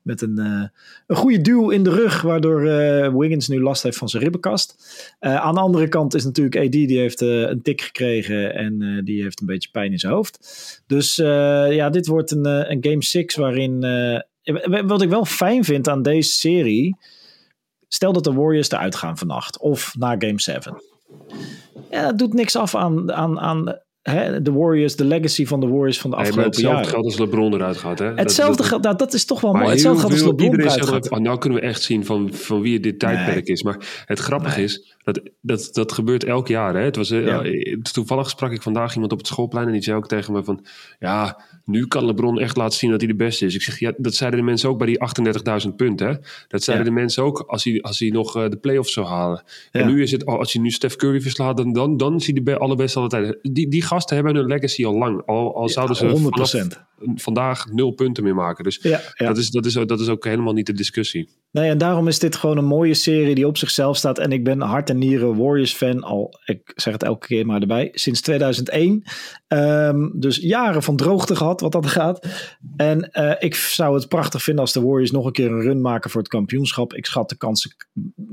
Met 0.02 0.20
een, 0.20 0.38
een 1.06 1.16
goede 1.16 1.40
duw 1.40 1.70
in 1.70 1.82
de 1.82 1.90
rug, 1.90 2.22
waardoor 2.22 2.62
Wiggins 3.18 3.48
nu 3.48 3.60
last 3.60 3.82
heeft 3.82 3.96
van 3.96 4.08
zijn 4.08 4.22
ribbenkast. 4.22 4.76
aan 5.20 5.54
de 5.54 5.60
andere 5.60 5.88
kant 5.88 6.14
is 6.14 6.24
natuurlijk 6.24 6.56
AD, 6.56 6.72
die 6.72 6.98
heeft 6.98 7.20
een 7.20 7.62
tik 7.62 7.80
gekregen 7.80 8.54
en 8.54 9.00
die 9.04 9.22
heeft 9.22 9.40
een 9.40 9.46
beetje 9.46 9.68
pijn 9.72 9.92
in 9.92 9.98
zijn 9.98 10.12
hoofd. 10.12 10.38
Dus 10.86 11.16
ja, 11.16 11.90
dit 11.90 12.06
wordt 12.06 12.30
een, 12.30 12.70
een 12.70 12.84
Game 12.84 13.02
6 13.02 13.34
waarin... 13.34 13.84
wat 14.86 15.02
ik 15.02 15.08
wel 15.08 15.24
fijn 15.24 15.64
vind 15.64 15.88
aan 15.88 16.02
deze 16.02 16.30
serie 16.30 16.96
Stel 17.94 18.12
dat 18.12 18.24
de 18.24 18.32
Warriors 18.32 18.70
eruit 18.70 18.94
gaan 18.94 19.18
vannacht 19.18 19.58
of 19.58 19.94
na 19.98 20.14
Game 20.18 20.40
7. 20.40 20.82
Ja, 21.90 22.02
dat 22.02 22.18
doet 22.18 22.32
niks 22.32 22.56
af 22.56 22.74
aan, 22.74 23.12
aan, 23.12 23.40
aan 23.40 23.78
de 24.42 24.52
Warriors, 24.52 24.96
de 24.96 25.04
legacy 25.04 25.46
van 25.46 25.60
de 25.60 25.66
Warriors 25.66 26.00
van 26.00 26.10
de 26.10 26.16
afgelopen 26.16 26.60
jaren. 26.60 26.76
Hetzelfde 26.76 26.90
geldt 26.90 27.06
als 27.06 27.18
LeBron 27.18 27.54
eruit 27.54 27.76
gaat. 27.76 27.98
Hè? 27.98 28.14
Hetzelfde 28.14 28.62
geldt, 28.62 28.84
nou, 28.84 28.96
dat 28.96 29.14
is 29.14 29.24
toch 29.24 29.40
wel 29.40 29.52
mooi. 29.52 29.68
Hetzelfde 29.68 30.00
geldt 30.00 30.14
als 30.14 30.24
LeBron 30.24 30.60
eruit 30.60 30.88
gaat. 30.88 31.10
Oh, 31.10 31.18
nou 31.18 31.38
kunnen 31.38 31.60
we 31.60 31.66
echt 31.66 31.82
zien 31.82 32.04
van, 32.04 32.32
van 32.32 32.60
wie 32.60 32.80
dit 32.80 32.98
tijdperk 32.98 33.46
nee. 33.46 33.56
is. 33.56 33.62
Maar 33.62 34.04
het 34.04 34.18
grappige 34.18 34.56
nee. 34.56 34.64
is, 34.64 34.94
dat, 35.04 35.20
dat, 35.40 35.68
dat 35.72 35.92
gebeurt 35.92 36.24
elk 36.24 36.48
jaar. 36.48 36.74
Hè? 36.74 36.80
Het 36.80 36.96
was, 36.96 37.08
ja. 37.08 37.44
uh, 37.44 37.80
toevallig 37.80 38.30
sprak 38.30 38.52
ik 38.52 38.62
vandaag 38.62 38.94
iemand 38.94 39.12
op 39.12 39.18
het 39.18 39.26
schoolplein 39.26 39.66
en 39.66 39.72
die 39.72 39.82
zei 39.82 39.96
ook 39.96 40.08
tegen 40.08 40.32
me 40.32 40.44
van... 40.44 40.64
Ja, 40.98 41.40
nu 41.64 41.86
kan 41.86 42.04
LeBron 42.04 42.40
echt 42.40 42.56
laten 42.56 42.78
zien 42.78 42.90
dat 42.90 43.00
hij 43.00 43.08
de 43.08 43.16
beste 43.16 43.46
is. 43.46 43.54
Ik 43.54 43.62
zeg, 43.62 43.78
ja, 43.78 43.92
dat 43.96 44.14
zeiden 44.14 44.40
de 44.40 44.46
mensen 44.46 44.68
ook 44.68 44.78
bij 44.78 44.86
die 44.86 44.98
38.000 45.68 45.74
punten. 45.76 46.06
Hè? 46.06 46.14
Dat 46.48 46.62
zeiden 46.62 46.86
ja. 46.86 46.92
de 46.92 47.00
mensen 47.00 47.22
ook 47.22 47.44
als 47.46 47.64
hij, 47.64 47.82
als 47.82 47.98
hij 47.98 48.08
nog 48.08 48.36
uh, 48.36 48.48
de 48.48 48.56
playoffs 48.56 48.92
zou 48.92 49.06
halen. 49.06 49.42
Ja. 49.72 49.80
En 49.80 49.86
nu 49.86 50.02
is 50.02 50.10
het, 50.10 50.26
als 50.26 50.52
hij 50.52 50.62
nu 50.62 50.70
Steph 50.70 50.96
Curry 50.96 51.20
verslaat, 51.20 51.56
dan, 51.56 51.72
dan, 51.72 51.96
dan 51.96 52.14
is 52.14 52.26
hij 52.26 52.42
de 52.42 52.58
allerbeste 52.58 53.00
altijd. 53.00 53.38
Die, 53.42 53.68
die 53.68 53.82
gasten 53.94 54.16
hebben 54.16 54.34
hun 54.34 54.46
legacy 54.46 54.84
al 54.84 54.94
lang. 54.94 55.26
Al, 55.26 55.56
al 55.56 55.68
zouden 55.68 55.96
ze 55.96 56.06
100%. 56.66 57.12
vandaag 57.14 57.66
nul 57.72 57.90
punten 57.90 58.24
meer 58.24 58.34
maken. 58.34 58.64
Dus 58.64 58.78
Dat, 59.16 59.36
is, 59.38 59.50
dat, 59.50 59.66
is, 59.66 59.72
dat 59.72 60.00
is 60.00 60.08
ook 60.08 60.24
helemaal 60.24 60.52
niet 60.52 60.66
de 60.66 60.72
discussie. 60.72 61.28
Nee, 61.54 61.70
en 61.70 61.78
daarom 61.78 62.08
is 62.08 62.18
dit 62.18 62.36
gewoon 62.36 62.56
een 62.56 62.64
mooie 62.64 62.94
serie 62.94 63.34
die 63.34 63.46
op 63.46 63.56
zichzelf 63.56 63.96
staat. 63.96 64.18
En 64.18 64.32
ik 64.32 64.44
ben 64.44 64.60
hart 64.60 64.90
en 64.90 64.98
nieren 64.98 65.36
Warriors-fan 65.36 66.02
al, 66.02 66.40
ik 66.44 66.72
zeg 66.74 66.92
het 66.92 67.02
elke 67.02 67.26
keer 67.26 67.46
maar 67.46 67.60
erbij, 67.60 67.88
sinds 67.92 68.20
2001. 68.20 69.04
Um, 69.48 70.12
dus 70.20 70.36
jaren 70.36 70.82
van 70.82 70.96
droogte 70.96 71.36
gehad, 71.36 71.60
wat 71.60 71.72
dat 71.72 71.86
gaat. 71.86 72.26
En 72.76 73.10
uh, 73.12 73.32
ik 73.38 73.54
zou 73.54 73.94
het 73.94 74.08
prachtig 74.08 74.42
vinden 74.42 74.62
als 74.62 74.72
de 74.72 74.82
Warriors 74.82 75.10
nog 75.10 75.26
een 75.26 75.32
keer 75.32 75.50
een 75.50 75.60
run 75.60 75.80
maken 75.80 76.10
voor 76.10 76.20
het 76.20 76.30
kampioenschap. 76.30 76.94
Ik 76.94 77.06
schat 77.06 77.28
de 77.28 77.36
kansen 77.36 77.74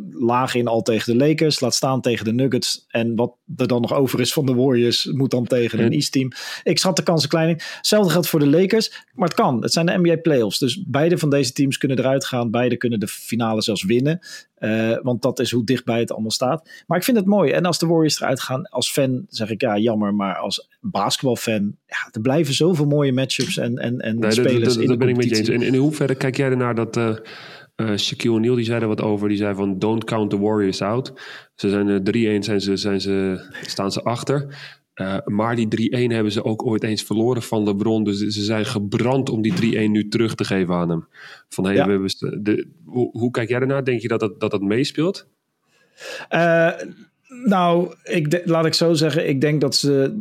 laag 0.10 0.56
in 0.56 0.68
al 0.68 0.82
tegen 0.82 1.18
de 1.18 1.25
Lakers, 1.25 1.60
laat 1.60 1.74
staan 1.74 2.01
tegen 2.01 2.25
de 2.25 2.34
Nuggets. 2.34 2.86
En 2.88 3.16
wat 3.16 3.36
er 3.56 3.68
dan 3.68 3.82
nog 3.82 3.94
over 3.94 4.20
is 4.20 4.34
van 4.34 4.46
de 4.46 4.54
Warriors, 4.54 5.06
moet 5.06 5.32
dan 5.32 5.46
tegen 5.46 5.80
een 5.80 5.92
East-team. 5.92 6.32
Ik 6.63 6.78
schat 6.78 6.96
de 6.96 7.04
kansen 7.04 7.30
klein 7.30 7.50
in. 7.50 7.60
Hetzelfde 7.75 8.12
geldt 8.12 8.28
voor 8.28 8.40
de 8.40 8.50
Lakers, 8.50 9.06
maar 9.13 9.28
het 9.28 9.38
kan. 9.38 9.62
Het 9.62 9.74
zijn 9.74 9.86
de 9.86 9.98
NBA 9.98 10.16
playoffs. 10.16 10.60
Dus 10.60 10.84
beide 10.88 11.18
van 11.18 11.30
deze 11.30 11.51
teams 11.51 11.78
kunnen 11.78 12.00
eruit 12.00 12.25
gaan. 12.25 12.51
Beide 12.51 12.78
kunnen 12.78 13.00
de 13.00 13.08
finale 13.12 13.62
zelfs 13.62 13.84
winnen. 13.84 14.20
Uh, 14.60 14.98
want 15.01 15.22
dat 15.22 15.39
is 15.39 15.51
hoe 15.51 15.63
dichtbij 15.63 16.00
het 16.00 16.12
allemaal 16.12 16.32
staat. 16.32 16.84
Maar 16.88 16.98
ik 16.98 17.03
vind 17.03 17.18
het 17.18 17.25
mooi. 17.25 17.51
En 17.51 17.65
als 17.65 17.80
de 17.80 17.88
Warriors 17.88 18.22
eruit 18.22 18.41
gaan, 18.41 18.70
als 18.70 18.91
fan 18.91 19.25
zeg 19.27 19.50
ik 19.50 19.62
ja, 19.62 19.77
jammer. 19.77 20.13
Maar 20.13 20.36
als 20.36 20.70
basketbalfan, 20.80 21.75
ja, 21.86 22.10
er 22.12 22.22
blijven 22.22 22.53
zoveel 22.53 22.86
mooie 22.86 23.13
matchups 23.13 23.58
en, 23.58 23.77
en, 23.77 24.00
en 24.00 24.20
nee, 24.20 24.32
spelers 24.32 24.63
dat, 24.63 24.77
dat, 24.77 24.88
dat 24.88 24.98
ben 24.98 25.10
ik 25.10 25.15
met 25.15 25.30
je 25.30 25.36
eens. 25.36 25.50
En 25.50 25.62
in 25.62 25.75
hoeverre 25.75 26.15
kijk 26.15 26.38
jij 26.38 26.50
ernaar 26.50 26.75
dat... 26.75 26.98
Uh, 26.98 27.15
uh, 27.75 27.98
Shaquille 27.98 28.36
O'Neal 28.36 28.56
die 28.56 28.65
zei 28.65 28.82
er 28.82 28.88
wat 28.88 29.01
over. 29.01 29.27
Die 29.27 29.38
zei 29.38 29.56
van 29.56 29.80
don't 29.80 30.03
count 30.03 30.30
the 30.30 30.39
Warriors 30.39 30.82
out. 30.82 31.13
Ze 31.56 31.70
zijn 31.70 31.88
er 31.88 32.39
3-1 32.39 32.39
zijn 32.39 32.62
ze, 32.62 32.77
zijn 32.77 33.01
ze, 33.01 33.46
staan 33.62 33.91
ze 33.91 34.03
achter. 34.03 34.58
Uh, 35.01 35.17
maar 35.25 35.55
die 35.55 35.89
3-1 36.10 36.12
hebben 36.13 36.31
ze 36.31 36.44
ook 36.44 36.66
ooit 36.66 36.83
eens 36.83 37.03
verloren 37.03 37.42
van 37.42 37.64
LeBron. 37.64 38.03
Dus 38.03 38.18
ze 38.18 38.44
zijn 38.44 38.66
gebrand 38.66 39.29
om 39.29 39.42
die 39.42 39.87
3-1 39.87 39.92
nu 39.92 40.07
terug 40.07 40.35
te 40.35 40.44
geven 40.44 40.74
aan 40.74 40.90
hem. 40.90 41.07
Van, 41.50 41.64
hey, 41.66 41.75
ja. 41.75 41.85
we 41.85 41.92
hebben 41.92 42.44
de, 42.44 42.68
hoe, 42.85 43.09
hoe, 43.11 43.31
kijk 43.31 43.50
jij 43.50 43.59
ernaar? 43.59 43.85
Denk 43.85 44.01
je 44.01 44.07
dat 44.07 44.20
dat, 44.20 44.40
dat, 44.40 44.51
dat 44.51 44.61
meespeelt? 44.61 45.27
Uh, 46.29 46.72
nou, 47.46 47.94
ik 48.03 48.42
laat 48.46 48.66
ik 48.66 48.74
zo 48.74 48.94
zeggen. 48.94 49.29
Ik 49.29 49.42
denk 49.42 49.61
dat 49.61 49.75
ze 49.75 50.20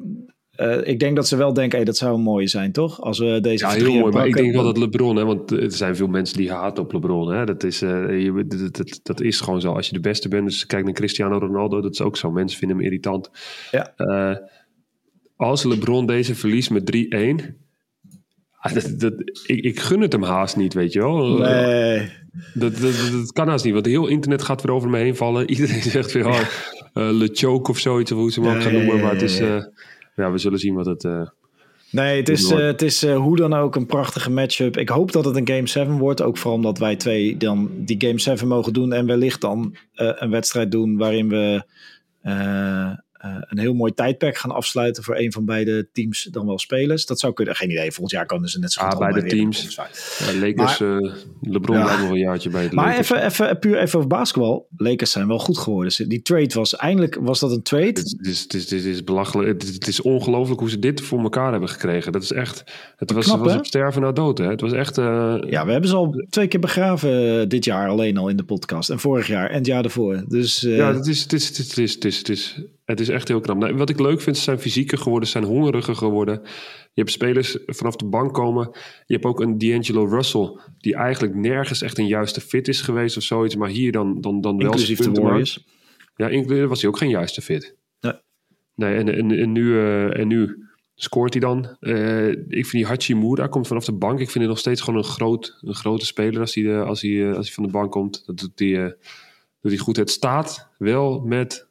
uh, 0.61 0.87
ik 0.87 0.99
denk 0.99 1.17
dat 1.17 1.29
ze 1.29 1.37
wel 1.37 1.53
denken, 1.53 1.77
hey, 1.77 1.85
dat 1.85 1.97
zou 1.97 2.19
mooi 2.19 2.49
zijn, 2.49 2.73
toch? 2.73 3.01
Als 3.01 3.19
we 3.19 3.41
deze 3.41 3.67
ja, 3.67 3.73
heel 3.73 3.95
mooi. 3.95 4.13
Maar 4.13 4.27
ik 4.27 4.35
denk 4.35 4.53
wel 4.53 4.65
dat 4.65 4.79
LeBron, 4.79 5.17
hè, 5.17 5.25
want 5.25 5.51
er 5.51 5.73
zijn 5.73 5.97
veel 5.97 6.07
mensen 6.07 6.37
die 6.37 6.53
haten 6.53 6.83
op 6.83 6.93
LeBron. 6.93 7.33
Hè. 7.33 7.45
Dat, 7.45 7.63
is, 7.65 7.83
uh, 7.83 8.23
je, 8.23 8.45
dat, 8.47 8.77
dat, 8.77 9.01
dat, 9.03 9.21
is 9.21 9.41
gewoon 9.41 9.61
zo. 9.61 9.73
Als 9.73 9.87
je 9.87 9.93
de 9.93 10.01
beste 10.01 10.29
bent, 10.29 10.47
dus 10.47 10.67
kijk 10.67 10.85
naar 10.85 10.93
Cristiano 10.93 11.39
Ronaldo, 11.39 11.81
dat 11.81 11.93
is 11.93 12.01
ook 12.01 12.17
zo. 12.17 12.31
Mensen 12.31 12.59
vinden 12.59 12.77
hem 12.77 12.87
irritant. 12.87 13.31
Ja. 13.71 13.93
Uh, 13.97 14.37
als 15.41 15.65
LeBron 15.65 16.07
deze 16.07 16.35
verliest 16.35 16.71
met 16.71 16.97
3-1. 16.97 17.59
Dat, 18.73 18.95
dat, 18.97 19.13
ik, 19.47 19.65
ik, 19.65 19.81
gun 19.81 20.01
het 20.01 20.13
hem 20.13 20.23
haast 20.23 20.57
niet, 20.57 20.75
weet 20.75 20.93
je 20.93 20.99
wel. 20.99 21.39
Nee. 21.39 22.11
Dat, 22.55 22.77
dat, 22.77 23.11
dat, 23.13 23.33
kan 23.33 23.49
haast 23.49 23.65
niet, 23.65 23.75
want 23.75 23.87
heel 23.87 24.07
internet 24.07 24.43
gaat 24.43 24.63
weer 24.63 24.75
over 24.75 24.91
me 24.91 24.99
heen 24.99 25.17
vallen. 25.17 25.49
Iedereen 25.51 25.83
zegt 25.83 26.13
weer, 26.13 26.27
oh, 26.27 26.41
uh, 26.95 27.11
Le 27.11 27.31
Choke 27.33 27.71
of 27.71 27.79
zoiets, 27.79 28.13
of 28.13 28.19
hoe 28.19 28.33
ze 28.33 28.41
hem 28.41 28.55
ook 28.57 28.63
gaan 28.63 28.73
noemen. 28.73 29.01
Maar 29.01 29.13
het 29.13 29.23
is, 29.23 29.41
uh, 29.41 29.63
ja, 30.17 30.31
we 30.31 30.39
zullen 30.39 30.59
zien 30.59 30.75
wat 30.75 30.87
het... 30.87 31.05
Uh, 31.05 31.29
nee, 31.91 32.17
het 32.17 32.29
is, 32.29 32.51
het 32.51 32.83
is 32.83 33.07
hoe 33.07 33.37
dan 33.37 33.55
ook 33.55 33.77
een 33.77 33.87
prachtige 33.87 34.31
matchup. 34.31 34.77
Ik 34.77 34.89
hoop 34.89 35.13
dat 35.13 35.25
het 35.25 35.37
een 35.37 35.49
Game 35.49 35.67
7 35.67 35.99
wordt. 35.99 36.23
Ook 36.23 36.37
vooral 36.37 36.57
omdat 36.57 36.79
wij 36.79 36.97
twee 36.97 37.37
dan 37.37 37.71
die 37.77 38.01
Game 38.01 38.19
7 38.19 38.49
mogen 38.49 38.73
doen. 38.73 38.93
En 38.93 39.07
wellicht 39.07 39.41
dan 39.41 39.77
een 39.95 40.31
wedstrijd 40.31 40.71
doen 40.71 40.97
waarin 40.97 41.29
we 41.29 41.65
uh, 43.25 43.37
een 43.41 43.59
heel 43.59 43.75
mooi 43.75 43.95
tijdperk 43.95 44.37
gaan 44.37 44.51
afsluiten 44.51 45.03
voor 45.03 45.17
een 45.17 45.33
van 45.33 45.45
beide 45.45 45.89
teams 45.93 46.23
dan 46.23 46.47
wel 46.47 46.59
spelers. 46.59 47.07
Dat 47.07 47.21
zou 47.21 47.33
kunnen. 47.33 47.57
Geen 47.57 47.71
idee. 47.71 47.93
Volgend 47.93 48.11
jaar 48.11 48.27
kunnen 48.27 48.49
ze 48.49 48.59
net 48.59 48.73
zo 48.73 48.83
goed. 48.83 48.93
Ah, 48.93 48.99
beide 48.99 49.29
teams. 49.29 49.75
Ja, 49.75 49.87
Lakers, 50.41 50.79
maar, 50.79 51.03
uh, 51.03 51.13
LeBron 51.41 51.77
ja. 51.77 52.01
nog 52.01 52.11
een 52.11 52.19
jaartje 52.19 52.51
bij 52.51 52.63
het 52.63 52.73
Maar 52.73 52.99
even, 52.99 53.25
even, 53.25 53.59
puur 53.59 53.79
even 53.79 53.99
over 53.99 54.09
basketbal. 54.09 54.69
Lakers 54.77 55.11
zijn 55.11 55.29
wel 55.29 55.39
goed 55.39 55.59
geworden. 55.59 56.09
Die 56.09 56.23
trade 56.23 56.55
was 56.55 56.77
eindelijk, 56.77 57.19
was 57.21 57.41
dat 57.41 57.51
een 57.51 57.63
trade? 57.63 57.87
Het 57.87 58.27
is, 58.27 58.41
het 58.41 58.55
is, 58.55 58.71
het 58.71 58.85
is 58.85 59.05
belachelijk. 59.05 59.63
Het, 59.63 59.89
is 59.89 60.03
ongelooflijk 60.03 60.61
hoe 60.61 60.71
ze 60.71 60.79
dit 60.79 61.01
voor 61.01 61.21
elkaar 61.23 61.51
hebben 61.51 61.69
gekregen. 61.69 62.13
Dat 62.13 62.23
is 62.23 62.33
echt, 62.33 62.65
het 62.97 63.13
was, 63.13 63.27
Knap, 63.27 63.39
was 63.39 63.57
op 63.57 63.67
sterven 63.67 64.03
na 64.03 64.13
dood. 64.13 64.39
Hè? 64.39 64.49
Het 64.49 64.61
was 64.61 64.73
echt... 64.73 64.99
Uh, 64.99 65.37
ja, 65.47 65.65
we 65.65 65.73
hebben 65.73 65.91
ze 65.91 65.97
al 65.97 66.25
twee 66.31 66.49
keer 66.49 66.61
begraven 66.61 67.49
dit 67.49 67.65
jaar 67.65 67.89
alleen 67.89 68.17
al 68.17 68.29
in 68.29 68.37
de 68.37 68.45
podcast. 68.45 68.91
En 68.91 68.99
vorig 68.99 69.27
jaar 69.27 69.51
en 69.51 69.57
het 69.57 69.67
jaar 69.67 69.83
daarvoor. 69.83 70.25
Dus, 70.29 70.61
ja, 70.61 70.95
het 70.95 71.07
is, 71.07 71.23
het 71.23 71.33
is, 71.33 71.49
het 71.49 71.59
is, 71.59 71.95
het 71.95 72.05
is, 72.05 72.19
het 72.19 72.29
is, 72.29 72.63
het 72.91 73.01
is 73.01 73.07
het 73.07 73.17
echt 73.17 73.29
heel 73.29 73.41
knap. 73.41 73.57
Nou, 73.57 73.75
wat 73.75 73.91
ik 73.91 74.01
leuk 74.01 74.21
vind, 74.21 74.37
ze 74.37 74.43
zijn 74.43 74.59
fysieker 74.59 74.99
geworden, 74.99 75.29
ze 75.29 75.39
zijn 75.39 75.53
hongeriger 75.53 75.95
geworden. 75.95 76.41
Je 76.93 77.01
hebt 77.01 77.11
spelers 77.11 77.59
vanaf 77.67 77.97
de 77.97 78.05
bank 78.05 78.35
komen. 78.35 78.71
Je 79.07 79.15
hebt 79.15 79.25
ook 79.25 79.41
een 79.41 79.59
D'Angelo 79.59 80.05
Russell, 80.05 80.59
die 80.79 80.95
eigenlijk 80.95 81.35
nergens 81.35 81.83
echt 81.83 81.99
een 81.99 82.07
juiste 82.07 82.41
fit 82.41 82.69
is 82.69 82.81
geweest 82.81 83.17
of 83.17 83.23
zoiets. 83.23 83.57
Maar 83.57 83.69
hier 83.69 83.93
dan, 83.93 84.21
dan, 84.21 84.41
dan 84.41 84.57
wel 84.57 84.67
Inclusief 84.67 84.99
de 84.99 85.21
Warriors. 85.21 85.65
Ja, 86.17 86.29
inclusief 86.29 86.67
was 86.67 86.81
hij 86.81 86.91
ook 86.91 86.99
geen 86.99 87.09
juiste 87.09 87.43
fit. 87.43 87.77
Nee. 88.01 88.13
Nee, 88.75 88.97
en, 88.97 89.09
en, 89.15 89.31
en, 89.31 89.53
nu, 89.53 89.63
uh, 89.63 90.19
en 90.19 90.29
nu 90.29 90.69
scoort 90.95 91.33
hij 91.33 91.41
dan. 91.41 91.77
Uh, 91.81 92.29
ik 92.29 92.47
vind 92.49 92.71
die 92.71 92.87
Hachimura 92.87 93.47
komt 93.47 93.67
vanaf 93.67 93.85
de 93.85 93.93
bank. 93.93 94.21
Ik 94.21 94.31
vind 94.31 94.39
hem 94.39 94.49
nog 94.49 94.59
steeds 94.59 94.81
gewoon 94.81 94.99
een, 94.99 95.09
groot, 95.09 95.59
een 95.61 95.75
grote 95.75 96.07
speler 96.07 96.41
als 96.41 96.55
hij, 96.55 96.83
als, 96.83 97.03
hij, 97.03 97.35
als 97.35 97.47
hij 97.47 97.55
van 97.55 97.65
de 97.65 97.71
bank 97.71 97.91
komt. 97.91 98.23
Dat 98.27 98.39
doet 98.39 98.59
hij, 98.59 98.97
doet 99.61 99.73
hij 99.73 99.77
goed. 99.77 99.97
Het 99.97 100.11
staat 100.11 100.69
wel 100.79 101.21
met 101.21 101.69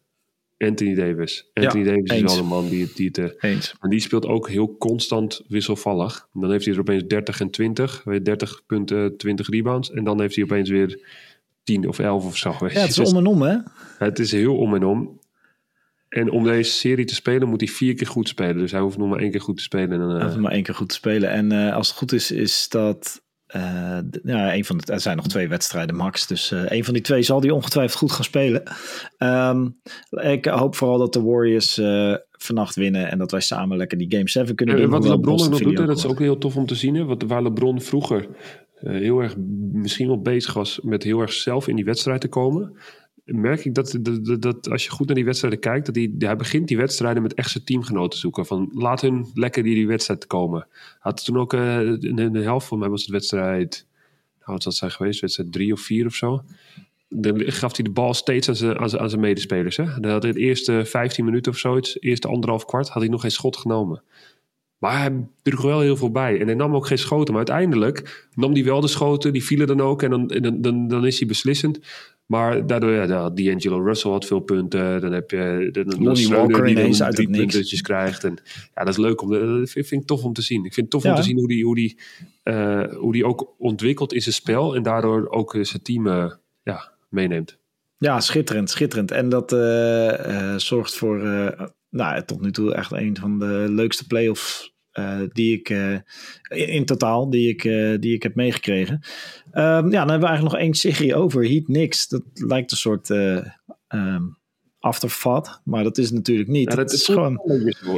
Anthony 0.68 0.94
Davis. 0.94 1.50
Anthony 1.54 1.84
ja, 1.84 1.90
Davis 1.90 2.12
eens. 2.12 2.22
is 2.22 2.32
wel 2.32 2.44
een 2.44 2.50
man 2.50 2.70
die, 2.70 2.92
die 2.96 3.08
het... 3.08 3.18
Uh, 3.18 3.52
eens. 3.52 3.76
En 3.80 3.90
die 3.90 4.00
speelt 4.00 4.26
ook 4.26 4.50
heel 4.50 4.78
constant 4.78 5.42
wisselvallig. 5.48 6.28
Dan 6.34 6.52
heeft 6.52 6.66
hij 6.66 6.74
er 6.74 6.80
opeens 6.80 7.04
30 7.08 7.40
en 7.40 7.50
20. 7.50 8.04
30 8.24 8.62
punten, 8.66 9.18
20 9.18 9.50
rebounds. 9.50 9.92
En 9.92 10.04
dan 10.04 10.22
heeft 10.22 10.36
hij 10.36 10.44
opeens 10.44 10.70
weer 10.70 11.08
10 11.64 11.88
of 11.88 12.00
11 12.00 12.26
of 12.26 12.38
zo. 12.38 12.56
Ja, 12.60 12.68
het 12.68 12.98
is 12.98 13.00
om 13.00 13.18
en 13.18 13.26
om, 13.26 13.42
hè? 13.42 13.58
Het 13.98 14.20
is 14.20 14.32
heel 14.32 14.58
om 14.58 14.76
en 14.76 14.86
om. 14.86 15.20
En 16.10 16.32
om 16.32 16.44
deze 16.44 16.72
serie 16.72 17.06
te 17.06 17.16
spelen 17.16 17.48
moet 17.48 17.62
hij 17.62 17.70
vier 17.70 17.94
keer 17.94 18.08
goed 18.08 18.28
spelen. 18.28 18.58
Dus 18.58 18.72
hij 18.72 18.82
hoeft 18.82 18.98
nog 18.98 19.10
maar 19.10 19.20
één 19.20 19.32
keer 19.32 19.42
goed 19.42 19.58
te 19.58 19.64
spelen. 19.64 20.02
En 20.02 20.10
uh... 20.10 20.16
Hij 20.16 20.26
hoeft 20.26 20.38
maar 20.38 20.52
één 20.52 20.64
keer 20.64 20.76
goed 20.76 20.90
te 20.90 20.96
spelen. 20.96 21.30
En 21.30 21.54
uh, 21.54 21.76
als 21.76 21.88
het 21.88 21.98
goed 21.98 22.12
is, 22.12 22.32
is 22.32 22.70
dat 22.70 23.22
uh, 23.56 23.98
ja, 24.24 24.56
een 24.56 24.66
van 24.66 24.78
de, 24.78 24.94
er 24.94 25.00
zijn 25.00 25.18
nog 25.18 25.28
twee 25.28 25.48
wedstrijden 25.48 25.96
max. 25.96 26.28
Dus 26.28 26.52
uh, 26.52 26.64
een 26.66 26.84
van 26.84 26.94
die 26.94 27.04
twee 27.04 27.22
zal 27.22 27.40
die 27.40 27.54
ongetwijfeld 27.54 28.00
goed 28.00 28.12
gaan 28.12 28.24
spelen. 28.24 28.64
Um, 29.18 29.80
ik 30.10 30.46
hoop 30.46 30.76
vooral 30.76 30.98
dat 30.98 31.14
de 31.14 31.22
Warriors 31.22 31.78
uh, 31.78 32.16
vannacht 32.32 32.76
winnen. 32.76 33.12
En 33.12 33.18
dat 33.18 33.32
wij 33.32 33.42
samen 33.42 33.78
lekker 33.78 33.98
die 33.98 34.12
Game 34.12 34.30
7 34.30 34.56
kunnen 34.56 34.76
ja, 34.76 34.82
doen. 34.82 34.92
Wat 34.92 35.08
LeBron 35.08 35.42
ook 35.42 35.50
nog 35.50 35.60
doet, 35.60 35.78
dat 35.78 35.98
is 35.98 36.06
ook 36.06 36.20
heel 36.20 36.38
tof 36.38 36.56
om 36.56 36.66
te 36.66 36.76
zien. 36.76 36.96
Hè? 36.96 37.06
Wat, 37.06 37.24
waar 37.24 37.44
LeBron 37.44 37.82
vroeger 37.82 38.28
heel 38.80 39.20
erg 39.20 39.36
misschien 39.72 40.08
wel 40.08 40.22
bezig 40.22 40.54
was 40.54 40.80
met 40.84 41.04
heel 41.04 41.20
erg 41.20 41.34
zelf 41.34 41.68
in 41.68 41.76
die 41.76 41.86
wedstrijd 41.86 42.22
te 42.22 42.28
komen. 42.28 42.78
Merk 43.32 43.66
ik 43.66 43.76
dat, 43.76 43.98
dat, 44.40 44.70
als 44.70 44.84
je 44.84 44.90
goed 44.90 45.08
naar 45.08 45.16
die 45.16 45.26
wedstrijden 45.26 45.60
kijkt, 45.60 45.86
dat 45.86 45.96
hij, 45.96 46.36
begint 46.36 46.68
die 46.68 46.78
wedstrijden 46.78 47.22
met 47.22 47.34
echt 47.34 47.52
zijn 47.52 47.64
teamgenoten 47.64 48.20
zoeken. 48.20 48.46
Van 48.46 48.70
laat 48.74 49.02
hun 49.02 49.32
lekker 49.34 49.64
die, 49.64 49.76
die 49.76 49.88
wedstrijd 49.88 50.28
komen. 50.28 50.68
Had 51.00 51.26
toen 51.26 51.38
ook 51.38 51.54
uh, 51.54 51.80
in 51.80 52.30
de 52.34 52.42
helft 52.42 52.68
van 52.68 52.80
mij 52.80 52.90
was 52.90 53.02
het 53.02 53.12
wedstrijd, 53.12 53.86
nou 54.40 54.52
wat 54.52 54.64
zal 54.64 54.72
zijn 54.72 54.92
geweest, 54.92 55.22
wedstrijd 55.22 55.52
drie 55.52 55.74
of 55.74 55.80
vier 55.80 56.06
of 56.06 56.16
zo. 56.16 56.44
Dan 57.10 57.42
gaf 57.52 57.76
hij 57.76 57.86
de 57.86 57.92
bal 57.92 58.14
steeds 58.14 58.50
aan 58.50 58.56
zijn, 58.56 58.80
aan 58.80 59.10
zijn, 59.10 59.22
medespelers. 59.22 59.78
Hè? 59.78 60.10
Had 60.10 60.22
de 60.22 60.34
eerste 60.34 60.82
15 60.86 61.26
minuten 61.26 61.52
of 61.52 61.58
zoiets, 61.58 62.02
eerste 62.02 62.28
anderhalf 62.28 62.66
kwart, 62.66 62.90
had 62.90 63.02
hij 63.02 63.12
nog 63.12 63.22
geen 63.22 63.32
schot 63.32 63.58
genomen. 63.58 64.04
Maar 64.80 65.00
hij 65.00 65.28
droeg 65.42 65.62
wel 65.62 65.80
heel 65.80 65.98
veel 65.98 66.12
bij. 66.12 66.40
En 66.40 66.46
hij 66.46 66.56
nam 66.56 66.76
ook 66.76 66.88
geen 66.88 66.98
schoten. 66.98 67.34
Maar 67.34 67.48
uiteindelijk 67.48 68.28
nam 68.34 68.54
hij 68.54 68.64
wel 68.64 68.82
de 68.82 68.88
schoten. 68.88 69.34
Die 69.34 69.44
vielen 69.44 69.68
dan 69.68 69.82
ook. 69.82 70.04
En 70.04 70.10
dan, 70.10 70.28
dan, 70.28 70.62
dan, 70.62 70.88
dan 70.88 71.06
is 71.06 71.20
hij 71.20 71.28
beslissend. 71.28 71.80
Maar 72.32 72.68
daardoor, 72.68 72.92
ja, 72.92 73.30
D'Angelo 73.30 73.84
Russell 73.84 74.12
had 74.12 74.26
veel 74.26 74.40
punten. 74.40 75.02
Dan 75.02 75.12
heb 75.12 75.32
je 75.32 75.70
de, 75.72 75.86
Lonnie 76.00 76.28
Walker 76.28 76.66
die 76.66 76.76
ineens 76.76 77.04
uit 77.04 77.18
het 77.18 77.30
niks. 77.30 77.82
krijgt. 77.82 78.24
En 78.24 78.38
ja, 78.76 78.84
dat 78.84 78.88
is 78.88 78.98
leuk. 78.98 79.22
Om, 79.22 79.30
dat 79.30 79.70
vind, 79.70 79.92
ik 79.92 80.06
tof 80.06 80.24
om 80.24 80.34
te 80.34 80.42
zien. 80.42 80.66
Ik 80.66 80.74
vind 80.74 80.94
het 80.94 81.02
tof 81.02 81.12
om 81.12 81.16
te 81.16 81.24
zien 81.24 81.38
hoe 81.38 81.48
die, 81.48 81.66
hoe, 81.66 81.76
die, 81.76 82.00
uh, 82.44 82.94
hoe 82.94 83.14
die 83.14 83.26
ook 83.26 83.56
ontwikkelt 83.58 84.14
in 84.14 84.22
zijn 84.22 84.36
spel. 84.36 84.76
En 84.76 84.84
daardoor 84.84 85.30
ook 85.30 85.58
zijn 85.62 85.82
team 85.82 86.08
uh, 86.08 86.32
ja, 86.64 86.92
meeneemt. 87.10 87.58
Ja, 87.98 88.20
schitterend, 88.20 88.70
schitterend. 88.70 89.12
En 89.12 89.30
dat 89.30 89.54
uh, 89.54 90.56
zorgt 90.56 90.96
voor, 90.96 91.20
nou, 91.90 92.24
tot 92.26 92.42
nu 92.42 92.52
toe 92.52 92.74
echt 92.74 92.92
een 92.92 93.18
van 93.18 93.40
de 93.40 93.66
leukste 93.70 94.08
playoffs 94.08 94.78
die 95.34 95.58
ik 95.60 95.70
in, 95.70 96.68
in, 96.68 96.86
totaal 96.86 97.30
die 97.30 97.50
ik, 97.50 97.62
die 98.02 98.14
ik 98.14 98.24
heb 98.24 98.36
meegekregen. 98.36 99.02
Um, 99.54 99.62
ja, 99.62 99.80
dan 99.82 99.92
hebben 99.92 100.20
we 100.20 100.26
eigenlijk 100.26 100.44
nog 100.52 100.62
één 100.62 100.74
serie 100.74 101.16
over. 101.16 101.48
Heat 101.48 101.68
Nix. 101.68 102.08
Dat 102.08 102.24
lijkt 102.34 102.72
een 102.72 102.78
soort 102.78 103.10
um, 103.10 104.38
afterthought, 104.80 105.62
maar 105.64 105.84
dat 105.84 105.98
is 105.98 106.12
natuurlijk 106.12 106.50
niet. 106.50 106.70
Ja, 106.70 106.76
dat, 106.76 106.94
is 106.94 107.06
gewoon. 107.06 107.42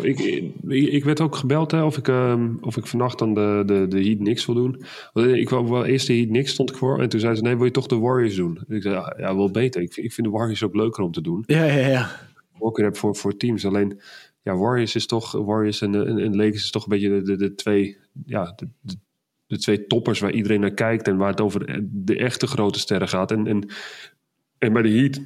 Ik, 0.01 0.19
ik, 0.67 1.03
werd 1.03 1.21
ook 1.21 1.35
gebeld 1.35 1.71
hè, 1.71 1.83
of, 1.83 1.97
ik, 1.97 2.07
um, 2.07 2.57
of 2.61 2.77
ik 2.77 2.87
vannacht 2.87 3.19
dan 3.19 3.33
de, 3.33 3.63
de, 3.65 3.85
de 3.89 4.03
Heat 4.03 4.19
Nix 4.19 4.45
wil 4.45 4.55
doen. 4.55 4.83
Ik 5.13 5.49
wou 5.49 5.69
wel 5.69 5.85
eerst 5.85 6.07
de 6.07 6.15
Heat 6.15 6.29
Nix 6.29 6.51
stond 6.51 6.69
ik 6.69 6.77
voor. 6.77 7.01
En 7.01 7.09
toen 7.09 7.19
zei 7.19 7.35
ze: 7.35 7.41
Nee, 7.41 7.55
wil 7.55 7.65
je 7.65 7.71
toch 7.71 7.87
de 7.87 7.97
Warriors 7.97 8.35
doen? 8.35 8.59
ik 8.67 8.81
zei: 8.81 8.95
Ja, 9.17 9.35
wel 9.35 9.51
beter. 9.51 9.81
Ik, 9.81 9.95
ik 9.95 10.13
vind 10.13 10.27
de 10.27 10.33
Warriors 10.33 10.63
ook 10.63 10.75
leuker 10.75 11.03
om 11.03 11.11
te 11.11 11.21
doen. 11.21 11.43
Ja, 11.47 11.63
ja, 11.63 11.87
ja. 11.87 12.09
Voorkeur 12.57 12.85
heb 12.85 12.97
voor, 12.97 13.15
voor 13.15 13.37
teams. 13.37 13.65
Alleen 13.65 13.99
ja, 14.41 14.55
Warriors 14.55 14.95
is 14.95 15.05
toch, 15.05 15.31
Warriors 15.31 15.81
en, 15.81 15.95
en, 15.95 16.19
en 16.19 16.35
Lakers 16.35 16.63
is 16.63 16.71
toch 16.71 16.83
een 16.83 16.89
beetje 16.89 17.09
de, 17.09 17.21
de, 17.21 17.35
de 17.35 17.55
twee, 17.55 17.97
ja, 18.25 18.53
de, 18.55 18.95
de, 19.47 19.57
twee 19.57 19.87
toppers 19.87 20.19
waar 20.19 20.31
iedereen 20.31 20.59
naar 20.59 20.73
kijkt 20.73 21.07
en 21.07 21.17
waar 21.17 21.29
het 21.29 21.41
over 21.41 21.79
de 21.91 22.17
echte 22.17 22.47
grote 22.47 22.79
sterren 22.79 23.07
gaat. 23.07 23.31
En, 23.31 23.47
en, 23.47 23.69
en 24.57 24.73
bij 24.73 24.81
de 24.81 24.89
Heat 24.89 25.21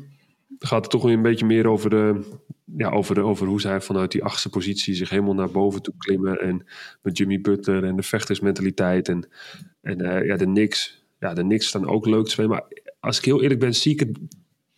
gaat 0.59 0.81
het 0.81 0.91
toch 0.91 1.03
weer 1.03 1.13
een 1.13 1.21
beetje 1.21 1.45
meer 1.45 1.67
over, 1.67 1.89
de, 1.89 2.21
ja, 2.77 2.89
over, 2.89 3.15
de, 3.15 3.21
over 3.21 3.47
hoe 3.47 3.61
zij 3.61 3.81
vanuit 3.81 4.11
die 4.11 4.23
achtste 4.23 4.49
positie 4.49 4.93
zich 4.93 5.09
helemaal 5.09 5.33
naar 5.33 5.51
boven 5.51 5.81
toe 5.81 5.93
klimmen. 5.97 6.41
En 6.41 6.65
met 7.01 7.17
Jimmy 7.17 7.41
Butler 7.41 7.83
en 7.83 7.95
de 7.95 8.03
vechtersmentaliteit 8.03 9.09
en, 9.09 9.27
en 9.81 10.01
uh, 10.01 10.25
ja, 10.25 10.35
de 10.35 10.45
Knicks. 10.45 11.03
Ja, 11.19 11.33
de 11.33 11.41
Knicks 11.41 11.67
staan 11.67 11.87
ook 11.87 12.05
leuk 12.05 12.27
te. 12.27 12.47
Maar 12.47 12.63
als 12.99 13.17
ik 13.17 13.25
heel 13.25 13.41
eerlijk 13.41 13.59
ben, 13.59 13.75
zie 13.75 13.91
ik 13.91 13.99
het 13.99 14.17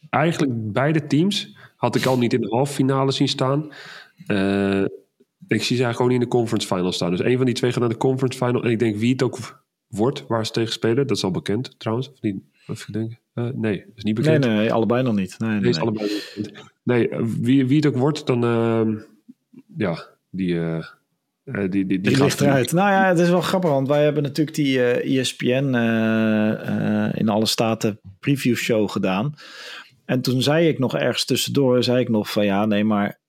eigenlijk 0.09 0.71
beide 0.73 1.07
teams 1.07 1.55
had 1.77 1.95
ik 1.95 2.05
al 2.05 2.17
niet 2.17 2.33
in 2.33 2.41
de 2.41 2.49
halve 2.49 2.73
finale 2.73 3.11
zien 3.11 3.27
staan. 3.27 3.71
Uh, 4.27 4.85
ik 5.47 5.63
zie 5.63 5.77
ze 5.77 5.83
eigenlijk 5.83 5.95
gewoon 5.95 6.11
in 6.11 6.19
de 6.19 6.27
conference 6.27 6.67
final 6.67 6.91
staan. 6.91 7.11
Dus 7.11 7.23
een 7.23 7.37
van 7.37 7.45
die 7.45 7.55
twee 7.55 7.71
gaat 7.71 7.79
naar 7.79 7.89
de 7.89 7.97
conference 7.97 8.37
final. 8.45 8.63
En 8.63 8.71
ik 8.71 8.79
denk 8.79 8.95
wie 8.95 9.11
het 9.11 9.23
ook 9.23 9.65
wordt 9.87 10.27
waar 10.27 10.45
ze 10.45 10.51
tegen 10.51 10.73
spelen. 10.73 11.07
Dat 11.07 11.17
is 11.17 11.23
al 11.23 11.31
bekend 11.31 11.79
trouwens. 11.79 12.11
Of 12.11 12.21
niet? 12.21 12.35
Even 12.67 12.93
denken. 12.93 13.19
Uh, 13.35 13.49
nee, 13.53 13.77
dat 13.77 13.97
is 13.97 14.03
niet 14.03 14.15
bekend. 14.15 14.45
Nee, 14.45 14.55
nee, 14.55 14.73
allebei 14.73 15.03
nog 15.03 15.15
niet. 15.15 15.35
Nee, 15.39 15.49
nee, 15.49 15.59
nee. 15.59 15.69
Is 15.69 15.79
allebei 15.79 16.11
nee 16.83 17.09
wie, 17.41 17.67
wie 17.67 17.75
het 17.75 17.85
ook 17.85 17.95
wordt, 17.95 18.27
dan 18.27 18.43
uh, 18.43 19.01
ja, 19.77 20.05
die... 20.29 20.53
Uh, 20.53 20.85
die, 21.43 21.69
die, 21.69 21.85
die, 21.85 22.01
die 22.01 22.23
ligt 22.23 22.41
eruit. 22.41 22.71
Nou 22.71 22.89
ja, 22.89 23.07
het 23.07 23.19
is 23.19 23.29
wel 23.29 23.41
grappig, 23.41 23.69
want 23.69 23.87
wij 23.87 24.03
hebben 24.03 24.23
natuurlijk 24.23 24.55
die 24.55 24.81
ESPN 24.81 25.75
in 27.17 27.29
alle 27.29 27.45
staten 27.45 27.99
preview 28.19 28.55
show 28.55 28.89
gedaan. 28.89 29.35
En 30.05 30.21
toen 30.21 30.41
zei 30.41 30.67
ik 30.67 30.79
nog 30.79 30.95
ergens 30.95 31.25
tussendoor, 31.25 31.83
zei 31.83 31.99
ik 31.99 32.09
nog 32.09 32.31
van 32.31 32.45
ja, 32.45 32.65
nee, 32.65 32.83
maar 32.83 33.19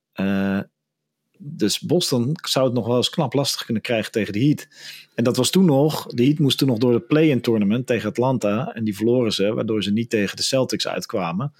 dus 1.38 1.80
Boston 1.80 2.36
zou 2.42 2.64
het 2.64 2.74
nog 2.74 2.86
wel 2.86 2.96
eens 2.96 3.10
knap 3.10 3.32
lastig 3.32 3.64
kunnen 3.64 3.82
krijgen 3.82 4.12
tegen 4.12 4.32
de 4.32 4.44
Heat. 4.44 4.68
En 5.14 5.24
dat 5.24 5.36
was 5.36 5.50
toen 5.50 5.64
nog, 5.64 6.06
de 6.06 6.24
Heat 6.24 6.38
moest 6.38 6.58
toen 6.58 6.68
nog 6.68 6.78
door 6.78 6.92
de 6.92 7.00
play-in 7.00 7.40
tournament 7.40 7.86
tegen 7.86 8.08
Atlanta. 8.08 8.72
En 8.74 8.84
die 8.84 8.96
verloren 8.96 9.32
ze, 9.32 9.54
waardoor 9.54 9.82
ze 9.82 9.92
niet 9.92 10.10
tegen 10.10 10.36
de 10.36 10.42
Celtics 10.42 10.88
uitkwamen. 10.88 11.52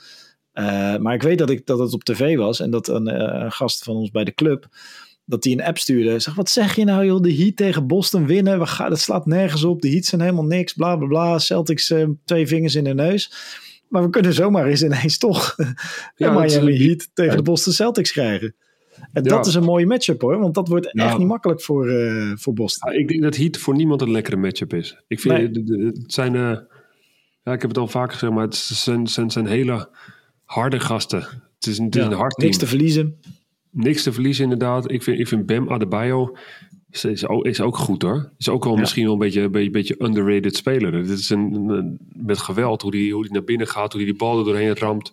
Uh, 0.55 0.97
maar 0.97 1.15
ik 1.15 1.23
weet 1.23 1.39
dat, 1.39 1.51
ik, 1.51 1.67
dat 1.67 1.79
het 1.79 1.93
op 1.93 2.05
tv 2.05 2.37
was 2.37 2.61
en 2.61 2.71
dat 2.71 2.89
een, 2.89 3.09
uh, 3.09 3.43
een 3.43 3.53
gast 3.53 3.85
van 3.85 3.95
ons 3.95 4.11
bij 4.11 4.25
de 4.25 4.35
club, 4.35 4.69
dat 5.25 5.43
die 5.43 5.53
een 5.53 5.65
app 5.65 5.79
stuurde. 5.79 6.19
Zeg, 6.19 6.35
wat 6.35 6.51
zeg 6.51 6.77
je 6.77 6.85
nou 6.85 7.05
joh, 7.05 7.23
de 7.23 7.35
Heat 7.35 7.57
tegen 7.57 7.87
Boston 7.87 8.27
winnen, 8.27 8.59
we 8.59 8.67
gaan, 8.67 8.91
dat 8.91 9.01
slaat 9.01 9.27
nergens 9.27 9.65
op. 9.65 9.83
De 9.83 9.91
Heat 9.91 10.05
zijn 10.05 10.21
helemaal 10.21 10.45
niks, 10.45 10.73
bla 10.73 10.97
bla 10.97 11.07
bla. 11.07 11.39
Celtics 11.39 11.91
uh, 11.91 12.09
twee 12.25 12.47
vingers 12.47 12.75
in 12.75 12.85
de 12.85 12.95
neus. 12.95 13.33
Maar 13.89 14.03
we 14.03 14.11
kunnen 14.11 14.33
zomaar 14.33 14.67
eens 14.67 14.83
ineens 14.83 15.19
toch 15.19 15.57
ja, 16.17 16.33
Miami 16.41 16.87
Heat 16.87 17.09
tegen 17.15 17.37
de 17.37 17.43
Boston 17.43 17.73
Celtics 17.73 18.13
krijgen. 18.13 18.55
En 19.13 19.23
dat 19.23 19.47
is 19.47 19.55
een 19.55 19.65
mooie 19.65 19.87
matchup 19.87 20.21
hoor, 20.21 20.39
want 20.39 20.55
dat 20.55 20.69
wordt 20.69 20.93
echt 20.93 21.19
niet 21.19 21.27
makkelijk 21.27 21.63
voor, 21.63 21.89
uh, 21.89 22.33
voor 22.35 22.53
Boston. 22.53 22.93
ik 22.93 23.09
denk 23.09 23.23
dat 23.23 23.37
Heat 23.37 23.57
voor 23.57 23.75
niemand 23.75 24.01
een 24.01 24.11
lekkere 24.11 24.37
matchup 24.37 24.75
is. 24.75 25.03
Ik 25.09 25.21
vind 25.21 25.35
nee. 25.35 25.87
het 25.87 26.13
zijn, 26.13 26.35
uh, 26.35 26.41
ja, 27.43 27.53
ik 27.53 27.61
heb 27.61 27.71
het 27.71 27.79
al 27.79 27.89
vaker 27.89 28.13
gezegd, 28.13 28.33
maar 28.33 28.45
het 28.45 28.55
zijn, 28.55 29.07
zijn, 29.07 29.31
zijn 29.31 29.47
hele 29.47 29.89
harde 30.45 30.81
gasten. 30.81 31.21
Het 31.55 31.67
is, 31.67 31.79
het 31.79 31.97
is 31.97 32.05
een 32.05 32.13
hard 32.13 32.35
team. 32.35 32.49
Niks 32.49 32.59
te 32.59 32.67
verliezen. 32.67 33.17
Niks 33.71 34.03
te 34.03 34.13
verliezen 34.13 34.43
inderdaad. 34.43 34.91
Ik 34.91 35.03
vind, 35.03 35.19
ik 35.19 35.29
vind 35.29 35.47
Bam 35.47 35.71
Adebayo 35.71 36.37
is, 36.91 37.05
is, 37.05 37.27
ook, 37.27 37.45
is 37.45 37.61
ook 37.61 37.77
goed 37.77 38.03
hoor. 38.03 38.31
Is 38.39 38.49
ook 38.49 38.65
wel 38.65 38.75
ja. 38.75 38.81
misschien 38.81 39.05
wel 39.05 39.13
een 39.13 39.19
beetje, 39.19 39.41
een 39.41 39.51
beetje, 39.51 39.71
beetje 39.71 39.95
underrated 39.99 40.57
speler. 40.57 40.93
Dit 40.93 41.19
is 41.19 41.31
een, 41.31 41.55
een, 41.69 41.99
met 42.13 42.39
geweld, 42.39 42.83
hoe 42.83 42.91
die, 42.91 43.13
hoe 43.13 43.23
die 43.23 43.33
naar 43.33 43.45
binnen 43.45 43.67
gaat, 43.67 43.93
hoe 43.93 44.01
die 44.01 44.11
die 44.11 44.19
bal 44.19 44.39
er 44.39 44.45
doorheen 44.45 44.77
ramt. 44.77 45.13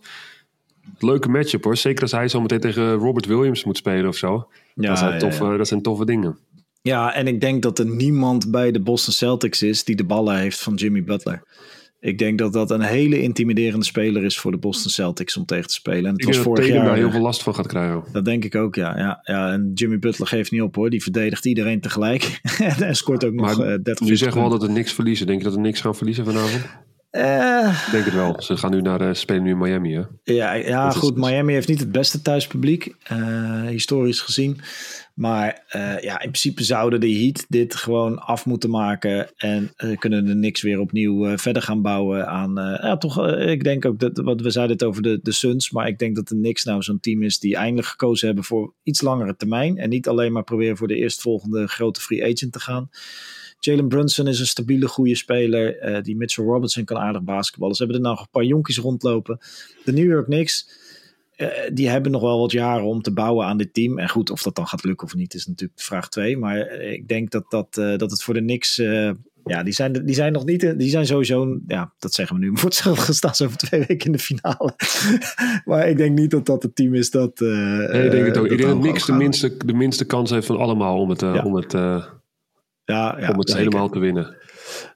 Leuke 1.00 1.30
matchup 1.30 1.64
hoor. 1.64 1.78
Zeker 1.78 2.02
als 2.02 2.12
hij 2.12 2.28
zo 2.28 2.42
meteen 2.42 2.60
tegen 2.60 2.94
Robert 2.94 3.26
Williams 3.26 3.64
moet 3.64 3.78
spelen 3.78 4.08
of 4.08 4.16
zo. 4.16 4.48
Ja, 4.74 4.90
dat, 4.90 4.98
zijn 4.98 5.20
toffe, 5.20 5.44
ja, 5.44 5.58
dat 5.58 5.68
zijn 5.68 5.82
toffe 5.82 6.06
dingen. 6.06 6.38
Ja, 6.82 7.14
en 7.14 7.28
ik 7.28 7.42
denk 7.42 7.62
dat 7.62 7.80
er 7.80 7.86
niemand 7.86 8.52
bij 8.52 8.72
de 8.72 8.82
Boston 8.82 9.14
Celtics 9.14 9.62
is 9.62 9.84
die 9.84 9.96
de 9.96 10.04
ballen 10.04 10.38
heeft 10.38 10.62
van 10.62 10.74
Jimmy 10.74 11.04
Butler. 11.04 11.44
Ik 12.00 12.18
denk 12.18 12.38
dat 12.38 12.54
dat 12.54 12.72
een 12.72 12.82
hele 12.82 13.22
intimiderende 13.22 13.86
speler 13.86 14.24
is 14.24 14.40
voor 14.40 14.52
de 14.52 14.58
Boston 14.58 14.92
Celtics 14.92 15.38
om 15.38 15.46
tegen 15.46 15.68
te 15.68 15.74
spelen. 15.74 16.06
En 16.06 16.12
het 16.12 16.22
ik 16.22 16.28
was 16.28 16.38
vorig 16.38 16.68
jaar 16.68 16.86
daar 16.86 16.96
heel 16.96 17.12
veel 17.12 17.22
last 17.22 17.44
van 17.44 17.56
gaat 17.56 17.68
krijgen. 17.68 18.04
Dat 18.12 18.26
denk 18.26 18.44
ik 18.44 18.56
ook, 18.56 18.76
ja. 18.76 18.98
ja, 18.98 19.20
ja 19.24 19.52
en 19.52 19.72
Jimmy 19.74 20.00
Butler 20.00 20.28
geeft 20.28 20.52
niet 20.52 20.62
op 20.62 20.76
hoor. 20.76 20.90
Die 20.90 21.04
verdedigt 21.04 21.46
iedereen 21.46 21.82
tegelijk. 21.82 22.42
en 22.80 22.96
scoort 22.96 23.26
ook 23.26 23.34
nog 23.34 23.60
uh, 23.60 23.66
30 23.84 24.08
Je 24.08 24.16
zegt 24.16 24.34
wel 24.34 24.50
dat 24.50 24.64
er 24.64 24.72
niks 24.72 24.94
verliezen. 24.94 25.28
Denk 25.28 25.40
je 25.40 25.46
dat 25.46 25.56
er 25.56 25.62
niks 25.62 25.82
gaan 25.82 25.96
verliezen 25.96 26.26
vanavond? 26.26 26.66
Uh, 27.16 27.84
ik 27.86 27.92
denk 27.92 28.06
het 28.06 28.14
wel. 28.14 28.42
Ze 28.42 28.58
gaan 28.58 28.72
nu 28.72 28.82
naar 28.82 29.02
uh, 29.02 29.14
spelen 29.14 29.44
nu 29.44 29.50
in 29.50 29.58
Miami, 29.58 29.94
hè? 29.94 30.02
Ja, 30.24 30.54
ja 30.54 30.90
goed. 30.92 31.16
Miami 31.16 31.54
heeft 31.54 31.68
niet 31.68 31.80
het 31.80 31.92
beste 31.92 32.22
thuispubliek, 32.22 32.96
uh, 33.12 33.62
historisch 33.62 34.22
gezien. 34.22 34.60
Maar 35.14 35.64
ja, 36.02 36.14
in 36.14 36.18
principe 36.18 36.64
zouden 36.64 37.00
de 37.00 37.14
Heat 37.14 37.46
dit 37.50 37.76
gewoon 37.76 38.20
af 38.20 38.46
moeten 38.46 38.70
maken. 38.70 39.30
En 39.38 39.74
kunnen 40.00 40.28
er 40.28 40.36
niks 40.36 40.62
weer 40.62 40.80
opnieuw 40.80 41.38
verder 41.38 41.62
gaan 41.62 41.82
bouwen 41.82 42.28
aan. 42.28 42.54
ja, 42.56 42.98
toch, 42.98 43.28
ik 43.28 43.64
denk 43.64 43.86
ook 43.86 44.00
dat, 44.00 44.18
wat 44.18 44.42
we 44.42 44.50
zeiden 44.50 44.76
het 44.76 44.86
over 44.86 45.02
de, 45.02 45.20
de 45.22 45.32
Suns. 45.32 45.72
Maar 45.72 45.88
ik 45.88 46.00
denk 46.00 46.16
dat 46.16 46.28
de 46.28 46.36
Knicks 46.36 46.64
nou 46.64 46.82
zo'n 46.82 47.00
team 47.00 47.24
is 47.24 47.40
die 47.40 47.56
eindelijk 47.56 47.88
gekozen 47.88 48.28
hebben 48.28 48.46
voor 48.46 48.74
iets 48.84 49.02
langere 49.02 49.36
termijn. 49.36 49.78
En 49.78 49.90
niet 49.90 50.08
alleen 50.08 50.32
maar 50.32 50.44
proberen 50.44 50.78
voor 50.78 50.88
de 50.88 50.98
eerstvolgende 50.98 51.68
grote 51.68 52.02
free 52.02 52.24
agent 52.24 52.52
te 52.52 52.60
gaan. 52.60 52.90
Jalen 53.66 53.88
Brunson 53.88 54.28
is 54.28 54.40
een 54.40 54.48
stabiele, 54.48 54.88
goede 54.88 55.16
speler. 55.16 56.04
die 56.04 56.16
Mitchell 56.16 56.46
Robinson 56.46 56.84
kan 56.84 56.98
aardig 56.98 57.22
basketballen. 57.22 57.76
Ze 57.76 57.84
hebben 57.84 58.02
er 58.02 58.10
nog 58.10 58.20
een 58.20 58.28
paar 58.32 58.44
jonkies 58.44 58.78
rondlopen. 58.78 59.40
De 59.84 59.92
New 59.92 60.10
York 60.10 60.26
Knicks 60.26 60.84
uh, 61.38 61.48
die 61.74 61.90
hebben 61.90 62.12
nog 62.12 62.22
wel 62.22 62.40
wat 62.40 62.52
jaren 62.52 62.86
om 62.86 63.02
te 63.02 63.14
bouwen 63.14 63.46
aan 63.46 63.58
dit 63.58 63.74
team. 63.74 64.00
En 64.00 64.10
goed, 64.10 64.30
of 64.30 64.42
dat 64.42 64.56
dan 64.56 64.68
gaat 64.68 64.84
lukken 64.84 65.08
of 65.08 65.16
niet, 65.16 65.34
is 65.34 65.48
natuurlijk 65.48 65.82
vraag 65.82 66.10
2. 66.10 66.38
Maar 66.38 66.72
ik 66.82 67.08
denk 67.08 67.32
dat, 67.32 67.46
dat, 67.50 67.78
uh, 67.80 67.98
dat 67.98 68.12
het 68.12 68.24
voor 68.24 68.34
de 68.34 68.40
Knicks... 68.40 68.82
Ja, 69.48 69.64
die 69.64 69.74
zijn, 69.74 70.06
die 70.06 70.16
zijn 70.16 70.34
nog 70.34 70.46
niet... 70.46 70.80
Die 70.80 70.90
zijn 70.90 71.06
sowieso... 71.06 71.60
Ja, 71.68 71.94
dat 72.00 72.14
zeggen 72.14 72.36
we 72.36 72.42
nu. 72.42 72.52
Maar 72.52 72.60
voor 72.62 72.70
hetzelfde 72.70 73.14
staan 73.14 73.36
ze 73.36 73.46
over 73.46 73.58
twee 73.58 73.80
weken 73.88 74.06
in 74.06 74.12
de 74.12 74.20
finale. 74.20 74.74
maar 75.66 75.90
ik 75.90 75.98
denk 75.98 76.18
niet 76.18 76.32
dat 76.32 76.46
dat 76.46 76.64
het 76.64 76.76
team 76.76 76.94
is 76.94 77.12
dat... 77.12 77.40
nee, 77.40 78.04
ik 78.04 78.12
denk 78.12 78.26
het 78.26 78.38
ook. 78.38 78.46
Ik 78.46 78.58
denk 78.58 78.70
dat 78.70 78.80
Knicks 78.80 79.06
de 79.06 79.14
minste, 79.14 79.58
de 79.66 79.74
minste 79.74 80.06
kans 80.06 80.30
heeft 80.30 80.46
van 80.46 80.58
allemaal 80.58 81.00
om 81.00 81.10
het, 81.10 81.22
ja. 81.22 81.44
om 81.44 81.56
het, 81.56 81.74
ja, 82.86 83.16
ja, 83.20 83.30
om 83.30 83.40
het 83.40 83.54
helemaal 83.54 83.90
te 83.90 84.00
winnen. 84.00 84.38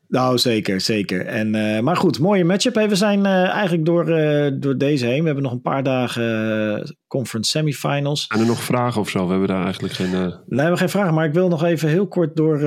Nou, 0.09 0.37
zeker, 0.37 0.81
zeker. 0.81 1.25
En, 1.25 1.55
uh, 1.55 1.79
maar 1.79 1.95
goed, 1.95 2.19
mooie 2.19 2.45
matchup. 2.45 2.75
Hey, 2.75 2.89
we 2.89 2.95
zijn 2.95 3.19
uh, 3.19 3.49
eigenlijk 3.49 3.85
door, 3.85 4.09
uh, 4.09 4.51
door 4.53 4.77
deze 4.77 5.05
heen. 5.05 5.19
We 5.19 5.25
hebben 5.25 5.43
nog 5.43 5.51
een 5.51 5.61
paar 5.61 5.83
dagen 5.83 6.95
conference 7.07 7.49
semifinals. 7.49 8.25
Zijn 8.27 8.39
er 8.39 8.47
nog 8.47 8.63
vragen 8.63 9.01
of 9.01 9.09
zo? 9.09 9.25
We 9.25 9.31
hebben 9.31 9.47
daar 9.47 9.63
eigenlijk 9.63 9.93
geen... 9.93 10.11
Nee, 10.11 10.31
we 10.47 10.61
hebben 10.61 10.77
geen 10.77 10.89
vragen. 10.89 11.13
Maar 11.13 11.25
ik 11.25 11.33
wil 11.33 11.47
nog 11.47 11.63
even 11.63 11.89
heel 11.89 12.07
kort 12.07 12.35
door 12.35 12.59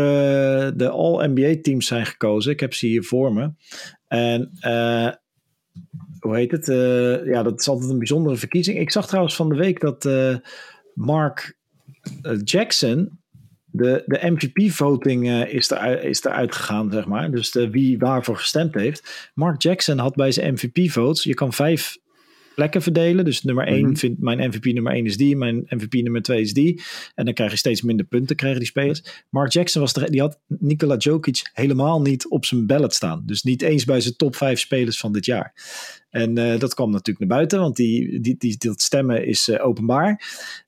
de 0.77 0.89
All-NBA 0.93 1.55
teams 1.63 1.87
zijn 1.87 2.07
gekozen. 2.07 2.53
Ik 2.53 2.61
heb 2.61 2.75
ze 2.75 2.87
hier 2.87 3.03
voor 3.03 3.33
me. 3.33 3.51
En 4.07 4.51
hoe 6.21 6.37
heet 6.37 6.51
het? 6.51 6.67
Ja, 7.27 7.43
dat 7.43 7.61
is 7.61 7.69
altijd 7.69 7.91
een 7.91 7.99
bijzondere 7.99 8.37
verkiezing. 8.37 8.79
Ik 8.79 8.91
zag 8.91 9.07
trouwens 9.07 9.37
van 9.37 9.49
de 9.49 9.57
week 9.57 9.81
dat 9.81 10.09
Mark 10.95 11.59
Jackson 12.45 13.22
de, 13.73 14.03
de 14.07 14.31
MVP-voting 14.31 15.27
uh, 15.27 15.55
is, 15.55 15.71
er, 15.71 16.05
is 16.05 16.25
eruit 16.25 16.55
gegaan, 16.55 16.91
zeg 16.93 17.07
maar. 17.07 17.31
Dus 17.31 17.51
de, 17.51 17.71
wie 17.71 17.99
waarvoor 17.99 18.37
gestemd 18.37 18.75
heeft. 18.75 19.31
Mark 19.35 19.63
Jackson 19.63 19.99
had 19.99 20.15
bij 20.15 20.33
zijn 20.33 20.53
MVP-votes, 20.53 21.23
je 21.23 21.35
kan 21.35 21.53
vijf 21.53 21.99
plekken 22.55 22.83
verdelen. 22.83 23.25
Dus 23.25 23.43
nummer 23.43 23.67
1 23.67 23.87
mm 23.87 23.97
vindt 23.97 24.21
mijn 24.21 24.39
MVP 24.39 24.65
nummer 24.65 24.93
1 24.93 25.07
is 25.07 25.17
die, 25.17 25.37
mijn 25.37 25.67
MVP 25.69 25.93
nummer 25.93 26.23
2 26.23 26.41
is 26.41 26.53
die. 26.53 26.83
En 27.15 27.25
dan 27.25 27.35
krijg 27.35 27.51
je 27.51 27.57
steeds 27.57 27.83
minder 27.83 28.07
punten, 28.07 28.37
krijgen 28.37 28.59
die 28.59 28.69
spelers. 28.69 29.25
Mark 29.29 29.53
Jackson 29.53 29.81
was 29.81 29.93
de, 29.93 30.11
die 30.11 30.21
had 30.21 30.41
Nikola 30.47 30.97
Jokic 30.97 31.51
helemaal 31.53 32.01
niet 32.01 32.29
op 32.29 32.45
zijn 32.45 32.67
ballot 32.67 32.95
staan. 32.95 33.23
Dus 33.27 33.43
niet 33.43 33.63
eens 33.63 33.85
bij 33.85 34.01
zijn 34.01 34.17
top 34.17 34.37
5 34.37 34.61
spelers 34.61 34.99
van 34.99 35.13
dit 35.13 35.25
jaar. 35.25 35.55
En 36.11 36.39
uh, 36.39 36.59
dat 36.59 36.75
kwam 36.75 36.91
natuurlijk 36.91 37.19
naar 37.19 37.37
buiten, 37.37 37.61
want 37.61 37.77
die, 37.77 38.21
die, 38.21 38.37
die, 38.39 38.57
dat 38.59 38.81
stemmen 38.81 39.27
is 39.27 39.49
uh, 39.49 39.67
openbaar. 39.67 40.23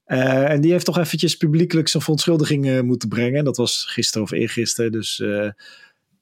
Uh, 0.06 0.50
en 0.50 0.60
die 0.60 0.72
heeft 0.72 0.84
toch 0.84 0.98
eventjes 0.98 1.36
publiekelijk 1.36 1.88
zijn 1.88 2.02
verontschuldiging 2.02 2.82
moeten 2.82 3.08
brengen. 3.08 3.44
Dat 3.44 3.56
was 3.56 3.84
gisteren 3.88 4.22
of 4.22 4.30
eergisteren. 4.30 4.92
Dus 4.92 5.22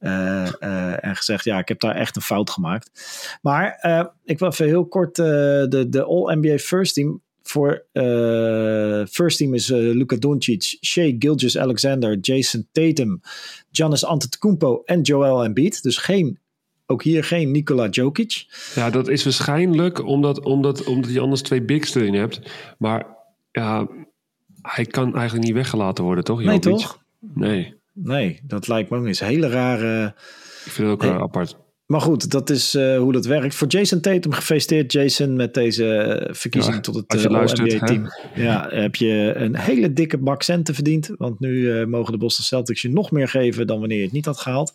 uh, 0.03 0.49
uh, 0.61 1.05
en 1.05 1.17
gezegd, 1.17 1.45
ja, 1.45 1.59
ik 1.59 1.69
heb 1.69 1.81
daar 1.81 1.95
echt 1.95 2.17
een 2.17 2.23
fout 2.23 2.51
gemaakt. 2.51 2.91
Maar 3.43 3.79
uh, 3.83 4.05
ik 4.25 4.39
wil 4.39 4.49
even 4.49 4.67
heel 4.67 4.87
kort 4.87 5.17
de, 5.17 5.87
de 5.89 6.05
All-NBA 6.05 6.57
First 6.57 6.95
Team. 6.95 7.21
Voor 7.43 7.85
First 9.11 9.39
Team 9.39 9.55
is 9.55 9.69
Luka 9.69 10.17
Doncic, 10.17 10.63
Shea 10.85 11.13
Gilgis 11.19 11.59
Alexander, 11.59 12.19
Jason 12.19 12.69
Tatum, 12.73 13.21
Giannis 13.71 14.05
Antetokounmpo 14.05 14.83
en 14.85 15.01
Joel 15.01 15.45
Embiid. 15.45 15.83
Dus 15.83 15.97
geen, 15.97 16.39
ook 16.87 17.03
hier 17.03 17.25
geen 17.25 17.51
Nikola 17.51 17.89
Jokic. 17.89 18.47
Ja, 18.75 18.91
dat 18.91 19.09
is 19.09 19.25
waarschijnlijk 19.25 20.07
omdat, 20.07 20.41
omdat, 20.41 20.85
omdat 20.85 21.13
je 21.13 21.21
anders 21.21 21.43
twee 21.43 21.63
bigs 21.63 21.95
erin 21.95 22.15
hebt. 22.15 22.41
Maar 22.79 23.07
ja, 23.53 23.89
hij 24.63 24.85
kan 24.85 25.15
eigenlijk 25.17 25.47
niet 25.47 25.57
weggelaten 25.57 26.05
worden, 26.05 26.25
toch? 26.25 26.43
Nee, 26.43 26.59
toch? 26.59 26.99
Nee. 27.35 27.81
Nee, 27.93 28.41
dat 28.43 28.69
lijkt 28.69 28.91
me 28.91 28.99
ook 28.99 29.17
hele 29.17 29.49
rare. 29.49 30.15
Ik 30.65 30.73
vind 30.73 30.89
het 30.89 30.97
ook 30.97 31.03
hey. 31.03 31.19
apart. 31.19 31.57
Maar 31.93 32.01
goed, 32.01 32.31
dat 32.31 32.51
is 32.51 32.75
uh, 32.75 32.99
hoe 32.99 33.13
dat 33.13 33.27
werkt. 33.27 33.55
Voor 33.55 33.69
Jason 33.69 34.01
Tatum, 34.01 34.33
gefeliciteerd 34.33 34.93
Jason 34.93 35.37
met 35.37 35.55
deze 35.55 35.95
eh, 35.95 36.35
verkiezing 36.35 36.75
ja, 36.75 36.81
tot 36.81 36.95
het 36.95 37.15
uh, 37.15 37.43
NBA-team. 37.43 38.07
Ja, 38.35 38.69
heb 38.71 38.97
je 38.97 39.33
een 39.35 39.57
hele 39.57 39.93
dikke 39.93 40.19
bak 40.19 40.43
centen 40.43 40.75
verdiend. 40.75 41.11
Want 41.19 41.41
nu 41.41 41.51
uh, 41.51 41.87
mogen 41.87 42.13
de 42.13 42.19
Boston 42.19 42.45
Celtics 42.45 42.83
je 42.83 42.89
nog 42.89 43.11
meer 43.11 43.29
geven 43.29 43.67
dan 43.67 43.79
wanneer 43.79 43.99
je 43.99 44.05
het 44.05 44.13
niet 44.13 44.25
had 44.25 44.39
gehaald. 44.39 44.73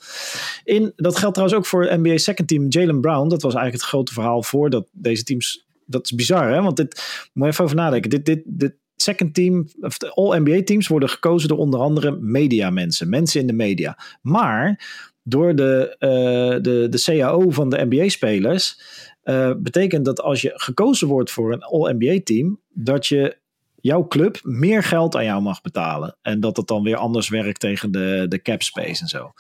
In, 0.63 0.93
dat 0.95 1.17
geldt 1.17 1.36
trouwens 1.36 1.60
ook 1.60 1.65
voor 1.65 1.99
NBA 1.99 2.17
second 2.17 2.47
team 2.47 2.65
Jalen 2.69 3.01
Brown. 3.01 3.27
Dat 3.27 3.41
was 3.41 3.53
eigenlijk 3.53 3.84
het 3.84 3.91
grote 3.91 4.13
verhaal 4.13 4.43
voor 4.43 4.69
dat 4.69 4.88
deze 4.91 5.23
teams... 5.23 5.65
Dat 5.86 6.06
is 6.06 6.12
bizar, 6.12 6.53
hè? 6.53 6.62
Want 6.62 6.77
dit, 6.77 7.30
moet 7.34 7.45
je 7.45 7.51
even 7.51 7.63
over 7.63 7.75
nadenken. 7.75 8.10
Dit, 8.10 8.25
dit, 8.25 8.41
dit, 8.45 8.73
second 9.01 9.33
team, 9.33 9.67
of 9.79 9.97
All-NBA 10.03 10.62
teams 10.63 10.88
worden 10.88 11.10
gekozen 11.10 11.49
door 11.49 11.57
onder 11.57 11.79
andere 11.79 12.12
media 12.12 12.69
mensen, 12.69 13.10
mensen 13.10 13.41
in 13.41 13.47
de 13.47 13.53
media. 13.53 13.97
Maar 14.21 14.86
door 15.23 15.55
de, 15.55 15.95
uh, 15.99 16.63
de, 16.63 16.88
de 16.89 17.01
CAO 17.03 17.49
van 17.49 17.69
de 17.69 17.86
NBA-spelers 17.89 18.81
uh, 19.23 19.51
betekent 19.57 20.05
dat 20.05 20.21
als 20.21 20.41
je 20.41 20.51
gekozen 20.53 21.07
wordt 21.07 21.31
voor 21.31 21.53
een 21.53 21.63
All-NBA 21.63 22.19
team, 22.23 22.60
dat 22.73 23.07
je 23.07 23.38
jouw 23.75 24.07
club 24.07 24.39
meer 24.43 24.83
geld 24.83 25.15
aan 25.15 25.25
jou 25.25 25.41
mag 25.41 25.62
betalen. 25.62 26.17
En 26.21 26.39
dat 26.39 26.57
het 26.57 26.67
dan 26.67 26.83
weer 26.83 26.95
anders 26.95 27.29
werkt 27.29 27.60
tegen 27.60 27.91
de, 27.91 28.25
de 28.27 28.41
cap 28.41 28.62
space 28.62 29.01
en 29.01 29.07
zo. 29.07 29.31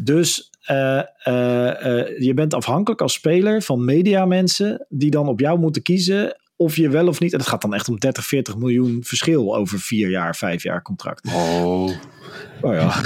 Dus 0.00 0.50
uh, 0.70 1.02
je 2.18 2.32
bent 2.34 2.54
afhankelijk 2.54 3.00
als 3.00 3.12
speler 3.12 3.62
van 3.62 3.84
media 3.84 4.24
mensen 4.24 4.86
die 4.88 5.10
dan 5.10 5.28
op 5.28 5.40
jou 5.40 5.58
moeten 5.58 5.82
kiezen 5.82 6.36
of 6.60 6.76
je 6.76 6.88
wel 6.88 7.08
of 7.08 7.20
niet. 7.20 7.32
En 7.32 7.38
het 7.38 7.48
gaat 7.48 7.62
dan 7.62 7.74
echt 7.74 7.88
om 7.88 7.98
30, 7.98 8.24
40 8.24 8.56
miljoen 8.56 9.04
verschil 9.04 9.56
over 9.56 9.80
vier 9.80 10.10
jaar, 10.10 10.36
vijf 10.36 10.62
jaar 10.62 10.82
contract. 10.82 11.26
Oh. 11.26 11.90
Oh 12.60 12.74
ja. 12.74 13.02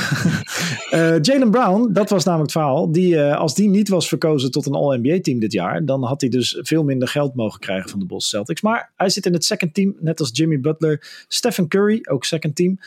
uh, 1.15 1.21
Jalen 1.21 1.51
Brown, 1.51 1.93
dat 1.93 2.11
was 2.11 2.25
namelijk 2.25 2.53
het 2.53 2.61
verhaal. 2.63 2.93
Die, 2.93 3.15
uh, 3.15 3.37
als 3.37 3.55
die 3.55 3.69
niet 3.69 3.89
was 3.89 4.09
verkozen 4.09 4.51
tot 4.51 4.67
een 4.67 4.75
All-NBA-team 4.75 5.39
dit 5.39 5.53
jaar, 5.53 5.85
dan 5.85 6.05
had 6.05 6.21
hij 6.21 6.31
dus 6.31 6.59
veel 6.61 6.85
minder 6.85 7.09
geld 7.09 7.35
mogen 7.35 7.61
krijgen 7.61 7.91
van 7.91 7.99
de 7.99 8.07
Boston 8.07 8.39
Celtics. 8.39 8.61
Maar 8.61 8.93
hij 8.97 9.09
zit 9.09 9.27
in 9.27 9.33
het 9.33 9.45
second 9.45 9.75
team, 9.75 9.97
net 10.01 10.21
als 10.21 10.31
Jimmy 10.33 10.61
Butler. 10.61 11.25
Stephen 11.29 11.69
Curry, 11.69 12.01
ook 12.11 12.25
second 12.25 12.57
team. 12.57 12.79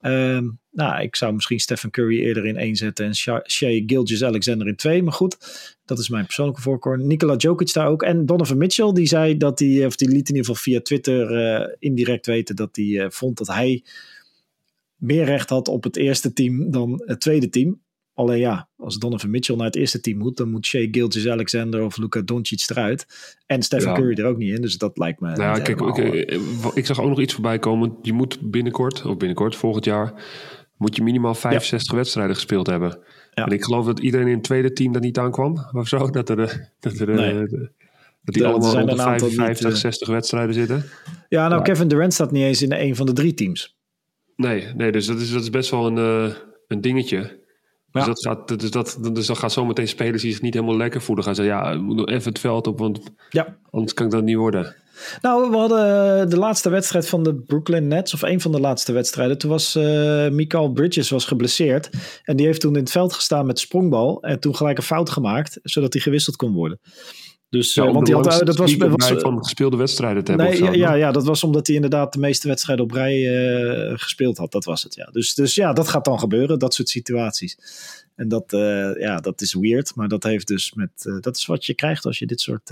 Uh, 0.00 0.48
nou, 0.74 1.02
ik 1.02 1.16
zou 1.16 1.32
misschien 1.32 1.60
Stephen 1.60 1.90
Curry 1.90 2.20
eerder 2.20 2.46
in 2.46 2.56
één 2.56 2.76
zetten 2.76 3.06
en 3.06 3.14
Shea 3.50 3.82
Gilgis 3.86 4.24
Alexander 4.24 4.66
in 4.66 4.76
twee. 4.76 5.02
Maar 5.02 5.12
goed, 5.12 5.36
dat 5.84 5.98
is 5.98 6.08
mijn 6.08 6.24
persoonlijke 6.24 6.60
voorkeur. 6.60 6.98
Nikola 6.98 7.36
Jokic 7.36 7.72
daar 7.72 7.86
ook. 7.86 8.02
En 8.02 8.26
Donovan 8.26 8.58
Mitchell, 8.58 8.92
die 8.92 9.06
zei 9.06 9.36
dat 9.36 9.58
hij, 9.58 9.86
of 9.86 9.96
die 9.96 10.08
liet 10.08 10.28
in 10.28 10.34
ieder 10.34 10.50
geval 10.50 10.62
via 10.62 10.80
Twitter 10.80 11.30
uh, 11.60 11.74
indirect 11.78 12.26
weten 12.26 12.56
dat 12.56 12.76
hij 12.76 12.84
uh, 12.84 13.06
vond 13.08 13.38
dat 13.38 13.46
hij 13.46 13.82
meer 14.96 15.24
recht 15.24 15.48
had 15.48 15.68
op 15.68 15.84
het 15.84 15.96
eerste 15.96 16.32
team 16.32 16.70
dan 16.70 17.02
het 17.06 17.20
tweede 17.20 17.48
team. 17.48 17.82
Alleen 18.14 18.38
ja, 18.38 18.68
als 18.76 18.98
Donovan 18.98 19.30
Mitchell 19.30 19.56
naar 19.56 19.66
het 19.66 19.76
eerste 19.76 20.00
team 20.00 20.18
moet, 20.18 20.36
dan 20.36 20.50
moet 20.50 20.66
Shea 20.66 20.88
Gilgis 20.90 21.28
Alexander 21.28 21.84
of 21.84 21.96
Luca 21.96 22.20
Doncic 22.20 22.64
eruit. 22.70 23.06
En 23.46 23.62
Stephen 23.62 23.88
ja. 23.88 23.94
Curry 23.96 24.14
er 24.18 24.26
ook 24.26 24.36
niet 24.36 24.54
in, 24.54 24.60
dus 24.60 24.78
dat 24.78 24.98
lijkt 24.98 25.20
me. 25.20 25.36
Nou 25.36 25.62
kijk, 25.62 25.80
ik, 25.80 26.74
ik, 26.74 26.86
zag 26.86 27.00
ook 27.00 27.08
nog 27.08 27.20
iets 27.20 27.34
voorbij 27.34 27.58
komen. 27.58 27.96
Je 28.02 28.12
moet 28.12 28.50
binnenkort, 28.50 29.04
of 29.04 29.16
binnenkort 29.16 29.56
volgend 29.56 29.84
jaar, 29.84 30.22
moet 30.76 30.96
je 30.96 31.02
minimaal 31.02 31.34
65 31.34 31.90
ja. 31.90 31.96
wedstrijden 31.96 32.34
gespeeld 32.34 32.66
hebben. 32.66 32.98
Ja. 33.30 33.44
En 33.44 33.52
ik 33.52 33.64
geloof 33.64 33.86
dat 33.86 34.00
iedereen 34.00 34.26
in 34.26 34.34
het 34.34 34.44
tweede 34.44 34.72
team 34.72 34.92
daar 34.92 35.02
niet 35.02 35.18
aankwam, 35.18 35.68
of 35.72 35.88
zo. 35.88 36.10
Dat 36.10 36.28
er, 36.28 36.70
dat 36.80 36.98
er 36.98 37.14
nee. 37.14 37.32
de, 37.32 37.70
dat 38.22 38.34
die 38.34 38.42
de, 38.42 38.48
allemaal 38.48 38.76
onder 38.76 38.96
55, 38.96 39.68
niet, 39.68 39.78
60 39.78 40.08
wedstrijden 40.08 40.54
zitten. 40.54 40.84
Ja, 41.28 41.48
nou, 41.48 41.62
Kevin 41.62 41.88
Durant 41.88 42.12
staat 42.12 42.30
niet 42.30 42.42
eens 42.42 42.62
in 42.62 42.72
een 42.72 42.96
van 42.96 43.06
de 43.06 43.12
drie 43.12 43.34
teams. 43.34 43.76
Nee, 44.36 44.66
nee 44.76 44.92
dus 44.92 45.06
dat 45.06 45.20
is, 45.20 45.32
dat 45.32 45.42
is 45.42 45.50
best 45.50 45.70
wel 45.70 45.86
een, 45.86 46.26
uh, 46.26 46.34
een 46.68 46.80
dingetje. 46.80 47.42
Dus, 47.90 48.04
dat 48.04 48.22
gaat, 48.22 48.60
dus, 48.60 48.70
dat, 48.70 48.98
dus 49.12 49.26
dat 49.26 49.38
gaat 49.38 49.52
zometeen 49.52 49.88
spelers 49.88 50.22
die 50.22 50.32
zich 50.32 50.42
niet 50.42 50.54
helemaal 50.54 50.76
lekker 50.76 51.02
voelen. 51.02 51.24
Gaan 51.24 51.34
zeggen, 51.34 51.54
ja, 51.54 51.70
ik 51.70 51.80
moet 51.80 51.96
nog 51.96 52.08
even 52.08 52.28
het 52.28 52.40
veld 52.40 52.66
op, 52.66 52.78
want 52.78 53.00
ja. 53.30 53.56
anders 53.70 53.94
kan 53.94 54.06
ik 54.06 54.12
dat 54.12 54.24
niet 54.24 54.36
worden. 54.36 54.76
Nou, 55.20 55.50
we 55.50 55.56
hadden 55.56 56.30
de 56.30 56.38
laatste 56.38 56.68
wedstrijd 56.68 57.08
van 57.08 57.22
de 57.22 57.34
Brooklyn 57.34 57.88
Nets, 57.88 58.14
of 58.14 58.22
een 58.22 58.40
van 58.40 58.52
de 58.52 58.60
laatste 58.60 58.92
wedstrijden. 58.92 59.38
Toen 59.38 59.50
was 59.50 59.76
uh, 59.76 60.28
Mikael 60.28 60.72
Bridges 60.72 61.10
was 61.10 61.24
geblesseerd. 61.24 61.90
En 62.24 62.36
die 62.36 62.46
heeft 62.46 62.60
toen 62.60 62.74
in 62.74 62.80
het 62.80 62.90
veld 62.90 63.12
gestaan 63.12 63.46
met 63.46 63.58
sprongbal. 63.58 64.22
En 64.22 64.40
toen 64.40 64.56
gelijk 64.56 64.76
een 64.76 64.84
fout 64.84 65.10
gemaakt, 65.10 65.58
zodat 65.62 65.92
hij 65.92 66.02
gewisseld 66.02 66.36
kon 66.36 66.52
worden. 66.52 66.80
Dus, 67.48 67.74
ja, 67.74 67.84
uh, 67.84 67.92
want 67.92 68.06
die 68.06 68.14
had, 68.14 68.24
dat 68.24 68.56
was, 68.56 68.76
was 68.76 69.12
van 69.16 69.38
gespeelde 69.44 69.76
wedstrijden 69.76 70.24
te 70.24 70.30
hebben. 70.30 70.48
Nee, 70.48 70.56
zo, 70.56 70.72
ja, 70.72 70.94
ja, 70.94 71.12
dat 71.12 71.24
was 71.24 71.44
omdat 71.44 71.66
hij 71.66 71.76
inderdaad 71.76 72.12
de 72.12 72.18
meeste 72.18 72.48
wedstrijden 72.48 72.84
op 72.84 72.90
rij 72.90 73.18
uh, 73.18 73.92
gespeeld 73.98 74.38
had. 74.38 74.52
Dat 74.52 74.64
was 74.64 74.82
het, 74.82 74.94
ja. 74.94 75.08
Dus, 75.12 75.34
dus 75.34 75.54
ja, 75.54 75.72
dat 75.72 75.88
gaat 75.88 76.04
dan 76.04 76.18
gebeuren, 76.18 76.58
dat 76.58 76.74
soort 76.74 76.88
situaties. 76.88 77.58
En 78.14 78.28
dat, 78.28 78.52
uh, 78.52 79.00
ja, 79.00 79.16
dat 79.20 79.40
is 79.40 79.54
weird, 79.54 79.94
maar 79.94 80.08
dat 80.08 80.22
heeft 80.22 80.46
dus 80.46 80.72
met. 80.74 80.90
Uh, 81.04 81.20
dat 81.20 81.36
is 81.36 81.46
wat 81.46 81.66
je 81.66 81.74
krijgt 81.74 82.04
als 82.04 82.18
je 82.18 82.26
dit 82.26 82.40
soort 82.40 82.70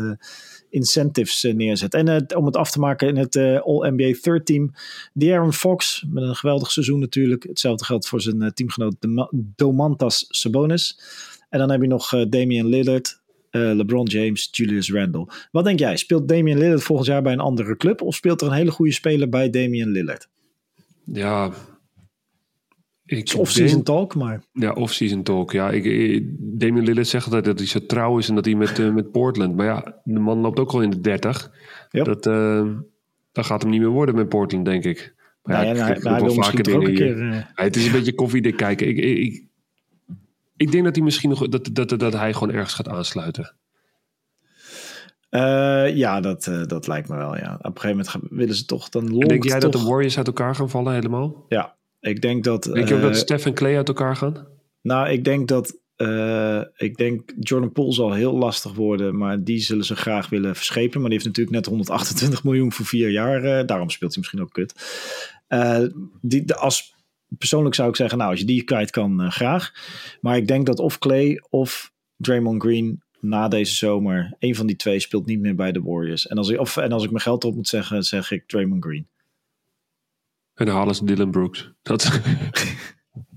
incentives 0.70 1.42
neerzet. 1.42 1.94
En 1.94 2.36
om 2.36 2.46
het 2.46 2.56
af 2.56 2.70
te 2.70 2.78
maken 2.78 3.08
in 3.08 3.16
het 3.16 3.36
All-NBA 3.36 4.12
Third 4.20 4.46
Team, 4.46 4.72
De'Aaron 5.12 5.52
Fox 5.52 6.04
met 6.08 6.22
een 6.22 6.36
geweldig 6.36 6.70
seizoen 6.70 7.00
natuurlijk. 7.00 7.42
Hetzelfde 7.42 7.84
geldt 7.84 8.08
voor 8.08 8.20
zijn 8.20 8.52
teamgenoot 8.54 8.94
Domantas 9.32 10.26
Sabonis. 10.28 11.00
En 11.48 11.58
dan 11.58 11.70
heb 11.70 11.80
je 11.80 11.88
nog 11.88 12.08
Damian 12.28 12.66
Lillard, 12.66 13.21
LeBron 13.52 14.06
James, 14.06 14.48
Julius 14.50 14.90
Randle. 14.90 15.28
Wat 15.50 15.64
denk 15.64 15.78
jij? 15.78 15.96
Speelt 15.96 16.28
Damian 16.28 16.58
Lillard 16.58 16.82
volgend 16.82 17.08
jaar 17.08 17.22
bij 17.22 17.32
een 17.32 17.40
andere 17.40 17.76
club? 17.76 18.02
Of 18.02 18.14
speelt 18.14 18.40
er 18.40 18.46
een 18.46 18.52
hele 18.52 18.70
goede 18.70 18.92
speler 18.92 19.28
bij 19.28 19.50
Damian 19.50 19.88
Lillard? 19.88 20.28
Ja, 21.04 21.50
off-season 23.36 23.82
talk, 23.82 24.14
maar... 24.14 24.42
Ja, 24.52 24.72
off-season 24.72 25.22
talk. 25.22 25.52
Ja, 25.52 25.70
ik, 25.70 25.84
ik, 25.84 26.24
Damian 26.38 26.84
Lillard 26.84 27.08
zegt 27.08 27.24
altijd 27.24 27.44
dat 27.44 27.58
hij 27.58 27.66
zo 27.66 27.86
trouw 27.86 28.18
is 28.18 28.28
en 28.28 28.34
dat 28.34 28.44
hij 28.44 28.54
met, 28.54 28.78
uh, 28.78 28.94
met 28.94 29.10
Portland... 29.10 29.56
Maar 29.56 29.66
ja, 29.66 30.00
de 30.04 30.18
man 30.18 30.38
loopt 30.38 30.58
ook 30.58 30.72
al 30.72 30.82
in 30.82 30.90
de 30.90 31.00
30. 31.00 31.50
Yep. 31.90 32.04
Dat, 32.04 32.26
uh, 32.26 32.68
dat 33.32 33.46
gaat 33.46 33.62
hem 33.62 33.70
niet 33.70 33.80
meer 33.80 33.88
worden 33.88 34.14
met 34.14 34.28
Portland, 34.28 34.64
denk 34.64 34.84
ik. 34.84 35.14
Maar 35.42 35.66
ja, 35.66 35.72
nou, 35.72 35.92
ik, 35.92 36.02
nou, 36.02 36.34
vaker 36.34 36.62
dingen 36.62 36.88
hier. 36.88 36.96
Keer, 36.96 37.16
uh... 37.16 37.32
ja, 37.32 37.46
het 37.54 37.76
is 37.76 37.86
een 37.86 37.92
beetje 37.92 38.14
koffiedik 38.14 38.56
kijken. 38.56 38.88
Ik, 38.88 38.96
ik, 38.98 39.44
ik, 40.62 40.72
denk 40.72 40.84
dat 40.84 40.94
hij 40.94 41.04
misschien 41.04 41.30
nog... 41.30 41.48
Dat, 41.48 41.68
dat, 41.72 41.88
dat, 41.88 42.00
dat 42.00 42.12
hij 42.12 42.32
gewoon 42.32 42.54
ergens 42.54 42.74
gaat 42.74 42.88
aansluiten. 42.88 43.54
Uh, 45.34 45.96
ja, 45.96 46.20
dat, 46.20 46.46
uh, 46.46 46.64
dat 46.66 46.86
lijkt 46.86 47.08
me 47.08 47.16
wel. 47.16 47.36
Ja. 47.36 47.54
Op 47.54 47.64
een 47.64 47.80
gegeven 47.80 47.88
moment 47.88 48.08
gaan, 48.08 48.22
willen 48.30 48.54
ze 48.54 48.64
toch 48.64 48.88
dan. 48.88 49.06
Denk 49.06 49.44
jij 49.44 49.60
toch... 49.60 49.70
dat 49.70 49.80
de 49.80 49.88
Warriors 49.88 50.16
uit 50.16 50.26
elkaar 50.26 50.54
gaan 50.54 50.70
vallen 50.70 50.92
helemaal? 50.92 51.44
Ja, 51.48 51.76
ik 52.00 52.22
denk 52.22 52.44
dat. 52.44 52.62
Denk 52.62 52.88
je 52.88 52.94
ook 52.94 53.00
dat 53.00 53.16
Steph 53.16 53.46
en 53.46 53.54
Clay 53.54 53.76
uit 53.76 53.88
elkaar 53.88 54.16
gaan? 54.16 54.46
Nou, 54.82 55.08
ik 55.08 55.24
denk 55.24 55.48
dat. 55.48 55.80
Uh, 55.96 56.60
ik 56.76 56.96
denk 56.96 57.32
Jordan 57.38 57.72
Poole 57.72 57.92
zal 57.92 58.12
heel 58.12 58.32
lastig 58.32 58.72
worden, 58.72 59.16
maar 59.16 59.42
die 59.44 59.58
zullen 59.58 59.84
ze 59.84 59.96
graag 59.96 60.28
willen 60.28 60.56
verschepen. 60.56 61.00
Maar 61.00 61.10
die 61.10 61.18
heeft 61.18 61.28
natuurlijk 61.28 61.56
net 61.56 61.66
128 61.66 62.44
miljoen 62.44 62.72
voor 62.72 62.86
vier 62.86 63.10
jaar. 63.10 63.44
Uh, 63.44 63.66
daarom 63.66 63.90
speelt 63.90 64.14
hij 64.14 64.20
misschien 64.20 64.42
ook 64.42 64.52
kut. 64.52 64.74
die, 66.20 66.44
de, 66.44 66.56
als, 66.56 66.94
persoonlijk 67.38 67.74
zou 67.74 67.88
ik 67.88 67.96
zeggen, 67.96 68.18
nou, 68.18 68.30
als 68.30 68.40
je 68.40 68.46
die 68.46 68.62
kwijt 68.62 68.90
kan, 68.90 69.32
graag. 69.32 69.72
Maar 70.20 70.36
ik 70.36 70.46
denk 70.46 70.66
dat 70.66 70.78
of 70.78 70.98
Clay 70.98 71.42
of 71.50 71.92
Draymond 72.16 72.62
Green 72.62 73.02
na 73.20 73.48
deze 73.48 73.74
zomer, 73.74 74.36
een 74.38 74.54
van 74.54 74.66
die 74.66 74.76
twee 74.76 75.00
speelt 75.00 75.26
niet 75.26 75.40
meer 75.40 75.54
bij 75.54 75.72
de 75.72 75.82
Warriors. 75.82 76.26
En 76.26 76.36
als 76.36 76.48
ik, 76.48 76.58
of, 76.58 76.76
en 76.76 76.92
als 76.92 77.04
ik 77.04 77.10
mijn 77.10 77.22
geld 77.22 77.42
erop 77.42 77.56
moet 77.56 77.68
zeggen, 77.68 78.02
zeg 78.02 78.30
ik 78.30 78.46
Draymond 78.46 78.84
Green. 78.84 79.08
En 80.54 80.66
dan 80.66 80.74
halen 80.74 80.94
ze 80.94 81.04
Dylan 81.04 81.30
Brooks. 81.30 81.70
Dat, 81.82 82.10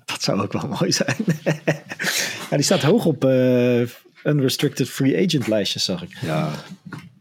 Dat 0.06 0.22
zou 0.22 0.42
ook 0.42 0.54
wel 0.54 0.68
mooi 0.68 0.92
zijn. 0.92 1.16
ja, 2.50 2.56
die 2.56 2.62
staat 2.62 2.82
hoog 2.82 3.06
op 3.06 3.26
eh, 3.26 3.82
unrestricted 4.24 4.90
free 4.90 5.26
agent 5.26 5.48
lijstjes, 5.48 5.84
zag 5.84 6.04
ik. 6.04 6.18
ja, 6.22 6.52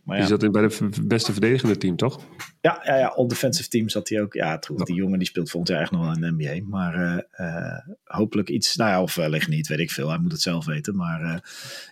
Maar 0.04 0.16
die 0.16 0.24
ja, 0.24 0.30
zat 0.30 0.42
in 0.42 0.52
bij 0.52 0.68
de 0.68 0.88
beste 1.02 1.32
verdedigende 1.32 1.76
team, 1.76 1.96
toch? 1.96 2.20
ja, 2.60 2.80
ja, 2.84 2.96
ja, 2.96 3.12
op 3.14 3.28
defensive 3.28 3.68
team 3.68 3.88
zat 3.88 4.08
hij 4.08 4.20
ook. 4.20 4.34
Ja, 4.34 4.58
trouwens, 4.58 4.90
die 4.90 5.00
jongen 5.00 5.18
die 5.18 5.28
speelt 5.28 5.50
volgend 5.50 5.72
jaar 5.72 5.80
echt 5.82 5.90
nog 5.90 6.00
wel 6.00 6.14
in 6.14 6.20
de 6.20 6.44
NBA. 6.44 6.66
Maar 6.68 6.94
eh, 6.94 7.46
eh, 7.46 7.78
hopelijk 8.04 8.48
iets, 8.48 8.76
nou 8.76 8.90
ja, 8.90 9.02
of 9.02 9.14
wellicht 9.14 9.48
niet, 9.48 9.66
weet 9.66 9.78
ik 9.78 9.90
veel. 9.90 10.08
Hij 10.08 10.18
moet 10.18 10.32
het 10.32 10.40
zelf 10.40 10.64
weten, 10.64 10.96
maar 10.96 11.22
eh, 11.22 11.36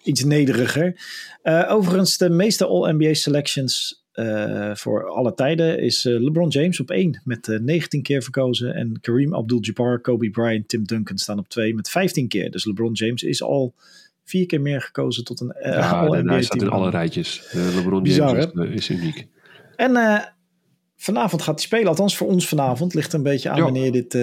iets 0.02 0.24
nederiger. 0.24 1.00
Eh, 1.42 1.64
overigens, 1.68 2.16
de 2.18 2.30
meeste 2.30 2.66
All-NBA 2.66 3.14
selections 3.14 4.02
eh, 4.12 4.74
voor 4.74 5.08
alle 5.08 5.34
tijden 5.34 5.78
is 5.78 6.04
eh, 6.04 6.20
LeBron 6.20 6.48
James 6.48 6.80
op 6.80 6.90
één 6.90 7.20
met 7.24 7.48
eh, 7.48 7.58
19 7.58 8.02
keer 8.02 8.22
verkozen. 8.22 8.74
En 8.74 9.00
Kareem 9.00 9.34
Abdul-Jabbar, 9.34 10.00
Kobe 10.00 10.30
Bryant, 10.30 10.68
Tim 10.68 10.84
Duncan 10.84 11.18
staan 11.18 11.38
op 11.38 11.48
twee 11.48 11.74
met 11.74 11.90
15 11.90 12.28
keer. 12.28 12.50
Dus 12.50 12.64
LeBron 12.64 12.92
James 12.92 13.22
is 13.22 13.42
al 13.42 13.74
vier 14.24 14.46
keer 14.46 14.60
meer 14.60 14.80
gekozen 14.80 15.24
tot 15.24 15.40
een 15.40 15.52
eh, 15.52 15.72
Ja, 15.72 15.90
All-NBA 15.90 16.32
hij 16.32 16.42
staat 16.42 16.62
in 16.62 16.70
alle 16.70 16.90
rijtjes. 16.90 17.46
Eh, 17.50 17.74
LeBron 17.74 18.02
Bizar, 18.02 18.28
James 18.28 18.44
is, 18.44 18.68
eh, 18.68 18.74
is 18.74 18.88
uniek. 18.88 19.26
En 19.76 19.96
eh, 19.96 20.20
vanavond 20.96 21.42
gaat 21.42 21.54
hij 21.54 21.64
spelen, 21.64 21.88
althans 21.88 22.16
voor 22.16 22.28
ons 22.28 22.48
vanavond. 22.48 22.94
Ligt 22.94 23.12
er 23.12 23.18
een 23.18 23.24
beetje 23.24 23.50
aan 23.50 23.60
wanneer 23.60 23.92
dit... 23.92 24.14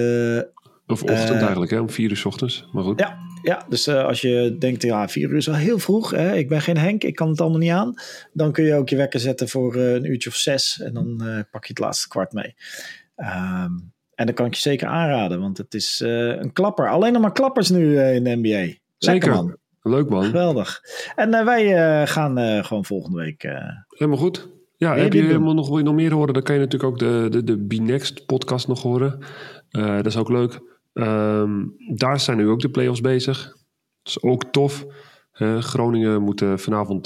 Of 0.87 1.03
ochtend 1.03 1.41
eigenlijk, 1.41 1.71
hè, 1.71 1.79
om 1.79 1.89
vier 1.89 2.09
uur 2.09 2.17
's 2.17 2.25
ochtends. 2.25 2.67
Maar 2.71 2.83
goed. 2.83 2.99
Ja, 2.99 3.17
ja 3.43 3.65
dus 3.69 3.87
als 3.87 4.21
je 4.21 4.55
denkt, 4.59 4.83
ja, 4.83 5.07
vier 5.07 5.29
uur 5.29 5.37
is 5.37 5.49
al 5.49 5.55
heel 5.55 5.79
vroeg. 5.79 6.11
Hè? 6.11 6.35
Ik 6.35 6.49
ben 6.49 6.61
geen 6.61 6.77
Henk, 6.77 7.03
ik 7.03 7.15
kan 7.15 7.29
het 7.29 7.41
allemaal 7.41 7.59
niet 7.59 7.71
aan. 7.71 7.93
Dan 8.33 8.51
kun 8.51 8.63
je 8.63 8.75
ook 8.75 8.89
je 8.89 8.95
wekker 8.95 9.19
zetten 9.19 9.49
voor 9.49 9.75
een 9.75 10.05
uurtje 10.05 10.29
of 10.29 10.35
zes. 10.35 10.81
En 10.81 10.93
dan 10.93 11.17
pak 11.51 11.65
je 11.65 11.69
het 11.69 11.79
laatste 11.79 12.07
kwart 12.07 12.33
mee. 12.33 12.55
Ehm, 13.15 13.71
en 14.15 14.25
dan 14.25 14.33
kan 14.33 14.45
ik 14.45 14.53
je 14.53 14.61
zeker 14.61 14.87
aanraden, 14.87 15.39
want 15.39 15.57
het 15.57 15.73
is 15.73 15.99
een 16.05 16.53
klapper. 16.53 16.89
Alleen 16.89 17.13
nog 17.13 17.21
maar 17.21 17.33
klappers 17.33 17.69
nu 17.69 18.01
in 18.01 18.23
de 18.23 18.35
NBA. 18.35 18.77
Lekker, 18.99 19.29
Zeker. 19.29 19.33
man. 19.33 19.57
Leuk 19.81 20.09
man. 20.09 20.23
Geweldig. 20.23 20.81
En 21.15 21.33
eh, 21.33 21.45
wij 21.45 21.75
eh, 21.75 22.07
gaan 22.07 22.37
eh, 22.37 22.63
gewoon 22.63 22.85
volgende 22.85 23.17
week... 23.17 23.41
Helemaal 23.87 24.17
goed. 24.19 24.49
Ja, 24.77 24.95
heb 24.95 25.13
je 25.13 25.21
helemaal 25.21 25.53
nog, 25.53 25.67
wil 25.67 25.77
je 25.77 25.83
nog 25.83 25.93
meer 25.93 26.13
horen? 26.13 26.33
Dan 26.33 26.43
kan 26.43 26.55
je 26.55 26.61
natuurlijk 26.61 26.91
ook 26.91 26.99
de, 26.99 27.27
de, 27.29 27.43
de 27.43 27.65
B-Next 27.65 28.25
podcast 28.25 28.67
nog 28.67 28.81
horen. 28.81 29.19
Dat 29.69 30.05
is 30.05 30.17
ook 30.17 30.29
leuk. 30.29 30.59
Ehm, 30.93 31.65
daar 31.95 32.19
zijn 32.19 32.37
nu 32.37 32.47
ook 32.47 32.59
de 32.59 32.69
playoffs 32.69 33.01
bezig. 33.01 33.43
Dat 33.43 33.55
is 34.03 34.21
ook 34.21 34.43
tof. 34.43 34.85
Groningen 35.59 36.21
moet 36.21 36.43
vanavond 36.55 37.03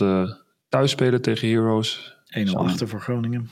thuis 0.70 0.92
spelen 0.92 1.22
tegen 1.22 1.50
Heroes. 1.50 2.18
1-0 2.48 2.52
achter 2.54 2.88
voor 2.88 3.00
Groningen. 3.02 3.48
1-0 3.50 3.52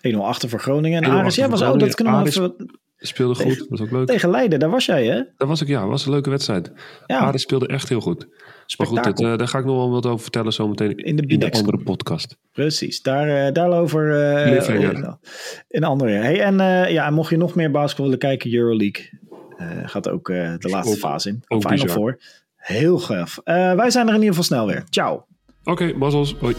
Huh? 0.00 0.20
achter 0.20 0.48
voor 0.48 0.60
Groningen. 0.60 1.02
En 1.02 1.10
1-0 1.10 1.12
Aris, 1.12 1.34
jij 1.34 1.44
achter 1.48 1.60
was 1.60 1.74
ook, 1.74 1.80
dat 1.80 1.94
Groningen. 1.94 1.94
kunnen 1.94 2.12
we 2.12 2.50
Aris- 2.50 2.64
even... 2.66 2.78
Speelde 3.00 3.34
goed, 3.34 3.44
Tegen- 3.44 3.66
is 3.70 3.80
ook 3.80 3.90
leuk. 3.90 4.06
Tegen 4.06 4.30
Leiden, 4.30 4.58
daar 4.58 4.70
was 4.70 4.84
jij 4.86 5.06
hè? 5.06 5.22
Dat 5.36 5.48
was 5.48 5.60
ik, 5.62 5.68
ja, 5.68 5.86
was 5.86 6.04
een 6.06 6.10
leuke 6.12 6.30
wedstrijd. 6.30 6.72
Ja, 7.06 7.18
Aris 7.18 7.42
speelde 7.42 7.66
echt 7.66 7.88
heel 7.88 8.00
goed. 8.00 8.26
Maar 8.28 8.86
goed, 8.86 8.96
dat, 8.96 9.04
spektakel. 9.04 9.32
eh, 9.32 9.38
daar 9.38 9.48
ga 9.48 9.58
ik 9.58 9.64
nog 9.64 9.76
wel 9.76 9.90
wat 9.90 10.06
over 10.06 10.20
vertellen 10.20 10.52
zometeen 10.52 10.96
In 10.96 11.16
de 11.16 11.22
in 11.26 11.38
de 11.38 11.50
andere 11.50 11.78
podcast. 11.78 12.36
Precies, 12.52 13.02
daar, 13.02 13.46
eh 13.46 13.52
daarover 13.52 14.02
Cliffhanger. 14.46 15.18
in, 15.68 15.84
andere. 15.84 16.10
Hey, 16.10 16.40
en, 16.42 16.60
eh, 16.60 16.90
ja, 16.92 17.10
mocht 17.10 17.30
je 17.30 17.36
nog 17.36 17.54
meer 17.54 17.70
basketbal 17.70 18.04
willen 18.04 18.20
kijken, 18.20 18.54
Euroleague 18.54 19.08
gaat 19.84 20.08
ook 20.08 20.26
de 20.26 20.58
laatste 20.60 20.96
fase 20.96 21.28
in. 21.28 21.42
ook 21.48 21.68
Final. 21.68 21.86
Four. 21.88 22.18
Heel 22.56 22.98
gaaf. 22.98 23.40
Wij 23.44 23.90
zijn 23.90 24.06
er 24.08 24.14
in 24.14 24.20
ieder 24.20 24.34
geval 24.34 24.42
snel 24.42 24.66
weer. 24.66 24.84
Ciao. 24.90 25.26
Oké, 25.64 25.94
okay, 25.94 26.24
Hoi. 26.40 26.54